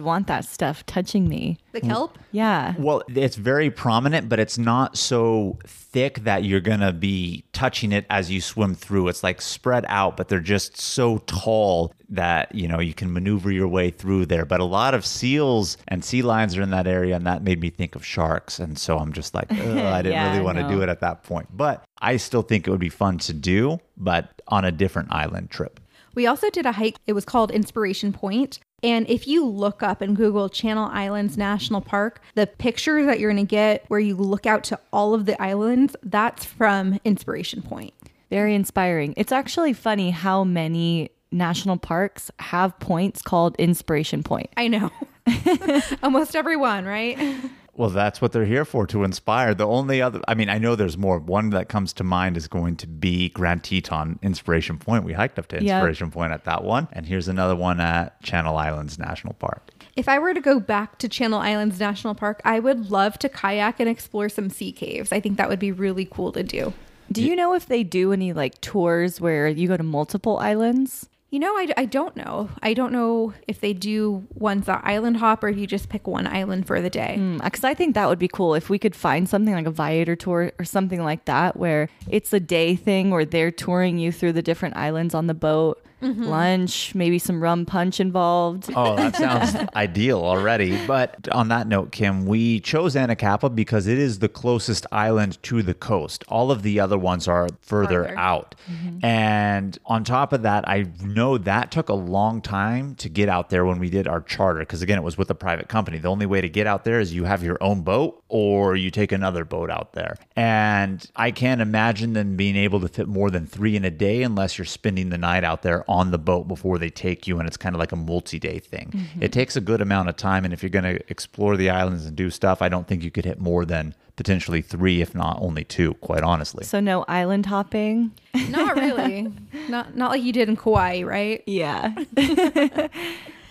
want 0.00 0.26
that 0.28 0.44
stuff 0.44 0.84
touching 0.86 1.28
me. 1.28 1.58
The 1.72 1.80
kelp? 1.80 2.18
Yeah. 2.32 2.74
Well, 2.78 3.02
it's 3.14 3.36
very 3.36 3.70
prominent, 3.70 4.28
but 4.30 4.38
it's 4.38 4.56
not 4.56 4.96
so 4.96 5.58
thick 5.66 6.20
that 6.24 6.42
you're 6.42 6.60
going 6.60 6.80
to 6.80 6.92
be 6.92 7.44
touching 7.52 7.92
it 7.92 8.06
as 8.08 8.30
you 8.30 8.40
swim 8.40 8.74
through. 8.74 9.08
It's 9.08 9.22
like 9.22 9.42
spread 9.42 9.84
out, 9.88 10.16
but 10.16 10.28
they're 10.28 10.40
just 10.40 10.78
so 10.78 11.18
tall 11.26 11.92
that, 12.08 12.54
you 12.54 12.66
know, 12.66 12.80
you 12.80 12.94
can 12.94 13.12
maneuver 13.12 13.50
your 13.50 13.68
way 13.68 13.90
through 13.90 14.24
there. 14.26 14.46
But 14.46 14.60
a 14.60 14.64
lot 14.64 14.94
of 14.94 15.04
seals 15.04 15.76
and 15.88 16.02
sea 16.02 16.22
lions 16.22 16.56
are 16.56 16.62
in 16.62 16.70
that 16.70 16.86
area, 16.86 17.14
and 17.14 17.26
that 17.26 17.42
made 17.42 17.60
me 17.60 17.68
think 17.68 17.94
of 17.94 18.04
sharks. 18.06 18.58
And 18.58 18.78
so 18.78 18.96
I'm 18.96 19.12
just 19.12 19.34
like, 19.34 19.50
"Ugh, 19.50 19.58
I 19.58 20.00
didn't 20.00 20.12
Yeah, 20.16 20.30
really 20.32 20.44
want 20.44 20.56
to 20.56 20.68
do 20.68 20.80
it 20.82 20.88
at 20.88 21.00
that 21.00 21.24
point. 21.24 21.48
But 21.54 21.84
I 22.00 22.16
still 22.16 22.42
think 22.42 22.66
it 22.66 22.70
would 22.70 22.80
be 22.80 22.88
fun 22.88 23.18
to 23.18 23.32
do, 23.32 23.80
but 23.96 24.42
on 24.48 24.64
a 24.64 24.72
different 24.72 25.12
island 25.12 25.50
trip. 25.50 25.80
We 26.14 26.26
also 26.26 26.48
did 26.50 26.66
a 26.66 26.72
hike. 26.72 26.96
It 27.06 27.12
was 27.12 27.24
called 27.24 27.50
Inspiration 27.50 28.12
Point. 28.12 28.58
And 28.82 29.08
if 29.08 29.26
you 29.26 29.44
look 29.44 29.82
up 29.82 30.00
and 30.00 30.16
Google 30.16 30.48
Channel 30.48 30.88
Islands 30.92 31.36
National 31.36 31.80
Park, 31.80 32.20
the 32.34 32.46
pictures 32.46 33.06
that 33.06 33.20
you're 33.20 33.32
going 33.32 33.46
to 33.46 33.50
get 33.50 33.84
where 33.88 34.00
you 34.00 34.16
look 34.16 34.46
out 34.46 34.64
to 34.64 34.78
all 34.92 35.14
of 35.14 35.26
the 35.26 35.40
islands, 35.40 35.96
that's 36.02 36.44
from 36.44 36.98
Inspiration 37.04 37.62
Point. 37.62 37.92
Very 38.30 38.54
inspiring. 38.54 39.14
It's 39.16 39.32
actually 39.32 39.72
funny 39.72 40.10
how 40.10 40.44
many 40.44 41.10
national 41.30 41.76
parks 41.76 42.30
have 42.38 42.78
points 42.78 43.22
called 43.22 43.56
Inspiration 43.56 44.22
Point. 44.22 44.50
I 44.56 44.68
know. 44.68 44.90
Almost 46.02 46.36
everyone, 46.36 46.84
right? 46.84 47.18
Well, 47.76 47.90
that's 47.90 48.22
what 48.22 48.32
they're 48.32 48.46
here 48.46 48.64
for 48.64 48.86
to 48.86 49.04
inspire. 49.04 49.52
The 49.54 49.66
only 49.66 50.00
other, 50.00 50.20
I 50.26 50.34
mean, 50.34 50.48
I 50.48 50.56
know 50.56 50.76
there's 50.76 50.96
more. 50.96 51.18
One 51.18 51.50
that 51.50 51.68
comes 51.68 51.92
to 51.94 52.04
mind 52.04 52.36
is 52.38 52.48
going 52.48 52.76
to 52.76 52.86
be 52.86 53.28
Grand 53.28 53.64
Teton 53.64 54.18
Inspiration 54.22 54.78
Point. 54.78 55.04
We 55.04 55.12
hiked 55.12 55.38
up 55.38 55.48
to 55.48 55.62
Yeah. 55.62 55.76
Inspiration 55.76 56.10
Point 56.10 56.32
at 56.32 56.44
that 56.44 56.64
one. 56.64 56.88
And 56.92 57.04
here's 57.06 57.28
another 57.28 57.54
one 57.54 57.78
at 57.80 58.22
Channel 58.22 58.56
Islands 58.56 58.98
National 58.98 59.34
Park. 59.34 59.70
If 59.94 60.08
I 60.08 60.18
were 60.18 60.32
to 60.32 60.40
go 60.40 60.58
back 60.58 60.98
to 60.98 61.08
Channel 61.08 61.38
Islands 61.38 61.78
National 61.78 62.14
Park, 62.14 62.40
I 62.44 62.60
would 62.60 62.90
love 62.90 63.18
to 63.18 63.28
kayak 63.28 63.78
and 63.78 63.88
explore 63.88 64.28
some 64.30 64.48
sea 64.48 64.72
caves. 64.72 65.12
I 65.12 65.20
think 65.20 65.36
that 65.36 65.48
would 65.48 65.58
be 65.58 65.72
really 65.72 66.06
cool 66.10 66.32
to 66.32 66.42
do. 66.42 66.72
Do 67.12 67.22
you 67.22 67.36
know 67.36 67.54
if 67.54 67.66
they 67.66 67.84
do 67.84 68.12
any 68.12 68.32
like 68.32 68.60
tours 68.60 69.20
where 69.20 69.48
you 69.48 69.68
go 69.68 69.76
to 69.76 69.82
multiple 69.82 70.38
islands? 70.38 71.08
You 71.30 71.40
know, 71.40 71.56
I, 71.56 71.68
I 71.76 71.84
don't 71.86 72.16
know. 72.16 72.50
I 72.62 72.72
don't 72.72 72.92
know 72.92 73.34
if 73.48 73.60
they 73.60 73.72
do 73.72 74.26
ones 74.34 74.66
that 74.66 74.82
island 74.84 75.16
hop 75.16 75.42
or 75.42 75.48
if 75.48 75.58
you 75.58 75.66
just 75.66 75.88
pick 75.88 76.06
one 76.06 76.26
island 76.26 76.66
for 76.66 76.80
the 76.80 76.88
day. 76.88 77.16
Hmm, 77.16 77.38
because 77.38 77.64
I 77.64 77.74
think 77.74 77.94
that 77.94 78.08
would 78.08 78.18
be 78.18 78.28
cool 78.28 78.54
if 78.54 78.70
we 78.70 78.78
could 78.78 78.94
find 78.94 79.28
something 79.28 79.52
like 79.52 79.66
a 79.66 79.70
Viator 79.70 80.14
tour 80.14 80.52
or 80.58 80.64
something 80.64 81.02
like 81.02 81.24
that 81.24 81.56
where 81.56 81.88
it's 82.08 82.32
a 82.32 82.40
day 82.40 82.76
thing 82.76 83.10
where 83.10 83.24
they're 83.24 83.50
touring 83.50 83.98
you 83.98 84.12
through 84.12 84.34
the 84.34 84.42
different 84.42 84.76
islands 84.76 85.14
on 85.14 85.26
the 85.26 85.34
boat. 85.34 85.82
Mm-hmm. 86.02 86.24
Lunch, 86.24 86.94
maybe 86.94 87.18
some 87.18 87.42
rum 87.42 87.64
punch 87.64 88.00
involved. 88.00 88.70
Oh, 88.74 88.96
that 88.96 89.16
sounds 89.16 89.70
ideal 89.74 90.18
already. 90.18 90.84
But 90.86 91.28
on 91.30 91.48
that 91.48 91.66
note, 91.66 91.90
Kim, 91.90 92.26
we 92.26 92.60
chose 92.60 92.94
Anacapa 92.94 93.54
because 93.54 93.86
it 93.86 93.98
is 93.98 94.18
the 94.18 94.28
closest 94.28 94.86
island 94.92 95.42
to 95.44 95.62
the 95.62 95.72
coast. 95.72 96.22
All 96.28 96.50
of 96.50 96.62
the 96.62 96.80
other 96.80 96.98
ones 96.98 97.26
are 97.26 97.48
further 97.62 98.04
Farther. 98.04 98.18
out. 98.18 98.54
Mm-hmm. 98.70 99.04
And 99.04 99.78
on 99.86 100.04
top 100.04 100.34
of 100.34 100.42
that, 100.42 100.68
I 100.68 100.86
know 101.02 101.38
that 101.38 101.70
took 101.70 101.88
a 101.88 101.94
long 101.94 102.42
time 102.42 102.94
to 102.96 103.08
get 103.08 103.30
out 103.30 103.48
there 103.48 103.64
when 103.64 103.78
we 103.78 103.88
did 103.88 104.06
our 104.06 104.20
charter. 104.20 104.60
Because 104.60 104.82
again, 104.82 104.98
it 104.98 105.04
was 105.04 105.16
with 105.16 105.30
a 105.30 105.34
private 105.34 105.68
company. 105.68 105.98
The 105.98 106.08
only 106.08 106.26
way 106.26 106.42
to 106.42 106.48
get 106.48 106.66
out 106.66 106.84
there 106.84 107.00
is 107.00 107.14
you 107.14 107.24
have 107.24 107.42
your 107.42 107.56
own 107.62 107.80
boat 107.80 108.22
or 108.28 108.76
you 108.76 108.90
take 108.90 109.12
another 109.12 109.46
boat 109.46 109.70
out 109.70 109.94
there. 109.94 110.16
And 110.34 111.04
I 111.16 111.30
can't 111.30 111.62
imagine 111.62 112.12
them 112.12 112.36
being 112.36 112.56
able 112.56 112.80
to 112.80 112.88
fit 112.88 113.08
more 113.08 113.30
than 113.30 113.46
three 113.46 113.76
in 113.76 113.84
a 113.84 113.90
day 113.90 114.22
unless 114.22 114.58
you're 114.58 114.66
spending 114.66 115.08
the 115.08 115.16
night 115.18 115.42
out 115.42 115.62
there 115.62 115.88
on 115.88 115.95
the 116.10 116.18
boat 116.18 116.48
before 116.48 116.78
they 116.78 116.90
take 116.90 117.26
you. 117.26 117.38
And 117.38 117.46
it's 117.46 117.56
kind 117.56 117.74
of 117.74 117.80
like 117.80 117.92
a 117.92 117.96
multi 117.96 118.38
day 118.38 118.58
thing. 118.58 118.92
Mm-hmm. 118.94 119.22
It 119.22 119.32
takes 119.32 119.56
a 119.56 119.60
good 119.60 119.80
amount 119.80 120.08
of 120.08 120.16
time. 120.16 120.44
And 120.44 120.52
if 120.52 120.62
you're 120.62 120.70
going 120.70 120.84
to 120.84 121.00
explore 121.10 121.56
the 121.56 121.70
islands 121.70 122.06
and 122.06 122.16
do 122.16 122.30
stuff, 122.30 122.62
I 122.62 122.68
don't 122.68 122.86
think 122.86 123.02
you 123.02 123.10
could 123.10 123.24
hit 123.24 123.40
more 123.40 123.64
than 123.64 123.94
potentially 124.16 124.62
three, 124.62 125.02
if 125.02 125.14
not 125.14 125.38
only 125.40 125.64
two, 125.64 125.94
quite 125.94 126.22
honestly. 126.22 126.64
So 126.64 126.80
no 126.80 127.04
island 127.06 127.46
hopping. 127.46 128.12
Not 128.48 128.76
really. 128.76 129.32
not 129.68 129.96
not 129.96 130.10
like 130.10 130.22
you 130.22 130.32
did 130.32 130.48
in 130.48 130.56
Kauai, 130.56 131.02
right? 131.02 131.42
Yeah. 131.46 131.94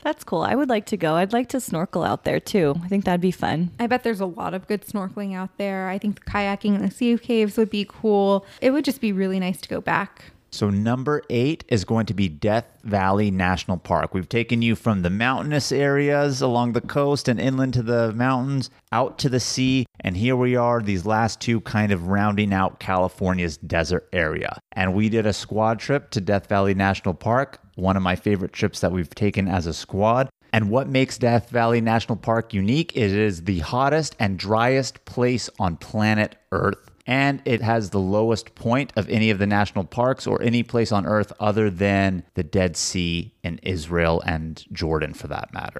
That's 0.05 0.23
cool. 0.23 0.41
I 0.41 0.53
would 0.53 0.69
like 0.69 0.85
to 0.87 0.97
go. 0.97 1.15
I'd 1.15 1.33
like 1.33 1.49
to 1.49 1.59
snorkel 1.59 2.03
out 2.03 2.25
there 2.25 2.39
too. 2.39 2.75
I 2.83 2.87
think 2.87 3.05
that'd 3.05 3.21
be 3.21 3.31
fun. 3.31 3.71
I 3.79 3.87
bet 3.87 4.03
there's 4.03 4.19
a 4.19 4.27
lot 4.27 4.53
of 4.53 4.67
good 4.67 4.85
snorkeling 4.85 5.35
out 5.35 5.57
there. 5.57 5.89
I 5.89 5.97
think 5.97 6.23
the 6.23 6.29
kayaking 6.29 6.75
in 6.75 6.83
the 6.83 6.91
sea 6.91 7.17
caves 7.17 7.57
would 7.57 7.71
be 7.71 7.87
cool. 7.89 8.45
It 8.61 8.69
would 8.69 8.85
just 8.85 9.01
be 9.01 9.11
really 9.11 9.39
nice 9.39 9.59
to 9.61 9.67
go 9.67 9.81
back. 9.81 10.25
So, 10.55 10.69
number 10.69 11.21
eight 11.29 11.65
is 11.67 11.83
going 11.83 12.05
to 12.05 12.13
be 12.13 12.29
Death 12.29 12.65
Valley 12.85 13.29
National 13.29 13.75
Park. 13.75 14.13
We've 14.13 14.29
taken 14.29 14.61
you 14.61 14.77
from 14.77 15.01
the 15.01 15.09
mountainous 15.09 15.69
areas 15.69 16.41
along 16.41 16.71
the 16.71 16.79
coast 16.79 17.27
and 17.27 17.41
inland 17.41 17.73
to 17.73 17.83
the 17.83 18.13
mountains, 18.13 18.69
out 18.93 19.19
to 19.19 19.27
the 19.27 19.41
sea, 19.41 19.85
and 19.99 20.15
here 20.15 20.37
we 20.37 20.55
are, 20.55 20.81
these 20.81 21.05
last 21.05 21.41
two 21.41 21.59
kind 21.59 21.91
of 21.91 22.07
rounding 22.07 22.53
out 22.53 22.79
California's 22.79 23.57
desert 23.57 24.07
area. 24.13 24.57
And 24.71 24.93
we 24.93 25.09
did 25.09 25.25
a 25.25 25.33
squad 25.33 25.77
trip 25.79 26.09
to 26.11 26.21
Death 26.21 26.47
Valley 26.47 26.73
National 26.73 27.13
Park, 27.13 27.59
one 27.75 27.97
of 27.97 28.03
my 28.03 28.15
favorite 28.15 28.53
trips 28.53 28.79
that 28.79 28.93
we've 28.93 29.13
taken 29.13 29.49
as 29.49 29.67
a 29.67 29.73
squad. 29.73 30.29
And 30.53 30.69
what 30.69 30.87
makes 30.87 31.17
Death 31.17 31.49
Valley 31.49 31.81
National 31.81 32.15
Park 32.15 32.53
unique 32.53 32.95
is 32.95 33.11
it 33.11 33.19
is 33.19 33.43
the 33.43 33.59
hottest 33.59 34.15
and 34.21 34.39
driest 34.39 35.03
place 35.03 35.49
on 35.59 35.75
planet 35.75 36.37
Earth 36.53 36.91
and 37.05 37.41
it 37.45 37.61
has 37.61 37.89
the 37.91 37.99
lowest 37.99 38.55
point 38.55 38.91
of 38.95 39.07
any 39.09 39.29
of 39.29 39.39
the 39.39 39.45
national 39.45 39.83
parks 39.85 40.25
or 40.25 40.41
any 40.41 40.63
place 40.63 40.91
on 40.91 41.05
earth 41.05 41.31
other 41.39 41.69
than 41.69 42.23
the 42.33 42.43
Dead 42.43 42.75
Sea 42.75 43.31
in 43.43 43.59
Israel 43.59 44.21
and 44.25 44.65
Jordan 44.71 45.13
for 45.13 45.27
that 45.27 45.53
matter. 45.53 45.79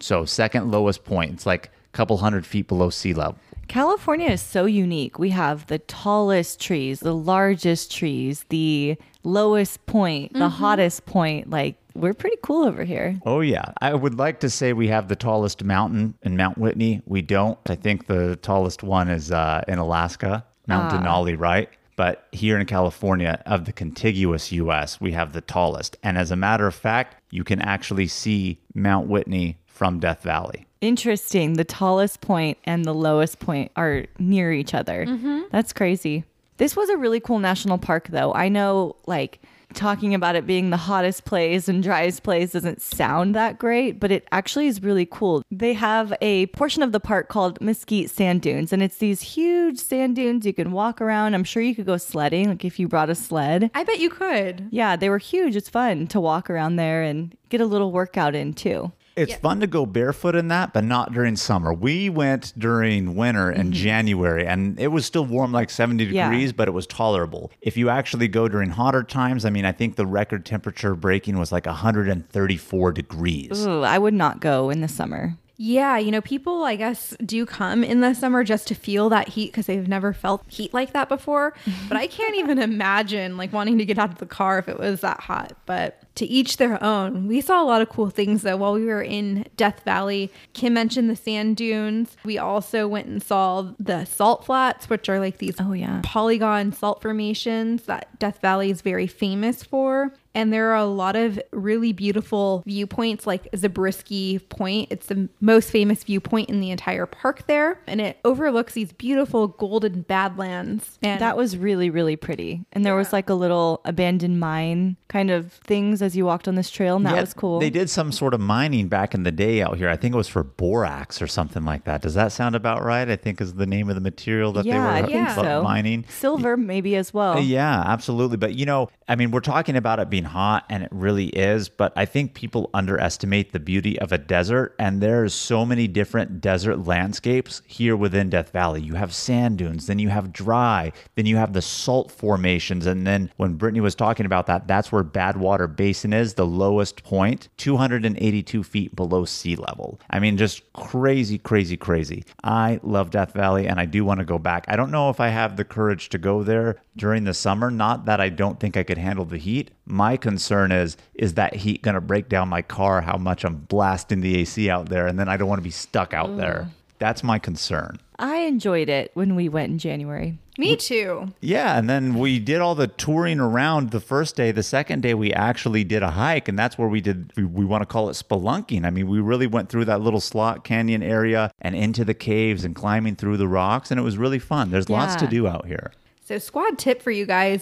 So, 0.00 0.24
second 0.24 0.70
lowest 0.70 1.04
point. 1.04 1.32
It's 1.32 1.46
like 1.46 1.66
a 1.66 1.96
couple 1.96 2.18
hundred 2.18 2.46
feet 2.46 2.68
below 2.68 2.90
sea 2.90 3.14
level. 3.14 3.38
California 3.68 4.30
is 4.30 4.40
so 4.40 4.64
unique. 4.64 5.18
We 5.18 5.30
have 5.30 5.66
the 5.66 5.78
tallest 5.78 6.60
trees, 6.60 7.00
the 7.00 7.14
largest 7.14 7.94
trees, 7.94 8.46
the 8.48 8.96
lowest 9.24 9.84
point, 9.84 10.32
the 10.32 10.48
hottest 10.48 11.04
point. 11.04 11.50
Like, 11.50 11.76
we're 11.94 12.14
pretty 12.14 12.38
cool 12.42 12.64
over 12.64 12.84
here. 12.84 13.20
Oh, 13.26 13.40
yeah. 13.40 13.72
I 13.80 13.92
would 13.94 14.14
like 14.14 14.40
to 14.40 14.48
say 14.48 14.72
we 14.72 14.88
have 14.88 15.08
the 15.08 15.16
tallest 15.16 15.64
mountain 15.64 16.14
in 16.22 16.36
Mount 16.36 16.56
Whitney. 16.56 17.02
We 17.04 17.20
don't. 17.20 17.58
I 17.66 17.74
think 17.74 18.06
the 18.06 18.36
tallest 18.36 18.82
one 18.82 19.08
is 19.08 19.30
uh, 19.30 19.64
in 19.68 19.78
Alaska, 19.78 20.46
Mount 20.68 20.92
ah. 20.92 20.98
Denali, 20.98 21.38
right? 21.38 21.68
But 21.96 22.28
here 22.30 22.58
in 22.60 22.66
California, 22.66 23.42
of 23.44 23.64
the 23.64 23.72
contiguous 23.72 24.52
US, 24.52 25.00
we 25.00 25.12
have 25.12 25.32
the 25.32 25.40
tallest. 25.40 25.96
And 26.04 26.16
as 26.16 26.30
a 26.30 26.36
matter 26.36 26.68
of 26.68 26.74
fact, 26.74 27.16
you 27.32 27.42
can 27.42 27.60
actually 27.60 28.06
see 28.06 28.60
Mount 28.72 29.08
Whitney 29.08 29.58
from 29.66 29.98
Death 29.98 30.22
Valley. 30.22 30.66
Interesting. 30.80 31.54
The 31.54 31.64
tallest 31.64 32.20
point 32.20 32.56
and 32.62 32.84
the 32.84 32.94
lowest 32.94 33.40
point 33.40 33.72
are 33.74 34.04
near 34.20 34.52
each 34.52 34.74
other. 34.74 35.06
Mm-hmm. 35.06 35.40
That's 35.50 35.72
crazy. 35.72 36.22
This 36.58 36.76
was 36.76 36.88
a 36.88 36.96
really 36.96 37.18
cool 37.18 37.40
national 37.40 37.78
park, 37.78 38.08
though. 38.08 38.32
I 38.32 38.48
know, 38.48 38.94
like, 39.06 39.40
talking 39.78 40.12
about 40.12 40.36
it 40.36 40.46
being 40.46 40.70
the 40.70 40.76
hottest 40.76 41.24
place 41.24 41.68
and 41.68 41.82
driest 41.82 42.22
place 42.22 42.52
doesn't 42.52 42.82
sound 42.82 43.34
that 43.34 43.58
great, 43.58 44.00
but 44.00 44.10
it 44.10 44.26
actually 44.32 44.66
is 44.66 44.82
really 44.82 45.06
cool. 45.06 45.42
They 45.50 45.72
have 45.74 46.12
a 46.20 46.46
portion 46.46 46.82
of 46.82 46.92
the 46.92 47.00
park 47.00 47.28
called 47.28 47.60
Mesquite 47.60 48.10
Sand 48.10 48.42
Dunes, 48.42 48.72
and 48.72 48.82
it's 48.82 48.98
these 48.98 49.22
huge 49.22 49.78
sand 49.78 50.16
dunes 50.16 50.44
you 50.44 50.52
can 50.52 50.72
walk 50.72 51.00
around. 51.00 51.34
I'm 51.34 51.44
sure 51.44 51.62
you 51.62 51.74
could 51.74 51.86
go 51.86 51.96
sledding, 51.96 52.48
like 52.48 52.64
if 52.64 52.78
you 52.78 52.88
brought 52.88 53.08
a 53.08 53.14
sled. 53.14 53.70
I 53.72 53.84
bet 53.84 54.00
you 54.00 54.10
could. 54.10 54.68
Yeah, 54.70 54.96
they 54.96 55.08
were 55.08 55.18
huge. 55.18 55.54
It's 55.54 55.68
fun 55.68 56.08
to 56.08 56.20
walk 56.20 56.50
around 56.50 56.76
there 56.76 57.02
and 57.02 57.36
get 57.48 57.60
a 57.60 57.66
little 57.66 57.92
workout 57.92 58.34
in, 58.34 58.54
too. 58.54 58.92
It's 59.18 59.34
fun 59.34 59.60
to 59.60 59.66
go 59.66 59.86
barefoot 59.86 60.34
in 60.34 60.48
that, 60.48 60.72
but 60.72 60.84
not 60.84 61.12
during 61.12 61.36
summer. 61.36 61.72
We 61.72 62.08
went 62.08 62.52
during 62.58 63.14
winter 63.14 63.50
in 63.50 63.68
mm-hmm. 63.68 63.72
January 63.72 64.46
and 64.46 64.78
it 64.78 64.88
was 64.88 65.06
still 65.06 65.24
warm, 65.24 65.52
like 65.52 65.70
70 65.70 66.04
Yeah. 66.04 66.30
degrees, 66.30 66.52
but 66.52 66.68
it 66.68 66.72
was 66.72 66.86
tolerable. 66.86 67.50
If 67.60 67.76
you 67.76 67.88
actually 67.88 68.28
go 68.28 68.48
during 68.48 68.70
hotter 68.70 69.02
times, 69.02 69.44
I 69.44 69.50
mean, 69.50 69.64
I 69.64 69.72
think 69.72 69.96
the 69.96 70.06
record 70.06 70.44
temperature 70.46 70.94
breaking 70.94 71.38
was 71.38 71.52
like 71.52 71.66
134 71.66 72.92
degrees. 72.92 73.66
Ooh, 73.66 73.82
I 73.82 73.98
would 73.98 74.14
not 74.14 74.40
go 74.40 74.70
in 74.70 74.80
the 74.80 74.88
summer. 74.88 75.36
Yeah, 75.60 75.98
you 75.98 76.12
know, 76.12 76.20
people, 76.20 76.62
I 76.62 76.76
guess, 76.76 77.16
do 77.26 77.44
come 77.44 77.82
in 77.82 78.00
the 78.00 78.14
summer 78.14 78.44
just 78.44 78.68
to 78.68 78.74
feel 78.76 79.08
that 79.08 79.28
heat 79.28 79.50
because 79.50 79.66
they've 79.66 79.88
never 79.88 80.12
felt 80.12 80.44
heat 80.46 80.72
like 80.72 80.92
that 80.92 81.08
before. 81.08 81.52
but 81.88 81.96
I 81.96 82.06
can't 82.06 82.34
even 82.36 82.58
imagine 82.60 83.36
like 83.36 83.52
wanting 83.52 83.76
to 83.78 83.84
get 83.84 83.98
out 83.98 84.10
of 84.12 84.18
the 84.18 84.26
car 84.26 84.58
if 84.60 84.68
it 84.68 84.78
was 84.78 85.00
that 85.00 85.18
hot. 85.20 85.54
But 85.66 86.00
to 86.14 86.26
each 86.26 86.56
their 86.56 86.82
own. 86.82 87.28
We 87.28 87.40
saw 87.40 87.62
a 87.62 87.66
lot 87.66 87.80
of 87.82 87.88
cool 87.88 88.10
things 88.10 88.42
though 88.42 88.56
while 88.56 88.72
we 88.72 88.84
were 88.84 89.02
in 89.02 89.46
Death 89.56 89.82
Valley. 89.84 90.32
Kim 90.52 90.74
mentioned 90.74 91.08
the 91.10 91.14
sand 91.16 91.56
dunes. 91.56 92.16
We 92.24 92.38
also 92.38 92.86
went 92.88 93.06
and 93.08 93.22
saw 93.22 93.72
the 93.78 94.04
salt 94.04 94.44
flats, 94.44 94.88
which 94.88 95.08
are 95.08 95.18
like 95.20 95.38
these 95.38 95.56
Oh, 95.60 95.72
yeah. 95.72 96.00
polygon 96.04 96.72
salt 96.72 97.02
formations 97.02 97.82
that 97.84 98.16
Death 98.18 98.40
Valley 98.40 98.70
is 98.70 98.80
very 98.80 99.06
famous 99.06 99.62
for. 99.62 100.12
And 100.38 100.52
there 100.52 100.70
are 100.70 100.76
a 100.76 100.84
lot 100.84 101.16
of 101.16 101.40
really 101.50 101.92
beautiful 101.92 102.62
viewpoints, 102.64 103.26
like 103.26 103.48
Zabriskie 103.56 104.38
Point. 104.38 104.86
It's 104.92 105.06
the 105.06 105.28
most 105.40 105.68
famous 105.72 106.04
viewpoint 106.04 106.48
in 106.48 106.60
the 106.60 106.70
entire 106.70 107.06
park 107.06 107.48
there. 107.48 107.80
And 107.88 108.00
it 108.00 108.18
overlooks 108.24 108.74
these 108.74 108.92
beautiful 108.92 109.48
golden 109.48 110.02
badlands. 110.02 110.96
And 111.02 111.20
That 111.20 111.36
was 111.36 111.56
really, 111.56 111.90
really 111.90 112.14
pretty. 112.14 112.64
And 112.72 112.86
there 112.86 112.94
was 112.94 113.12
like 113.12 113.28
a 113.28 113.34
little 113.34 113.80
abandoned 113.84 114.38
mine 114.38 114.96
kind 115.08 115.30
of 115.32 115.54
things 115.54 116.02
as 116.02 116.16
you 116.16 116.24
walked 116.24 116.46
on 116.46 116.54
this 116.54 116.70
trail, 116.70 116.94
and 116.96 117.06
that 117.06 117.14
Yeah, 117.14 117.20
was 117.22 117.34
cool. 117.34 117.58
They 117.58 117.70
did 117.70 117.90
some 117.90 118.12
sort 118.12 118.32
of 118.34 118.40
mining 118.40 118.86
back 118.88 119.14
in 119.14 119.22
the 119.24 119.32
day 119.32 119.60
out 119.62 119.76
here. 119.78 119.88
I 119.88 119.96
think 119.96 120.14
it 120.14 120.18
was 120.18 120.28
for 120.28 120.44
borax 120.44 121.20
or 121.20 121.26
something 121.26 121.64
like 121.64 121.84
that. 121.84 122.02
Does 122.02 122.14
that 122.14 122.30
sound 122.30 122.54
about 122.54 122.84
right? 122.84 123.08
I 123.08 123.16
think 123.16 123.40
is 123.40 123.54
the 123.54 123.66
name 123.66 123.88
of 123.88 123.94
the 123.96 124.00
material 124.02 124.52
that 124.52 124.66
yeah, 124.66 124.74
they 124.94 125.00
were 125.00 125.06
think 125.08 125.14
Yeah. 125.14 125.34
so. 125.34 125.62
mining. 125.62 126.04
Silver, 126.08 126.56
maybe 126.56 126.94
as 126.94 127.12
well. 127.12 127.40
Yeah, 127.40 127.82
absolutely. 127.86 128.36
But 128.36 128.54
you 128.54 128.66
know, 128.66 128.90
I 129.08 129.16
mean, 129.16 129.30
we're 129.30 129.40
talking 129.40 129.74
about 129.74 130.00
it 130.00 130.10
being 130.10 130.24
hot 130.24 130.66
and 130.68 130.82
it 130.82 130.90
really 130.92 131.28
is, 131.28 131.70
but 131.70 131.94
I 131.96 132.04
think 132.04 132.34
people 132.34 132.68
underestimate 132.74 133.52
the 133.52 133.58
beauty 133.58 133.98
of 133.98 134.12
a 134.12 134.18
desert. 134.18 134.74
And 134.78 135.00
there's 135.00 135.32
so 135.32 135.64
many 135.64 135.88
different 135.88 136.42
desert 136.42 136.86
landscapes 136.86 137.62
here 137.66 137.96
within 137.96 138.28
Death 138.28 138.50
Valley. 138.50 138.82
You 138.82 138.94
have 138.94 139.14
sand 139.14 139.56
dunes, 139.56 139.86
then 139.86 139.98
you 139.98 140.10
have 140.10 140.30
dry, 140.30 140.92
then 141.14 141.24
you 141.24 141.36
have 141.36 141.54
the 141.54 141.62
salt 141.62 142.10
formations. 142.10 142.84
And 142.84 143.06
then 143.06 143.30
when 143.38 143.54
Brittany 143.54 143.80
was 143.80 143.94
talking 143.94 144.26
about 144.26 144.46
that, 144.46 144.68
that's 144.68 144.92
where 144.92 145.04
Badwater 145.04 145.74
Basin 145.74 146.12
is, 146.12 146.34
the 146.34 146.46
lowest 146.46 147.02
point, 147.02 147.48
282 147.56 148.62
feet 148.62 148.94
below 148.94 149.24
sea 149.24 149.56
level. 149.56 149.98
I 150.10 150.18
mean, 150.18 150.36
just 150.36 150.70
crazy, 150.74 151.38
crazy, 151.38 151.78
crazy. 151.78 152.24
I 152.44 152.78
love 152.82 153.10
Death 153.10 153.32
Valley 153.32 153.68
and 153.68 153.80
I 153.80 153.86
do 153.86 154.04
want 154.04 154.20
to 154.20 154.26
go 154.26 154.38
back. 154.38 154.66
I 154.68 154.76
don't 154.76 154.90
know 154.90 155.08
if 155.08 155.18
I 155.18 155.28
have 155.28 155.56
the 155.56 155.64
courage 155.64 156.10
to 156.10 156.18
go 156.18 156.42
there 156.42 156.76
during 156.94 157.24
the 157.24 157.32
summer. 157.32 157.70
Not 157.70 158.04
that 158.04 158.20
I 158.20 158.28
don't 158.28 158.60
think 158.60 158.76
I 158.76 158.82
could 158.82 158.97
handle 158.98 159.24
the 159.24 159.38
heat. 159.38 159.70
My 159.86 160.16
concern 160.16 160.72
is 160.72 160.96
is 161.14 161.34
that 161.34 161.54
heat 161.54 161.82
going 161.82 161.94
to 161.94 162.00
break 162.00 162.28
down 162.28 162.48
my 162.48 162.62
car 162.62 163.00
how 163.00 163.16
much 163.16 163.44
I'm 163.44 163.56
blasting 163.56 164.20
the 164.20 164.36
AC 164.38 164.68
out 164.68 164.88
there 164.88 165.06
and 165.06 165.18
then 165.18 165.28
I 165.28 165.36
don't 165.36 165.48
want 165.48 165.58
to 165.58 165.64
be 165.64 165.70
stuck 165.70 166.14
out 166.14 166.36
there. 166.36 166.68
Mm. 166.68 166.74
That's 166.98 167.22
my 167.22 167.38
concern. 167.38 168.00
I 168.18 168.38
enjoyed 168.38 168.88
it 168.88 169.12
when 169.14 169.36
we 169.36 169.48
went 169.48 169.70
in 169.70 169.78
January. 169.78 170.38
me 170.58 170.74
too. 170.74 171.32
Yeah, 171.40 171.78
and 171.78 171.88
then 171.88 172.18
we 172.18 172.40
did 172.40 172.60
all 172.60 172.74
the 172.74 172.88
touring 172.88 173.38
around 173.38 173.92
the 173.92 174.00
first 174.00 174.34
day. 174.34 174.50
The 174.50 174.64
second 174.64 175.02
day, 175.02 175.14
we 175.14 175.32
actually 175.32 175.84
did 175.84 176.02
a 176.02 176.10
hike, 176.10 176.48
and 176.48 176.58
that's 176.58 176.76
where 176.76 176.88
we 176.88 177.00
did, 177.00 177.32
we, 177.36 177.44
we 177.44 177.64
want 177.64 177.82
to 177.82 177.86
call 177.86 178.08
it 178.08 178.14
spelunking. 178.14 178.84
I 178.84 178.90
mean, 178.90 179.06
we 179.06 179.20
really 179.20 179.46
went 179.46 179.68
through 179.68 179.84
that 179.84 180.00
little 180.00 180.20
slot 180.20 180.64
canyon 180.64 181.00
area 181.00 181.52
and 181.60 181.76
into 181.76 182.04
the 182.04 182.14
caves 182.14 182.64
and 182.64 182.74
climbing 182.74 183.14
through 183.14 183.36
the 183.36 183.46
rocks, 183.46 183.92
and 183.92 184.00
it 184.00 184.02
was 184.02 184.18
really 184.18 184.40
fun. 184.40 184.72
There's 184.72 184.90
lots 184.90 185.14
to 185.16 185.28
do 185.28 185.46
out 185.46 185.66
here. 185.66 185.92
So, 186.24 186.38
squad 186.38 186.76
tip 186.76 187.00
for 187.00 187.12
you 187.12 187.24
guys. 187.24 187.60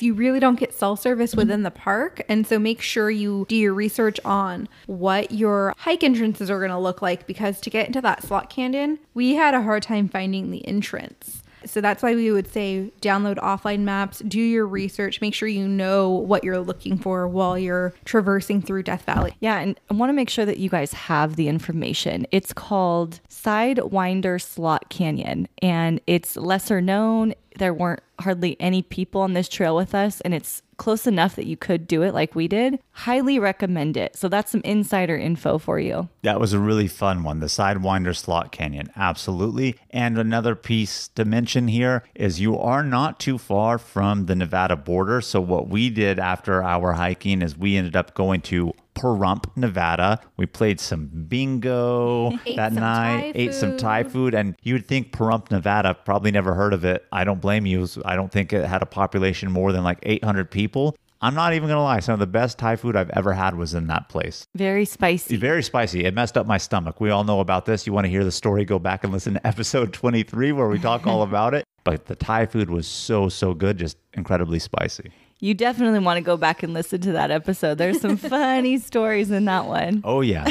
You 0.00 0.14
really 0.14 0.40
don't 0.40 0.58
get 0.58 0.74
cell 0.74 0.96
service 0.96 1.30
mm-hmm. 1.30 1.38
within 1.38 1.62
the 1.62 1.70
park, 1.70 2.20
and 2.28 2.44
so 2.44 2.58
make 2.58 2.82
sure 2.82 3.10
you 3.10 3.46
do 3.48 3.54
your 3.54 3.72
research 3.72 4.18
on 4.24 4.68
what 4.86 5.30
your 5.30 5.72
hike 5.78 6.02
entrances 6.02 6.50
are 6.50 6.58
going 6.58 6.72
to 6.72 6.78
look 6.78 7.00
like 7.00 7.28
because 7.28 7.60
to 7.60 7.70
get 7.70 7.86
into 7.86 8.00
that 8.00 8.24
slot 8.24 8.50
canyon, 8.50 8.98
we 9.14 9.36
had 9.36 9.54
a 9.54 9.62
hard 9.62 9.84
time 9.84 10.08
finding 10.08 10.50
the 10.50 10.66
entrance. 10.66 11.44
So 11.64 11.80
that's 11.80 12.02
why 12.02 12.14
we 12.14 12.30
would 12.30 12.52
say 12.52 12.92
download 13.00 13.36
offline 13.36 13.80
maps, 13.80 14.18
do 14.18 14.40
your 14.40 14.66
research, 14.66 15.20
make 15.20 15.32
sure 15.32 15.48
you 15.48 15.66
know 15.66 16.10
what 16.10 16.44
you're 16.44 16.60
looking 16.60 16.98
for 16.98 17.26
while 17.28 17.58
you're 17.58 17.94
traversing 18.04 18.62
through 18.62 18.82
Death 18.82 19.04
Valley. 19.04 19.34
Yeah, 19.40 19.60
and 19.60 19.78
I 19.90 19.94
want 19.94 20.10
to 20.10 20.14
make 20.14 20.28
sure 20.28 20.44
that 20.44 20.58
you 20.58 20.68
guys 20.68 20.92
have 20.92 21.36
the 21.36 21.48
information. 21.48 22.26
It's 22.32 22.52
called 22.52 23.20
Sidewinder 23.30 24.42
Slot 24.42 24.88
Canyon, 24.90 25.48
and 25.62 26.00
it's 26.06 26.36
lesser 26.36 26.80
known. 26.80 27.34
There 27.58 27.74
weren't 27.74 28.00
hardly 28.20 28.56
any 28.60 28.82
people 28.82 29.20
on 29.20 29.34
this 29.34 29.48
trail 29.48 29.76
with 29.76 29.94
us, 29.94 30.20
and 30.22 30.34
it's 30.34 30.62
close 30.76 31.06
enough 31.06 31.36
that 31.36 31.46
you 31.46 31.56
could 31.56 31.86
do 31.86 32.02
it 32.02 32.14
like 32.14 32.34
we 32.34 32.48
did. 32.48 32.80
Highly 32.92 33.38
recommend 33.38 33.96
it. 33.96 34.16
So 34.16 34.28
that's 34.28 34.50
some 34.50 34.60
insider 34.64 35.16
info 35.16 35.58
for 35.58 35.78
you. 35.78 36.08
That 36.22 36.40
was 36.40 36.52
a 36.52 36.58
really 36.58 36.88
fun 36.88 37.22
one, 37.22 37.40
the 37.40 37.46
Sidewinder 37.46 38.16
Slot 38.16 38.52
Canyon. 38.52 38.90
Absolutely. 38.96 39.76
And 39.90 40.18
another 40.18 40.54
piece 40.54 41.08
to 41.08 41.24
mention 41.24 41.68
here 41.68 42.02
is 42.14 42.40
you 42.40 42.58
are 42.58 42.82
not 42.82 43.20
too 43.20 43.38
far 43.38 43.78
from 43.78 44.26
the 44.26 44.34
Nevada 44.34 44.76
border. 44.76 45.20
So, 45.20 45.40
what 45.40 45.68
we 45.68 45.90
did 45.90 46.18
after 46.18 46.62
our 46.62 46.94
hiking 46.94 47.42
is 47.42 47.56
we 47.56 47.76
ended 47.76 47.96
up 47.96 48.14
going 48.14 48.40
to 48.42 48.72
Pahrump, 48.94 49.44
Nevada. 49.56 50.20
We 50.36 50.46
played 50.46 50.80
some 50.80 51.06
bingo 51.28 52.30
that 52.56 52.72
night, 52.72 53.32
ate 53.34 53.54
some 53.54 53.76
Thai 53.76 54.04
food. 54.04 54.34
and 54.34 54.56
you'd 54.62 54.86
think 54.86 55.12
Pahrump, 55.12 55.50
Nevada, 55.50 55.94
probably 55.94 56.30
never 56.30 56.54
heard 56.54 56.72
of 56.72 56.84
it. 56.84 57.04
I 57.12 57.24
don't 57.24 57.40
blame 57.40 57.66
you. 57.66 57.86
I 58.04 58.16
don't 58.16 58.30
think 58.32 58.52
it 58.52 58.64
had 58.64 58.82
a 58.82 58.86
population 58.86 59.50
more 59.50 59.72
than 59.72 59.84
like 59.84 59.98
800 60.02 60.50
people. 60.50 60.96
I'm 61.20 61.34
not 61.34 61.54
even 61.54 61.68
going 61.68 61.78
to 61.78 61.82
lie. 61.82 62.00
Some 62.00 62.12
of 62.12 62.18
the 62.20 62.26
best 62.26 62.58
Thai 62.58 62.76
food 62.76 62.96
I've 62.96 63.08
ever 63.10 63.32
had 63.32 63.56
was 63.56 63.72
in 63.72 63.86
that 63.86 64.10
place. 64.10 64.46
Very 64.54 64.84
spicy. 64.84 65.36
Very 65.36 65.62
spicy. 65.62 66.04
It 66.04 66.12
messed 66.12 66.36
up 66.36 66.46
my 66.46 66.58
stomach. 66.58 67.00
We 67.00 67.08
all 67.08 67.24
know 67.24 67.40
about 67.40 67.64
this. 67.64 67.86
You 67.86 67.94
want 67.94 68.04
to 68.04 68.10
hear 68.10 68.24
the 68.24 68.32
story? 68.32 68.66
Go 68.66 68.78
back 68.78 69.04
and 69.04 69.12
listen 69.12 69.34
to 69.34 69.46
episode 69.46 69.94
23 69.94 70.52
where 70.52 70.68
we 70.68 70.78
talk 70.78 71.06
all 71.06 71.22
about 71.30 71.54
it. 71.54 71.64
But 71.82 72.06
the 72.06 72.14
Thai 72.14 72.44
food 72.46 72.68
was 72.68 72.86
so, 72.86 73.30
so 73.30 73.54
good, 73.54 73.78
just 73.78 73.96
incredibly 74.12 74.58
spicy. 74.58 75.12
You 75.44 75.52
definitely 75.52 75.98
want 75.98 76.16
to 76.16 76.22
go 76.22 76.38
back 76.38 76.62
and 76.62 76.72
listen 76.72 77.02
to 77.02 77.12
that 77.12 77.30
episode. 77.30 77.76
There's 77.76 78.00
some 78.00 78.16
funny 78.34 78.78
stories 78.78 79.30
in 79.30 79.44
that 79.44 79.66
one. 79.66 80.00
Oh, 80.02 80.22
yeah. 80.22 80.50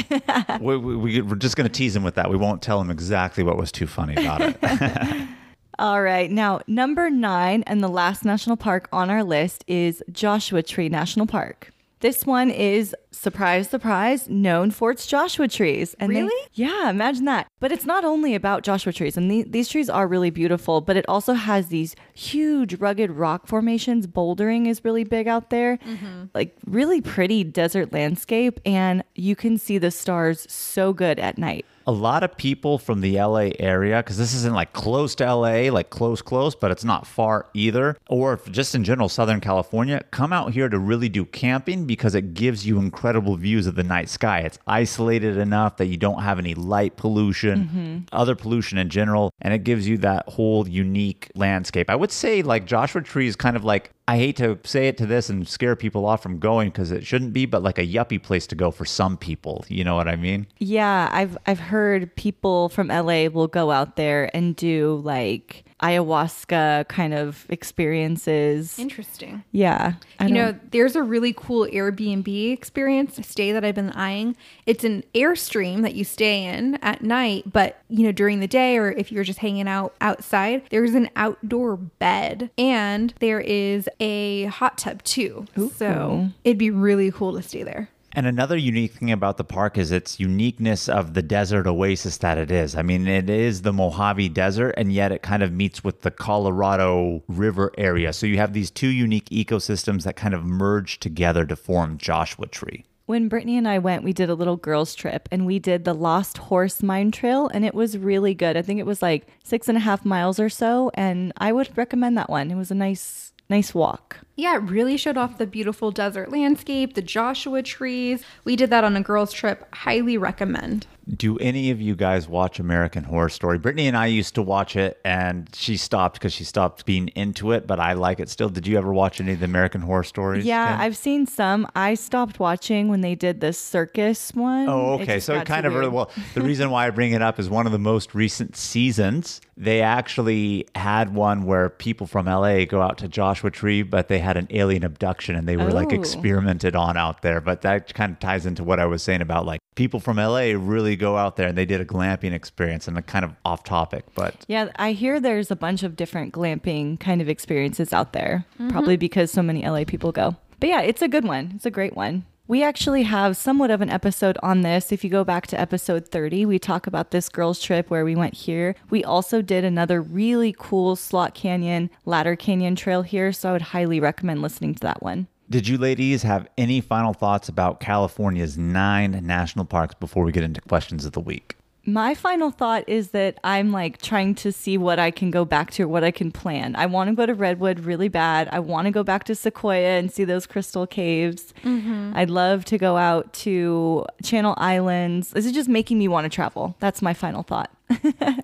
we, 0.61 0.77
we, 0.77 1.19
we're 1.19 1.33
just 1.33 1.55
going 1.55 1.67
to 1.67 1.73
tease 1.73 1.95
him 1.95 2.03
with 2.03 2.13
that. 2.13 2.29
We 2.29 2.37
won't 2.37 2.61
tell 2.61 2.79
him 2.79 2.91
exactly 2.91 3.43
what 3.43 3.57
was 3.57 3.71
too 3.71 3.87
funny 3.87 4.13
about 4.13 4.41
it. 4.41 5.27
All 5.79 5.99
right. 5.99 6.29
Now, 6.29 6.61
number 6.67 7.09
nine 7.09 7.63
and 7.63 7.83
the 7.83 7.87
last 7.87 8.23
national 8.23 8.55
park 8.55 8.87
on 8.93 9.09
our 9.09 9.23
list 9.23 9.63
is 9.65 10.03
Joshua 10.11 10.61
Tree 10.61 10.89
National 10.89 11.25
Park. 11.25 11.71
This 12.01 12.23
one 12.23 12.51
is 12.51 12.95
surprise, 13.13 13.69
surprise, 13.69 14.27
known 14.27 14.71
for 14.71 14.91
its 14.91 15.07
Joshua 15.07 15.47
trees. 15.47 15.95
And 15.99 16.13
they- 16.13 16.23
Really? 16.23 16.47
yeah, 16.53 16.89
imagine 16.89 17.25
that. 17.25 17.47
But 17.59 17.71
it's 17.71 17.85
not 17.85 18.03
only 18.03 18.35
about 18.35 18.63
Joshua 18.63 18.91
trees, 18.91 19.15
and 19.15 19.31
the, 19.31 19.43
these 19.43 19.69
trees 19.69 19.89
are 19.89 20.07
really 20.07 20.29
beautiful, 20.31 20.81
but 20.81 20.97
it 20.97 21.05
also 21.07 21.33
has 21.33 21.67
these 21.67 21.95
huge, 22.13 22.75
rugged 22.75 23.11
rock 23.11 23.47
formations. 23.47 24.07
Bouldering 24.07 24.67
is 24.67 24.83
really 24.83 25.03
big 25.05 25.27
out 25.27 25.49
there, 25.49 25.77
mm-hmm. 25.77 26.25
like 26.33 26.55
really 26.65 26.99
pretty 26.99 27.43
desert 27.43 27.93
landscape, 27.93 28.59
and 28.65 29.03
you 29.15 29.35
can 29.35 29.57
see 29.57 29.77
the 29.77 29.91
stars 29.91 30.45
so 30.51 30.91
good 30.91 31.19
at 31.19 31.37
night. 31.37 31.65
a 31.85 31.91
lot 31.91 32.23
of 32.23 32.37
people 32.37 32.77
from 32.77 33.01
the 33.01 33.19
LA 33.19 33.49
area, 33.59 33.97
because 33.97 34.17
this 34.17 34.33
isn't 34.33 34.53
like 34.53 34.71
close 34.71 35.15
to 35.15 35.25
LA, 35.25 35.69
like 35.69 35.89
close, 35.89 36.21
close, 36.21 36.55
but 36.55 36.71
it's 36.71 36.85
not 36.85 37.05
far 37.05 37.45
either, 37.53 37.97
or 38.07 38.39
just 38.49 38.73
in 38.73 38.85
general, 38.85 39.09
Southern 39.09 39.41
California, 39.41 40.01
come 40.09 40.31
out 40.31 40.53
here 40.53 40.69
to 40.69 40.79
really 40.79 41.09
do 41.09 41.25
camping 41.25 41.85
because 41.85 42.15
it 42.15 42.33
gives 42.33 42.65
you 42.65 42.79
incredible 42.79 43.02
views 43.37 43.67
of 43.67 43.75
the 43.75 43.83
night 43.83 44.09
sky. 44.09 44.39
It's 44.39 44.59
isolated 44.67 45.37
enough 45.37 45.77
that 45.77 45.85
you 45.87 45.97
don't 45.97 46.21
have 46.21 46.39
any 46.39 46.55
light 46.55 46.97
pollution, 46.97 47.65
mm-hmm. 47.65 47.97
other 48.11 48.35
pollution 48.35 48.77
in 48.77 48.89
general, 48.89 49.31
and 49.41 49.53
it 49.53 49.63
gives 49.63 49.87
you 49.87 49.97
that 49.99 50.27
whole 50.29 50.67
unique 50.67 51.29
landscape. 51.35 51.89
I 51.89 51.95
would 51.95 52.11
say, 52.11 52.41
like, 52.41 52.65
Joshua 52.65 53.01
Tree 53.01 53.27
is 53.27 53.35
kind 53.35 53.55
of 53.55 53.63
like 53.63 53.91
I 54.07 54.17
hate 54.17 54.35
to 54.37 54.59
say 54.65 54.89
it 54.89 54.97
to 54.97 55.05
this 55.05 55.29
and 55.29 55.47
scare 55.47 55.75
people 55.77 56.05
off 56.05 56.21
from 56.21 56.39
going 56.39 56.69
because 56.71 56.91
it 56.91 57.05
shouldn't 57.05 57.31
be, 57.31 57.45
but 57.45 57.63
like 57.63 57.77
a 57.77 57.87
yuppie 57.87 58.21
place 58.21 58.45
to 58.47 58.55
go 58.55 58.69
for 58.69 58.83
some 58.83 59.15
people. 59.17 59.63
You 59.69 59.83
know 59.85 59.95
what 59.95 60.09
I 60.09 60.17
mean? 60.17 60.47
Yeah, 60.59 61.09
I've 61.11 61.37
I've 61.47 61.59
heard 61.59 62.13
people 62.15 62.67
from 62.69 62.87
LA 62.89 63.27
will 63.27 63.47
go 63.47 63.71
out 63.71 63.95
there 63.95 64.29
and 64.35 64.55
do 64.57 65.01
like 65.05 65.63
ayahuasca 65.81 66.87
kind 66.87 67.13
of 67.13 67.45
experiences. 67.49 68.79
Interesting. 68.79 69.43
Yeah. 69.51 69.93
I 70.19 70.27
You 70.27 70.33
don't- 70.33 70.53
know, 70.53 70.59
there's 70.71 70.95
a 70.95 71.03
really 71.03 71.33
cool 71.35 71.67
Airbnb 71.67 72.51
experience, 72.53 73.19
stay 73.27 73.51
that 73.51 73.65
I've 73.65 73.75
been 73.75 73.89
eyeing. 73.91 74.35
It's 74.65 74.83
an 74.83 75.03
Airstream 75.13 75.81
that 75.81 75.93
you 75.95 76.03
stay 76.05 76.45
in 76.45 76.75
at 76.75 77.03
night, 77.03 77.51
but 77.51 77.79
you 77.89 78.03
know, 78.05 78.11
during 78.11 78.39
the 78.39 78.47
day 78.47 78.77
or 78.77 78.91
if 78.91 79.11
you're 79.11 79.23
just 79.25 79.39
hanging 79.39 79.67
out 79.67 79.93
outside, 80.01 80.63
there's 80.69 80.93
an 80.95 81.09
outdoor 81.15 81.75
bed 81.77 82.49
and 82.57 83.13
there 83.19 83.41
is 83.41 83.89
a 83.99 84.45
hot 84.45 84.77
tub 84.77 85.03
too. 85.03 85.45
So 85.75 86.29
it'd 86.43 86.57
be 86.57 86.71
really 86.71 87.11
cool 87.11 87.33
to 87.33 87.41
stay 87.41 87.63
there. 87.63 87.89
And 88.15 88.27
another 88.27 88.55
unique 88.55 88.91
thing 88.93 89.11
about 89.11 89.37
the 89.37 89.43
park 89.43 89.75
is 89.75 89.91
its 89.91 90.19
uniqueness 90.19 90.87
of 90.87 91.15
the 91.15 91.23
desert 91.23 91.65
oasis 91.65 92.17
that 92.17 92.37
it 92.37 92.51
is. 92.51 92.75
I 92.75 92.83
mean, 92.83 93.07
it 93.07 93.27
is 93.27 93.63
the 93.63 93.73
Mojave 93.73 94.29
Desert, 94.29 94.75
and 94.77 94.93
yet 94.93 95.11
it 95.11 95.23
kind 95.23 95.41
of 95.41 95.51
meets 95.51 95.83
with 95.83 96.01
the 96.01 96.11
Colorado 96.11 97.23
River 97.27 97.71
area. 97.75 98.13
So 98.13 98.27
you 98.27 98.37
have 98.37 98.53
these 98.53 98.69
two 98.69 98.89
unique 98.89 99.29
ecosystems 99.29 100.03
that 100.03 100.15
kind 100.15 100.35
of 100.35 100.45
merge 100.45 100.99
together 100.99 101.43
to 101.47 101.55
form 101.55 101.97
Joshua 101.97 102.45
Tree. 102.45 102.85
when 103.05 103.27
Brittany 103.27 103.57
and 103.57 103.67
I 103.67 103.79
went, 103.79 104.03
we 104.03 104.13
did 104.13 104.29
a 104.29 104.35
little 104.35 104.55
girls 104.55 104.95
trip 104.95 105.27
and 105.31 105.45
we 105.45 105.59
did 105.59 105.83
the 105.83 105.93
Lost 105.93 106.37
Horse 106.37 106.81
Mine 106.81 107.11
Trail 107.11 107.49
and 107.53 107.65
it 107.65 107.75
was 107.75 107.97
really 107.97 108.33
good. 108.33 108.55
I 108.55 108.61
think 108.61 108.79
it 108.79 108.85
was 108.85 109.01
like 109.01 109.27
six 109.43 109.67
and 109.67 109.77
a 109.77 109.81
half 109.81 110.05
miles 110.05 110.39
or 110.39 110.49
so. 110.49 110.89
And 110.93 111.33
I 111.37 111.51
would 111.51 111.77
recommend 111.77 112.17
that 112.17 112.29
one. 112.29 112.49
It 112.49 112.55
was 112.55 112.71
a 112.71 112.75
nice, 112.75 113.22
nice 113.53 113.75
walk. 113.75 114.17
Yeah, 114.35 114.55
it 114.55 114.63
really 114.63 114.97
showed 114.97 115.15
off 115.15 115.37
the 115.37 115.45
beautiful 115.45 115.91
desert 115.91 116.31
landscape, 116.31 116.95
the 116.95 117.03
Joshua 117.03 117.61
trees. 117.61 118.23
We 118.43 118.55
did 118.55 118.71
that 118.71 118.83
on 118.83 118.95
a 118.95 119.01
girls' 119.01 119.31
trip. 119.31 119.67
Highly 119.75 120.17
recommend. 120.17 120.87
Do 121.15 121.37
any 121.39 121.69
of 121.71 121.81
you 121.81 121.95
guys 121.95 122.29
watch 122.29 122.59
American 122.59 123.03
Horror 123.03 123.27
Story? 123.27 123.57
Brittany 123.57 123.87
and 123.87 123.97
I 123.97 124.05
used 124.05 124.35
to 124.35 124.41
watch 124.41 124.77
it, 124.77 125.01
and 125.03 125.49
she 125.53 125.75
stopped 125.75 126.13
because 126.15 126.31
she 126.31 126.45
stopped 126.45 126.85
being 126.85 127.09
into 127.09 127.51
it, 127.51 127.67
but 127.67 127.77
I 127.79 127.91
like 127.91 128.21
it 128.21 128.29
still. 128.29 128.47
Did 128.47 128.65
you 128.67 128.77
ever 128.77 128.93
watch 128.93 129.19
any 129.19 129.33
of 129.33 129.39
the 129.39 129.45
American 129.45 129.81
Horror 129.81 130.03
Stories? 130.05 130.45
Yeah, 130.45 130.71
Kim? 130.71 130.79
I've 130.81 130.95
seen 130.95 131.25
some. 131.27 131.67
I 131.75 131.95
stopped 131.95 132.39
watching 132.39 132.87
when 132.87 133.01
they 133.01 133.15
did 133.15 133.41
the 133.41 133.51
circus 133.51 134.31
one. 134.33 134.69
Oh, 134.69 134.93
It 134.97 135.01
okay. 135.03 135.15
just 135.15 135.25
So 135.25 135.35
it 135.35 135.45
kind 135.45 135.65
of 135.65 135.73
weird. 135.73 135.91
well, 135.91 136.09
the 136.35 136.41
reason 136.49 136.69
why 136.69 136.87
I 136.87 136.89
bring 136.89 137.11
it 137.11 137.21
up 137.21 137.37
is 137.37 137.49
one 137.49 137.65
of 137.65 137.73
the 137.73 137.79
most 137.79 138.15
recent 138.15 138.55
seasons. 138.55 139.41
They 139.57 139.81
actually 139.81 140.67
had 140.73 141.13
one 141.13 141.43
where 141.43 141.69
people 141.69 142.07
from 142.07 142.25
LA 142.25 142.65
go 142.65 142.81
out 142.81 142.97
to 142.99 143.07
Joshua 143.07 143.51
Tree, 143.51 143.83
but 143.83 144.07
they 144.07 144.19
had 144.19 144.35
an 144.37 144.47
alien 144.49 144.83
abduction 144.83 145.35
and 145.35 145.47
they 145.47 145.57
were 145.57 145.69
like 145.71 145.91
Oh. 145.91 145.95
experimented 145.95 146.75
on 146.75 146.97
out 146.97 147.21
there. 147.21 147.39
But 147.41 147.61
that 147.61 147.93
kind 147.93 148.13
of 148.13 148.19
ties 148.19 148.45
into 148.45 148.63
what 148.63 148.79
I 148.79 148.85
was 148.85 149.03
saying 149.03 149.21
about 149.21 149.45
like 149.45 149.59
people 149.75 149.99
from 149.99 150.17
LA 150.17 150.53
really 150.57 150.92
go 150.95 151.17
out 151.17 151.35
there 151.35 151.47
and 151.47 151.57
they 151.57 151.65
did 151.65 151.81
a 151.81 151.85
glamping 151.85 152.33
experience 152.33 152.87
and 152.87 152.97
a 152.97 153.01
kind 153.01 153.25
of 153.25 153.31
off 153.45 153.63
topic, 153.63 154.05
but 154.15 154.45
Yeah, 154.47 154.69
I 154.77 154.93
hear 154.93 155.19
there's 155.19 155.51
a 155.51 155.55
bunch 155.55 155.83
of 155.83 155.95
different 155.95 156.33
glamping 156.33 156.99
kind 156.99 157.21
of 157.21 157.29
experiences 157.29 157.93
out 157.93 158.13
there, 158.13 158.45
mm-hmm. 158.55 158.69
probably 158.69 158.97
because 158.97 159.31
so 159.31 159.41
many 159.41 159.67
LA 159.67 159.83
people 159.85 160.11
go. 160.11 160.35
But 160.59 160.69
yeah, 160.69 160.81
it's 160.81 161.01
a 161.01 161.07
good 161.07 161.25
one. 161.25 161.51
It's 161.55 161.65
a 161.65 161.71
great 161.71 161.95
one. 161.95 162.25
We 162.45 162.61
actually 162.61 163.03
have 163.03 163.37
somewhat 163.37 163.71
of 163.71 163.79
an 163.79 163.89
episode 163.89 164.37
on 164.43 164.61
this. 164.61 164.91
If 164.91 165.03
you 165.03 165.09
go 165.09 165.23
back 165.23 165.47
to 165.47 165.59
episode 165.59 166.09
30, 166.09 166.45
we 166.45 166.59
talk 166.59 166.87
about 166.87 167.11
this 167.11 167.29
girls' 167.29 167.61
trip 167.61 167.89
where 167.89 168.03
we 168.03 168.17
went 168.17 168.33
here. 168.33 168.75
We 168.89 169.01
also 169.01 169.41
did 169.41 169.63
another 169.63 170.01
really 170.01 170.53
cool 170.57 170.97
Slot 170.97 171.33
Canyon, 171.33 171.89
Ladder 172.05 172.35
Canyon 172.35 172.75
trail 172.75 173.01
here. 173.01 173.31
So 173.31 173.49
I 173.49 173.51
would 173.53 173.61
highly 173.61 174.01
recommend 174.01 174.41
listening 174.41 174.75
to 174.75 174.81
that 174.81 175.01
one. 175.01 175.27
Did 175.49 175.67
you 175.67 175.77
ladies 175.77 176.23
have 176.23 176.47
any 176.57 176.81
final 176.81 177.13
thoughts 177.13 177.49
about 177.49 177.79
California's 177.79 178.57
nine 178.57 179.19
national 179.23 179.65
parks 179.65 179.93
before 179.95 180.23
we 180.23 180.31
get 180.31 180.43
into 180.43 180.61
questions 180.61 181.05
of 181.05 181.11
the 181.11 181.19
week? 181.19 181.57
My 181.85 182.15
final 182.15 182.49
thought 182.49 182.87
is 182.87 183.09
that 183.09 183.39
I'm 183.43 183.73
like 183.73 184.01
trying 184.01 184.35
to 184.35 184.53
see 184.53 184.77
what 184.77 184.99
I 184.99 185.11
can 185.11 185.31
go 185.31 185.43
back 185.43 185.69
to 185.71 185.83
or 185.83 185.89
what 185.89 186.01
I 186.01 186.11
can 186.11 186.31
plan. 186.31 186.77
I 186.77 186.85
want 186.85 187.09
to 187.09 187.15
go 187.15 187.25
to 187.25 187.33
Redwood 187.33 187.81
really 187.81 188.07
bad. 188.07 188.47
I 188.53 188.59
want 188.59 188.85
to 188.85 188.91
go 188.91 189.03
back 189.03 189.25
to 189.25 189.35
Sequoia 189.35 189.99
and 189.99 190.09
see 190.09 190.23
those 190.23 190.47
crystal 190.47 190.87
caves. 190.87 191.53
Mm-hmm. 191.63 192.13
I'd 192.15 192.29
love 192.29 192.63
to 192.65 192.77
go 192.77 192.95
out 192.95 193.33
to 193.33 194.05
Channel 194.23 194.53
Islands. 194.57 195.31
This 195.31 195.45
is 195.45 195.51
just 195.51 195.67
making 195.67 195.97
me 195.97 196.07
want 196.07 196.23
to 196.23 196.29
travel. 196.29 196.77
That's 196.79 197.01
my 197.01 197.13
final 197.13 197.43
thought. 197.43 197.69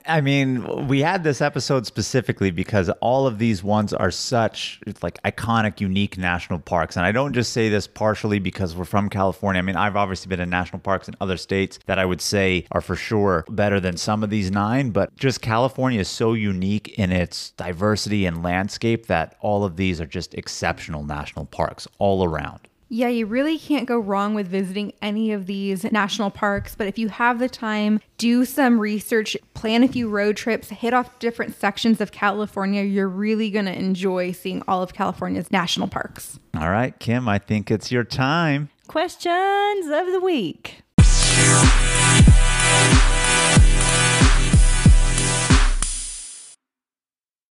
I 0.05 0.21
mean, 0.21 0.87
we 0.87 1.01
had 1.01 1.23
this 1.23 1.41
episode 1.41 1.85
specifically 1.85 2.51
because 2.51 2.89
all 3.01 3.25
of 3.25 3.39
these 3.39 3.63
ones 3.63 3.93
are 3.93 4.11
such 4.11 4.79
like 5.01 5.21
iconic, 5.23 5.79
unique 5.79 6.17
national 6.17 6.59
parks. 6.59 6.97
And 6.97 7.05
I 7.05 7.11
don't 7.11 7.33
just 7.33 7.53
say 7.53 7.69
this 7.69 7.87
partially 7.87 8.39
because 8.39 8.75
we're 8.75 8.85
from 8.85 9.09
California. 9.09 9.59
I 9.59 9.61
mean, 9.61 9.75
I've 9.75 9.95
obviously 9.95 10.29
been 10.29 10.39
in 10.39 10.49
national 10.49 10.79
parks 10.79 11.07
in 11.07 11.15
other 11.21 11.37
states 11.37 11.79
that 11.85 11.99
I 11.99 12.05
would 12.05 12.21
say 12.21 12.65
are 12.71 12.81
for 12.81 12.95
sure 12.95 13.45
better 13.49 13.79
than 13.79 13.97
some 13.97 14.23
of 14.23 14.29
these 14.29 14.51
nine, 14.51 14.91
but 14.91 15.15
just 15.15 15.41
California 15.41 15.99
is 15.99 16.07
so 16.07 16.33
unique 16.33 16.99
in 16.99 17.11
its 17.11 17.51
diversity 17.51 18.25
and 18.25 18.43
landscape 18.43 19.07
that 19.07 19.35
all 19.39 19.63
of 19.63 19.77
these 19.77 20.01
are 20.01 20.05
just 20.05 20.33
exceptional 20.33 21.03
national 21.03 21.45
parks 21.45 21.87
all 21.97 22.23
around. 22.23 22.68
Yeah, 22.91 23.09
you 23.09 23.27
really 23.27 23.59
can't 23.59 23.87
go 23.87 23.99
wrong 23.99 24.33
with 24.33 24.47
visiting 24.47 24.93
any 24.99 25.31
of 25.31 25.45
these 25.45 25.83
national 25.91 26.31
parks. 26.31 26.73
But 26.73 26.87
if 26.87 26.97
you 26.97 27.07
have 27.09 27.37
the 27.37 27.47
time, 27.47 28.01
do 28.17 28.45
some 28.45 28.79
research, 28.79 29.37
plan 29.53 29.83
a 29.83 29.87
few 29.87 30.09
road 30.09 30.35
trips, 30.35 30.69
hit 30.69 30.91
off 30.91 31.19
different 31.19 31.55
sections 31.55 32.01
of 32.01 32.11
California. 32.11 32.81
You're 32.81 33.07
really 33.07 33.51
going 33.51 33.65
to 33.65 33.77
enjoy 33.77 34.31
seeing 34.31 34.63
all 34.67 34.81
of 34.81 34.95
California's 34.95 35.51
national 35.51 35.87
parks. 35.87 36.39
All 36.57 36.71
right, 36.71 36.97
Kim, 36.97 37.29
I 37.29 37.37
think 37.37 37.69
it's 37.69 37.91
your 37.91 38.03
time. 38.03 38.69
Questions 38.87 39.85
of 39.85 40.11
the 40.11 40.19
week. 40.19 40.81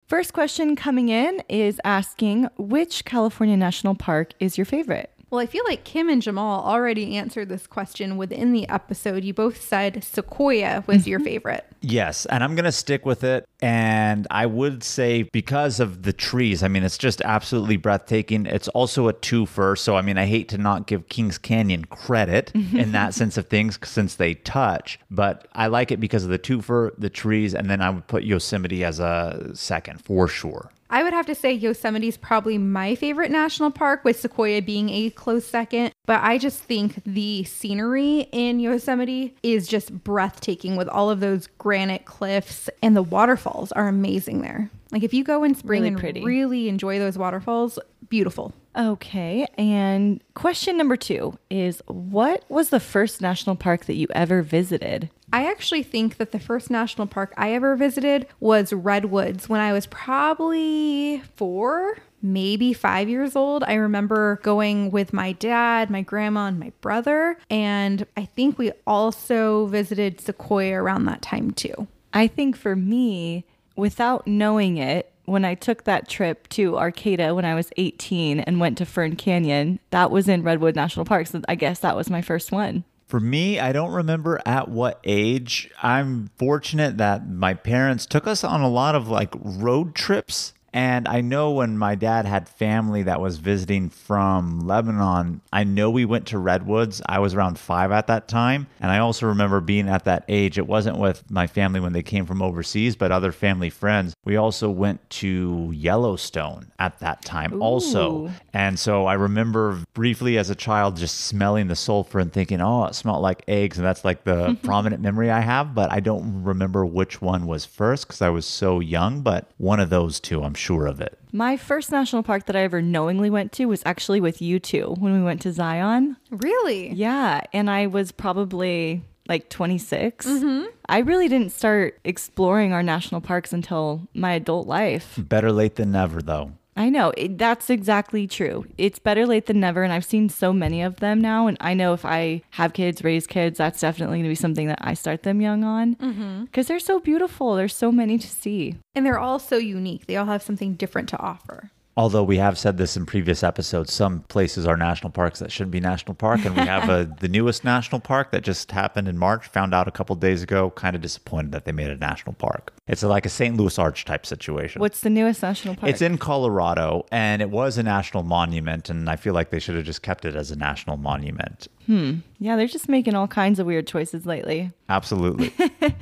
First 0.06 0.32
question 0.32 0.76
coming 0.76 1.10
in 1.10 1.42
is 1.50 1.78
asking 1.84 2.48
which 2.56 3.04
California 3.04 3.56
national 3.58 3.96
park 3.96 4.32
is 4.40 4.56
your 4.56 4.64
favorite? 4.64 5.10
Well, 5.28 5.40
I 5.40 5.46
feel 5.46 5.64
like 5.66 5.82
Kim 5.82 6.08
and 6.08 6.22
Jamal 6.22 6.64
already 6.64 7.16
answered 7.16 7.48
this 7.48 7.66
question 7.66 8.16
within 8.16 8.52
the 8.52 8.68
episode. 8.68 9.24
You 9.24 9.34
both 9.34 9.60
said 9.60 10.04
Sequoia 10.04 10.84
was 10.86 11.08
your 11.08 11.18
mm-hmm. 11.18 11.24
favorite. 11.24 11.66
Yes, 11.80 12.26
and 12.26 12.44
I'm 12.44 12.54
going 12.54 12.64
to 12.64 12.72
stick 12.72 13.04
with 13.04 13.24
it. 13.24 13.44
And 13.60 14.28
I 14.30 14.46
would 14.46 14.84
say 14.84 15.24
because 15.24 15.80
of 15.80 16.04
the 16.04 16.12
trees, 16.12 16.62
I 16.62 16.68
mean, 16.68 16.84
it's 16.84 16.96
just 16.96 17.20
absolutely 17.22 17.76
breathtaking. 17.76 18.46
It's 18.46 18.68
also 18.68 19.08
a 19.08 19.12
twofer. 19.12 19.76
So, 19.76 19.96
I 19.96 20.02
mean, 20.02 20.16
I 20.16 20.26
hate 20.26 20.48
to 20.50 20.58
not 20.58 20.86
give 20.86 21.08
Kings 21.08 21.38
Canyon 21.38 21.86
credit 21.86 22.52
in 22.54 22.92
that 22.92 23.12
sense 23.12 23.36
of 23.36 23.48
things 23.48 23.80
since 23.82 24.14
they 24.14 24.34
touch, 24.34 25.00
but 25.10 25.48
I 25.54 25.66
like 25.66 25.90
it 25.90 25.98
because 25.98 26.22
of 26.22 26.30
the 26.30 26.38
twofer, 26.38 26.92
the 26.98 27.10
trees, 27.10 27.52
and 27.52 27.68
then 27.68 27.80
I 27.80 27.90
would 27.90 28.06
put 28.06 28.22
Yosemite 28.22 28.84
as 28.84 29.00
a 29.00 29.50
second 29.54 30.04
for 30.04 30.28
sure. 30.28 30.70
I 30.88 31.02
would 31.02 31.12
have 31.12 31.26
to 31.26 31.34
say 31.34 31.52
Yosemite's 31.52 32.16
probably 32.16 32.58
my 32.58 32.94
favorite 32.94 33.30
national 33.30 33.70
park, 33.70 34.04
with 34.04 34.20
Sequoia 34.20 34.62
being 34.62 34.90
a 34.90 35.10
close 35.10 35.46
second. 35.46 35.92
But 36.06 36.22
I 36.22 36.38
just 36.38 36.62
think 36.62 37.02
the 37.04 37.44
scenery 37.44 38.28
in 38.32 38.60
Yosemite 38.60 39.34
is 39.42 39.66
just 39.66 40.04
breathtaking 40.04 40.76
with 40.76 40.88
all 40.88 41.10
of 41.10 41.20
those 41.20 41.48
granite 41.58 42.04
cliffs, 42.04 42.70
and 42.82 42.96
the 42.96 43.02
waterfalls 43.02 43.72
are 43.72 43.88
amazing 43.88 44.42
there. 44.42 44.70
Like 44.92 45.02
if 45.02 45.12
you 45.12 45.24
go 45.24 45.42
in 45.42 45.54
spring 45.54 45.82
Really 45.82 45.88
and 45.88 45.98
pretty. 45.98 46.24
really 46.24 46.68
enjoy 46.68 46.98
those 46.98 47.18
waterfalls, 47.18 47.78
beautiful. 48.08 48.54
Okay. 48.76 49.46
And 49.58 50.22
question 50.34 50.76
number 50.76 50.96
two 50.96 51.38
is 51.50 51.82
what 51.86 52.44
was 52.48 52.68
the 52.68 52.78
first 52.78 53.20
national 53.20 53.56
park 53.56 53.86
that 53.86 53.94
you 53.94 54.06
ever 54.14 54.42
visited? 54.42 55.10
I 55.36 55.50
actually 55.50 55.82
think 55.82 56.16
that 56.16 56.32
the 56.32 56.38
first 56.38 56.70
national 56.70 57.06
park 57.08 57.34
I 57.36 57.52
ever 57.52 57.76
visited 57.76 58.26
was 58.40 58.72
Redwoods 58.72 59.50
when 59.50 59.60
I 59.60 59.74
was 59.74 59.84
probably 59.84 61.22
four, 61.34 61.98
maybe 62.22 62.72
five 62.72 63.10
years 63.10 63.36
old. 63.36 63.62
I 63.64 63.74
remember 63.74 64.40
going 64.42 64.90
with 64.90 65.12
my 65.12 65.32
dad, 65.32 65.90
my 65.90 66.00
grandma, 66.00 66.46
and 66.46 66.58
my 66.58 66.72
brother. 66.80 67.36
And 67.50 68.06
I 68.16 68.24
think 68.24 68.58
we 68.58 68.72
also 68.86 69.66
visited 69.66 70.22
Sequoia 70.22 70.82
around 70.82 71.04
that 71.04 71.20
time 71.20 71.50
too. 71.50 71.86
I 72.14 72.28
think 72.28 72.56
for 72.56 72.74
me, 72.74 73.44
without 73.76 74.26
knowing 74.26 74.78
it, 74.78 75.12
when 75.26 75.44
I 75.44 75.54
took 75.54 75.84
that 75.84 76.08
trip 76.08 76.48
to 76.50 76.78
Arcata 76.78 77.34
when 77.34 77.44
I 77.44 77.54
was 77.54 77.70
18 77.76 78.40
and 78.40 78.58
went 78.58 78.78
to 78.78 78.86
Fern 78.86 79.16
Canyon, 79.16 79.80
that 79.90 80.10
was 80.10 80.28
in 80.28 80.44
Redwood 80.44 80.76
National 80.76 81.04
Park. 81.04 81.26
So 81.26 81.42
I 81.46 81.56
guess 81.56 81.80
that 81.80 81.94
was 81.94 82.08
my 82.08 82.22
first 82.22 82.52
one. 82.52 82.84
For 83.06 83.20
me, 83.20 83.60
I 83.60 83.72
don't 83.72 83.92
remember 83.92 84.40
at 84.44 84.68
what 84.68 84.98
age. 85.04 85.70
I'm 85.80 86.30
fortunate 86.38 86.98
that 86.98 87.28
my 87.28 87.54
parents 87.54 88.04
took 88.04 88.26
us 88.26 88.42
on 88.42 88.62
a 88.62 88.68
lot 88.68 88.96
of 88.96 89.08
like 89.08 89.32
road 89.40 89.94
trips. 89.94 90.52
And 90.76 91.08
I 91.08 91.22
know 91.22 91.52
when 91.52 91.78
my 91.78 91.94
dad 91.94 92.26
had 92.26 92.50
family 92.50 93.04
that 93.04 93.18
was 93.18 93.38
visiting 93.38 93.88
from 93.88 94.66
Lebanon, 94.66 95.40
I 95.50 95.64
know 95.64 95.88
we 95.88 96.04
went 96.04 96.26
to 96.26 96.38
Redwoods. 96.38 97.00
I 97.08 97.18
was 97.18 97.32
around 97.32 97.58
five 97.58 97.92
at 97.92 98.08
that 98.08 98.28
time. 98.28 98.66
And 98.78 98.90
I 98.90 98.98
also 98.98 99.24
remember 99.28 99.62
being 99.62 99.88
at 99.88 100.04
that 100.04 100.26
age. 100.28 100.58
It 100.58 100.66
wasn't 100.66 100.98
with 100.98 101.30
my 101.30 101.46
family 101.46 101.80
when 101.80 101.94
they 101.94 102.02
came 102.02 102.26
from 102.26 102.42
overseas, 102.42 102.94
but 102.94 103.10
other 103.10 103.32
family 103.32 103.70
friends. 103.70 104.12
We 104.26 104.36
also 104.36 104.68
went 104.68 105.08
to 105.08 105.72
Yellowstone 105.74 106.70
at 106.78 106.98
that 106.98 107.22
time, 107.22 107.62
also. 107.62 108.30
And 108.52 108.78
so 108.78 109.06
I 109.06 109.14
remember 109.14 109.82
briefly 109.94 110.36
as 110.36 110.50
a 110.50 110.54
child 110.54 110.98
just 110.98 111.20
smelling 111.20 111.68
the 111.68 111.76
sulfur 111.76 112.18
and 112.18 112.30
thinking, 112.30 112.60
oh, 112.60 112.84
it 112.84 112.94
smelled 112.94 113.22
like 113.22 113.44
eggs. 113.48 113.78
And 113.78 113.86
that's 113.86 114.04
like 114.04 114.24
the 114.24 114.58
prominent 114.62 115.00
memory 115.00 115.30
I 115.30 115.40
have. 115.40 115.74
But 115.74 115.90
I 115.90 116.00
don't 116.00 116.42
remember 116.42 116.84
which 116.84 117.22
one 117.22 117.46
was 117.46 117.64
first 117.64 118.06
because 118.06 118.20
I 118.20 118.28
was 118.28 118.44
so 118.44 118.80
young. 118.80 119.22
But 119.22 119.48
one 119.56 119.80
of 119.80 119.88
those 119.88 120.20
two, 120.20 120.42
I'm 120.42 120.52
sure 120.52 120.65
of 120.74 121.00
it. 121.00 121.18
My 121.32 121.56
first 121.56 121.92
national 121.92 122.22
park 122.22 122.46
that 122.46 122.56
I 122.56 122.60
ever 122.60 122.82
knowingly 122.82 123.30
went 123.30 123.52
to 123.52 123.66
was 123.66 123.82
actually 123.86 124.20
with 124.20 124.42
you 124.42 124.58
two 124.58 124.94
when 124.98 125.12
we 125.12 125.22
went 125.22 125.40
to 125.42 125.52
Zion. 125.52 126.16
Really? 126.30 126.90
Yeah. 126.92 127.42
And 127.52 127.70
I 127.70 127.86
was 127.86 128.10
probably 128.12 129.02
like 129.28 129.48
26. 129.48 130.26
Mm-hmm. 130.26 130.66
I 130.88 130.98
really 130.98 131.28
didn't 131.28 131.52
start 131.52 131.98
exploring 132.04 132.72
our 132.72 132.82
national 132.82 133.20
parks 133.20 133.52
until 133.52 134.08
my 134.14 134.32
adult 134.32 134.66
life. 134.66 135.14
Better 135.18 135.52
late 135.52 135.76
than 135.76 135.92
never, 135.92 136.22
though. 136.22 136.52
I 136.76 136.90
know 136.90 137.12
it, 137.16 137.38
that's 137.38 137.70
exactly 137.70 138.26
true. 138.26 138.66
It's 138.76 138.98
better 138.98 139.26
late 139.26 139.46
than 139.46 139.60
never. 139.60 139.82
And 139.82 139.92
I've 139.92 140.04
seen 140.04 140.28
so 140.28 140.52
many 140.52 140.82
of 140.82 140.96
them 140.96 141.20
now. 141.20 141.46
And 141.46 141.56
I 141.60 141.74
know 141.74 141.94
if 141.94 142.04
I 142.04 142.42
have 142.50 142.74
kids, 142.74 143.02
raise 143.02 143.26
kids, 143.26 143.58
that's 143.58 143.80
definitely 143.80 144.18
going 144.18 144.24
to 144.24 144.28
be 144.28 144.34
something 144.34 144.68
that 144.68 144.78
I 144.80 144.94
start 144.94 145.22
them 145.22 145.40
young 145.40 145.64
on 145.64 145.96
mm-hmm. 145.96 146.44
because 146.44 146.66
they're 146.66 146.78
so 146.78 147.00
beautiful. 147.00 147.54
There's 147.54 147.74
so 147.74 147.90
many 147.90 148.18
to 148.18 148.28
see. 148.28 148.76
And 148.94 149.06
they're 149.06 149.18
all 149.18 149.38
so 149.38 149.56
unique. 149.56 150.06
They 150.06 150.16
all 150.16 150.26
have 150.26 150.42
something 150.42 150.74
different 150.74 151.08
to 151.10 151.18
offer. 151.18 151.70
Although 151.98 152.24
we 152.24 152.36
have 152.36 152.58
said 152.58 152.76
this 152.76 152.94
in 152.94 153.06
previous 153.06 153.42
episodes, 153.42 153.92
some 153.92 154.20
places 154.28 154.66
are 154.66 154.76
national 154.76 155.10
parks 155.10 155.38
that 155.38 155.50
shouldn't 155.50 155.70
be 155.70 155.80
national 155.80 156.14
park, 156.14 156.44
and 156.44 156.54
we 156.54 156.62
have 156.66 156.90
a, 156.90 157.10
the 157.20 157.28
newest 157.28 157.64
national 157.64 158.00
park 158.00 158.32
that 158.32 158.42
just 158.42 158.70
happened 158.70 159.08
in 159.08 159.16
March. 159.16 159.48
Found 159.48 159.72
out 159.72 159.88
a 159.88 159.90
couple 159.90 160.14
days 160.14 160.42
ago. 160.42 160.68
Kind 160.70 160.94
of 160.94 161.00
disappointed 161.00 161.52
that 161.52 161.64
they 161.64 161.72
made 161.72 161.88
a 161.88 161.96
national 161.96 162.34
park. 162.34 162.74
It's 162.86 163.02
like 163.02 163.24
a 163.24 163.30
St. 163.30 163.56
Louis 163.56 163.78
Arch 163.78 164.04
type 164.04 164.26
situation. 164.26 164.80
What's 164.80 165.00
the 165.00 165.08
newest 165.08 165.42
national 165.42 165.76
park? 165.76 165.90
It's 165.90 166.02
in 166.02 166.18
Colorado, 166.18 167.06
and 167.10 167.40
it 167.40 167.48
was 167.48 167.78
a 167.78 167.82
national 167.82 168.24
monument, 168.24 168.90
and 168.90 169.08
I 169.08 169.16
feel 169.16 169.32
like 169.32 169.48
they 169.48 169.58
should 169.58 169.76
have 169.76 169.86
just 169.86 170.02
kept 170.02 170.26
it 170.26 170.36
as 170.36 170.50
a 170.50 170.56
national 170.56 170.98
monument. 170.98 171.68
Hmm. 171.86 172.16
Yeah, 172.38 172.56
they're 172.56 172.66
just 172.66 172.90
making 172.90 173.14
all 173.14 173.26
kinds 173.26 173.58
of 173.58 173.66
weird 173.66 173.86
choices 173.86 174.26
lately. 174.26 174.70
Absolutely. 174.90 175.52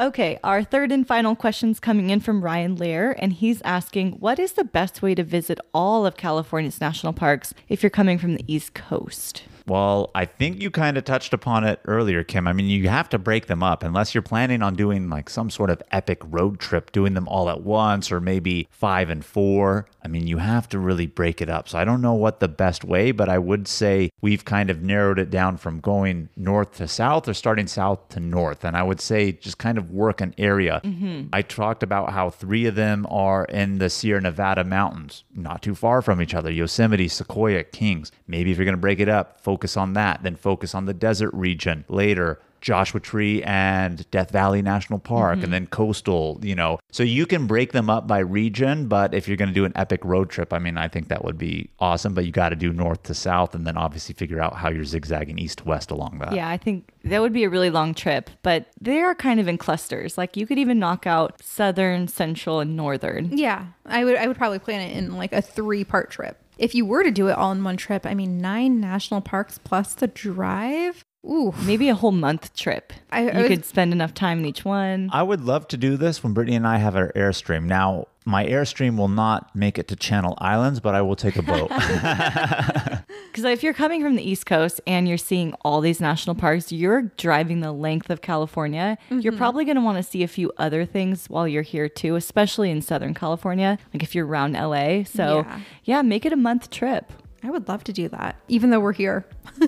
Okay, 0.00 0.38
our 0.42 0.62
third 0.62 0.92
and 0.92 1.06
final 1.06 1.36
question's 1.36 1.78
coming 1.78 2.08
in 2.08 2.20
from 2.20 2.42
Ryan 2.42 2.74
Lair, 2.74 3.14
and 3.18 3.34
he's 3.34 3.60
asking, 3.66 4.12
"What 4.12 4.38
is 4.38 4.52
the 4.52 4.64
best 4.64 5.02
way 5.02 5.14
to 5.14 5.22
visit 5.22 5.60
all 5.74 6.06
of 6.06 6.16
California's 6.16 6.80
national 6.80 7.12
parks 7.12 7.52
if 7.68 7.82
you're 7.82 7.90
coming 7.90 8.16
from 8.16 8.34
the 8.34 8.44
East 8.46 8.72
Coast?" 8.72 9.42
Well, 9.66 10.10
I 10.14 10.24
think 10.24 10.62
you 10.62 10.70
kind 10.70 10.96
of 10.96 11.04
touched 11.04 11.34
upon 11.34 11.64
it 11.64 11.80
earlier, 11.84 12.24
Kim. 12.24 12.48
I 12.48 12.54
mean, 12.54 12.66
you 12.66 12.88
have 12.88 13.10
to 13.10 13.18
break 13.18 13.46
them 13.46 13.62
up 13.62 13.82
unless 13.82 14.14
you're 14.14 14.22
planning 14.22 14.62
on 14.62 14.74
doing 14.74 15.10
like 15.10 15.28
some 15.28 15.50
sort 15.50 15.68
of 15.68 15.82
epic 15.92 16.22
road 16.24 16.60
trip, 16.60 16.92
doing 16.92 17.12
them 17.12 17.28
all 17.28 17.50
at 17.50 17.62
once, 17.62 18.10
or 18.10 18.22
maybe 18.22 18.68
five 18.70 19.10
and 19.10 19.22
four. 19.22 19.86
I 20.02 20.08
mean, 20.08 20.26
you 20.26 20.38
have 20.38 20.68
to 20.70 20.78
really 20.78 21.06
break 21.06 21.40
it 21.40 21.50
up. 21.50 21.68
So 21.68 21.78
I 21.78 21.84
don't 21.84 22.00
know 22.00 22.14
what 22.14 22.40
the 22.40 22.48
best 22.48 22.84
way, 22.84 23.12
but 23.12 23.28
I 23.28 23.38
would 23.38 23.68
say 23.68 24.10
we've 24.20 24.44
kind 24.44 24.70
of 24.70 24.82
narrowed 24.82 25.18
it 25.18 25.30
down 25.30 25.56
from 25.56 25.80
going 25.80 26.28
north 26.36 26.76
to 26.76 26.88
south 26.88 27.28
or 27.28 27.34
starting 27.34 27.66
south 27.66 28.08
to 28.10 28.20
north. 28.20 28.64
And 28.64 28.76
I 28.76 28.82
would 28.82 29.00
say 29.00 29.32
just 29.32 29.58
kind 29.58 29.78
of 29.78 29.90
work 29.90 30.20
an 30.20 30.34
area. 30.38 30.80
Mm-hmm. 30.84 31.28
I 31.32 31.42
talked 31.42 31.82
about 31.82 32.12
how 32.12 32.30
three 32.30 32.66
of 32.66 32.74
them 32.74 33.06
are 33.10 33.44
in 33.44 33.78
the 33.78 33.90
Sierra 33.90 34.20
Nevada 34.20 34.64
mountains, 34.64 35.24
not 35.34 35.62
too 35.62 35.74
far 35.74 36.02
from 36.02 36.22
each 36.22 36.34
other 36.34 36.50
Yosemite, 36.50 37.08
Sequoia, 37.08 37.64
Kings. 37.64 38.10
Maybe 38.26 38.50
if 38.50 38.56
you're 38.56 38.64
going 38.64 38.72
to 38.72 38.80
break 38.80 39.00
it 39.00 39.08
up, 39.08 39.40
focus 39.40 39.76
on 39.76 39.92
that, 39.94 40.22
then 40.22 40.36
focus 40.36 40.74
on 40.74 40.86
the 40.86 40.94
desert 40.94 41.32
region 41.34 41.84
later. 41.88 42.40
Joshua 42.60 43.00
Tree 43.00 43.42
and 43.42 44.08
Death 44.10 44.30
Valley 44.30 44.62
National 44.62 44.98
Park, 44.98 45.34
and 45.34 45.44
mm-hmm. 45.44 45.52
then 45.52 45.66
coastal, 45.66 46.38
you 46.42 46.54
know. 46.54 46.78
So 46.92 47.02
you 47.02 47.26
can 47.26 47.46
break 47.46 47.72
them 47.72 47.88
up 47.88 48.06
by 48.06 48.18
region, 48.18 48.86
but 48.86 49.14
if 49.14 49.28
you're 49.28 49.36
going 49.36 49.48
to 49.48 49.54
do 49.54 49.64
an 49.64 49.72
epic 49.76 50.04
road 50.04 50.30
trip, 50.30 50.52
I 50.52 50.58
mean, 50.58 50.76
I 50.76 50.88
think 50.88 51.08
that 51.08 51.24
would 51.24 51.38
be 51.38 51.70
awesome, 51.78 52.14
but 52.14 52.24
you 52.24 52.32
got 52.32 52.50
to 52.50 52.56
do 52.56 52.72
north 52.72 53.02
to 53.04 53.14
south 53.14 53.54
and 53.54 53.66
then 53.66 53.76
obviously 53.76 54.14
figure 54.14 54.40
out 54.40 54.56
how 54.56 54.68
you're 54.68 54.84
zigzagging 54.84 55.38
east 55.38 55.58
to 55.58 55.64
west 55.64 55.90
along 55.90 56.18
that. 56.18 56.32
Yeah, 56.32 56.48
I 56.48 56.56
think 56.56 56.92
that 57.04 57.20
would 57.20 57.32
be 57.32 57.44
a 57.44 57.48
really 57.48 57.70
long 57.70 57.94
trip, 57.94 58.30
but 58.42 58.66
they 58.80 59.00
are 59.00 59.14
kind 59.14 59.40
of 59.40 59.48
in 59.48 59.58
clusters. 59.58 60.18
Like 60.18 60.36
you 60.36 60.46
could 60.46 60.58
even 60.58 60.78
knock 60.78 61.06
out 61.06 61.42
southern, 61.42 62.08
central, 62.08 62.60
and 62.60 62.76
northern. 62.76 63.36
Yeah, 63.36 63.66
I 63.86 64.04
would 64.04 64.16
I 64.16 64.26
would 64.26 64.36
probably 64.36 64.58
plan 64.58 64.80
it 64.80 64.96
in 64.96 65.16
like 65.16 65.32
a 65.32 65.42
three 65.42 65.84
part 65.84 66.10
trip. 66.10 66.38
If 66.58 66.74
you 66.74 66.84
were 66.84 67.02
to 67.02 67.10
do 67.10 67.28
it 67.28 67.32
all 67.32 67.52
in 67.52 67.64
one 67.64 67.78
trip, 67.78 68.04
I 68.04 68.12
mean, 68.12 68.38
nine 68.38 68.80
national 68.80 69.22
parks 69.22 69.56
plus 69.56 69.94
the 69.94 70.06
drive. 70.06 71.04
Ooh, 71.24 71.52
Maybe 71.66 71.88
a 71.88 71.94
whole 71.94 72.12
month 72.12 72.54
trip. 72.54 72.92
I- 73.10 73.28
I 73.28 73.32
you 73.32 73.38
was- 73.40 73.48
could 73.48 73.64
spend 73.64 73.92
enough 73.92 74.14
time 74.14 74.38
in 74.40 74.46
each 74.46 74.64
one. 74.64 75.10
I 75.12 75.22
would 75.22 75.42
love 75.42 75.68
to 75.68 75.76
do 75.76 75.96
this 75.96 76.22
when 76.22 76.32
Brittany 76.32 76.56
and 76.56 76.66
I 76.66 76.78
have 76.78 76.96
our 76.96 77.12
Airstream. 77.12 77.64
Now, 77.64 78.06
my 78.24 78.46
Airstream 78.46 78.96
will 78.96 79.08
not 79.08 79.54
make 79.54 79.78
it 79.78 79.86
to 79.88 79.96
Channel 79.96 80.34
Islands, 80.38 80.80
but 80.80 80.94
I 80.94 81.02
will 81.02 81.16
take 81.16 81.36
a 81.36 81.42
boat. 81.42 81.70
Because 83.30 83.44
if 83.44 83.62
you're 83.62 83.74
coming 83.74 84.02
from 84.02 84.16
the 84.16 84.28
East 84.28 84.44
Coast 84.44 84.80
and 84.88 85.06
you're 85.06 85.16
seeing 85.16 85.54
all 85.62 85.80
these 85.80 86.00
national 86.00 86.34
parks, 86.34 86.72
you're 86.72 87.02
driving 87.16 87.60
the 87.60 87.70
length 87.70 88.10
of 88.10 88.22
California. 88.22 88.98
You're 89.08 89.20
mm-hmm. 89.20 89.38
probably 89.38 89.64
going 89.64 89.76
to 89.76 89.82
want 89.82 89.98
to 89.98 90.02
see 90.02 90.24
a 90.24 90.28
few 90.28 90.50
other 90.58 90.84
things 90.84 91.26
while 91.28 91.46
you're 91.46 91.62
here 91.62 91.88
too, 91.88 92.16
especially 92.16 92.72
in 92.72 92.82
Southern 92.82 93.14
California, 93.14 93.78
like 93.94 94.02
if 94.02 94.16
you're 94.16 94.26
around 94.26 94.54
LA. 94.54 95.04
So, 95.04 95.44
Yeah. 95.46 95.60
yeah, 95.84 96.02
make 96.02 96.26
it 96.26 96.32
a 96.32 96.36
month 96.36 96.70
trip. 96.70 97.12
I 97.42 97.50
would 97.50 97.68
love 97.68 97.84
to 97.84 97.92
do 97.92 98.08
that, 98.08 98.36
even 98.48 98.70
though 98.70 98.80
we're 98.80 98.92
here. 98.92 99.26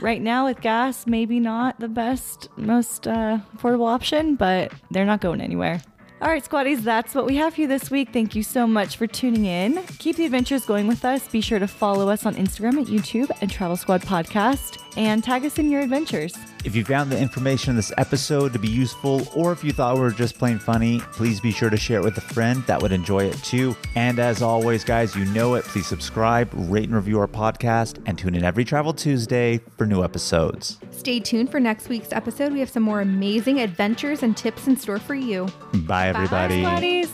Right 0.00 0.20
now, 0.20 0.46
with 0.46 0.60
gas, 0.60 1.06
maybe 1.06 1.38
not 1.40 1.78
the 1.78 1.88
best, 1.88 2.48
most 2.56 3.06
uh, 3.06 3.38
affordable 3.56 3.86
option, 3.88 4.34
but 4.34 4.72
they're 4.90 5.04
not 5.04 5.20
going 5.20 5.40
anywhere. 5.40 5.80
All 6.22 6.28
right, 6.28 6.44
squatties, 6.44 6.82
that's 6.82 7.14
what 7.14 7.24
we 7.24 7.36
have 7.36 7.54
for 7.54 7.62
you 7.62 7.66
this 7.66 7.90
week. 7.90 8.10
Thank 8.12 8.34
you 8.34 8.42
so 8.42 8.66
much 8.66 8.98
for 8.98 9.06
tuning 9.06 9.46
in. 9.46 9.82
Keep 9.98 10.16
the 10.16 10.26
adventures 10.26 10.66
going 10.66 10.86
with 10.86 11.02
us. 11.02 11.26
Be 11.26 11.40
sure 11.40 11.58
to 11.58 11.66
follow 11.66 12.10
us 12.10 12.26
on 12.26 12.34
Instagram 12.34 12.78
at 12.78 12.88
YouTube 12.88 13.30
and 13.40 13.50
Travel 13.50 13.74
Squad 13.74 14.02
Podcast 14.02 14.76
and 14.98 15.24
tag 15.24 15.46
us 15.46 15.58
in 15.58 15.70
your 15.70 15.80
adventures. 15.80 16.34
If 16.62 16.76
you 16.76 16.84
found 16.84 17.10
the 17.10 17.18
information 17.18 17.70
in 17.70 17.76
this 17.76 17.90
episode 17.96 18.52
to 18.52 18.58
be 18.58 18.68
useful, 18.68 19.26
or 19.34 19.50
if 19.50 19.64
you 19.64 19.72
thought 19.72 19.94
we 19.94 20.00
were 20.02 20.10
just 20.10 20.38
plain 20.38 20.58
funny, 20.58 21.00
please 21.12 21.40
be 21.40 21.52
sure 21.52 21.70
to 21.70 21.76
share 21.78 22.00
it 22.00 22.04
with 22.04 22.18
a 22.18 22.20
friend 22.20 22.62
that 22.66 22.82
would 22.82 22.92
enjoy 22.92 23.24
it 23.24 23.42
too. 23.42 23.74
And 23.94 24.18
as 24.18 24.42
always, 24.42 24.84
guys, 24.84 25.16
you 25.16 25.24
know 25.26 25.54
it. 25.54 25.64
Please 25.64 25.86
subscribe, 25.86 26.50
rate, 26.52 26.84
and 26.84 26.94
review 26.94 27.18
our 27.18 27.28
podcast, 27.28 28.02
and 28.04 28.18
tune 28.18 28.34
in 28.34 28.44
every 28.44 28.64
Travel 28.64 28.92
Tuesday 28.92 29.58
for 29.78 29.86
new 29.86 30.04
episodes. 30.04 30.78
Stay 30.90 31.18
tuned 31.18 31.50
for 31.50 31.60
next 31.60 31.88
week's 31.88 32.12
episode. 32.12 32.52
We 32.52 32.60
have 32.60 32.68
some 32.68 32.82
more 32.82 33.00
amazing 33.00 33.60
adventures 33.60 34.22
and 34.22 34.36
tips 34.36 34.66
in 34.66 34.76
store 34.76 34.98
for 34.98 35.14
you. 35.14 35.48
Bye, 35.72 36.09
everybody. 36.10 36.62
Squatties. 36.64 37.10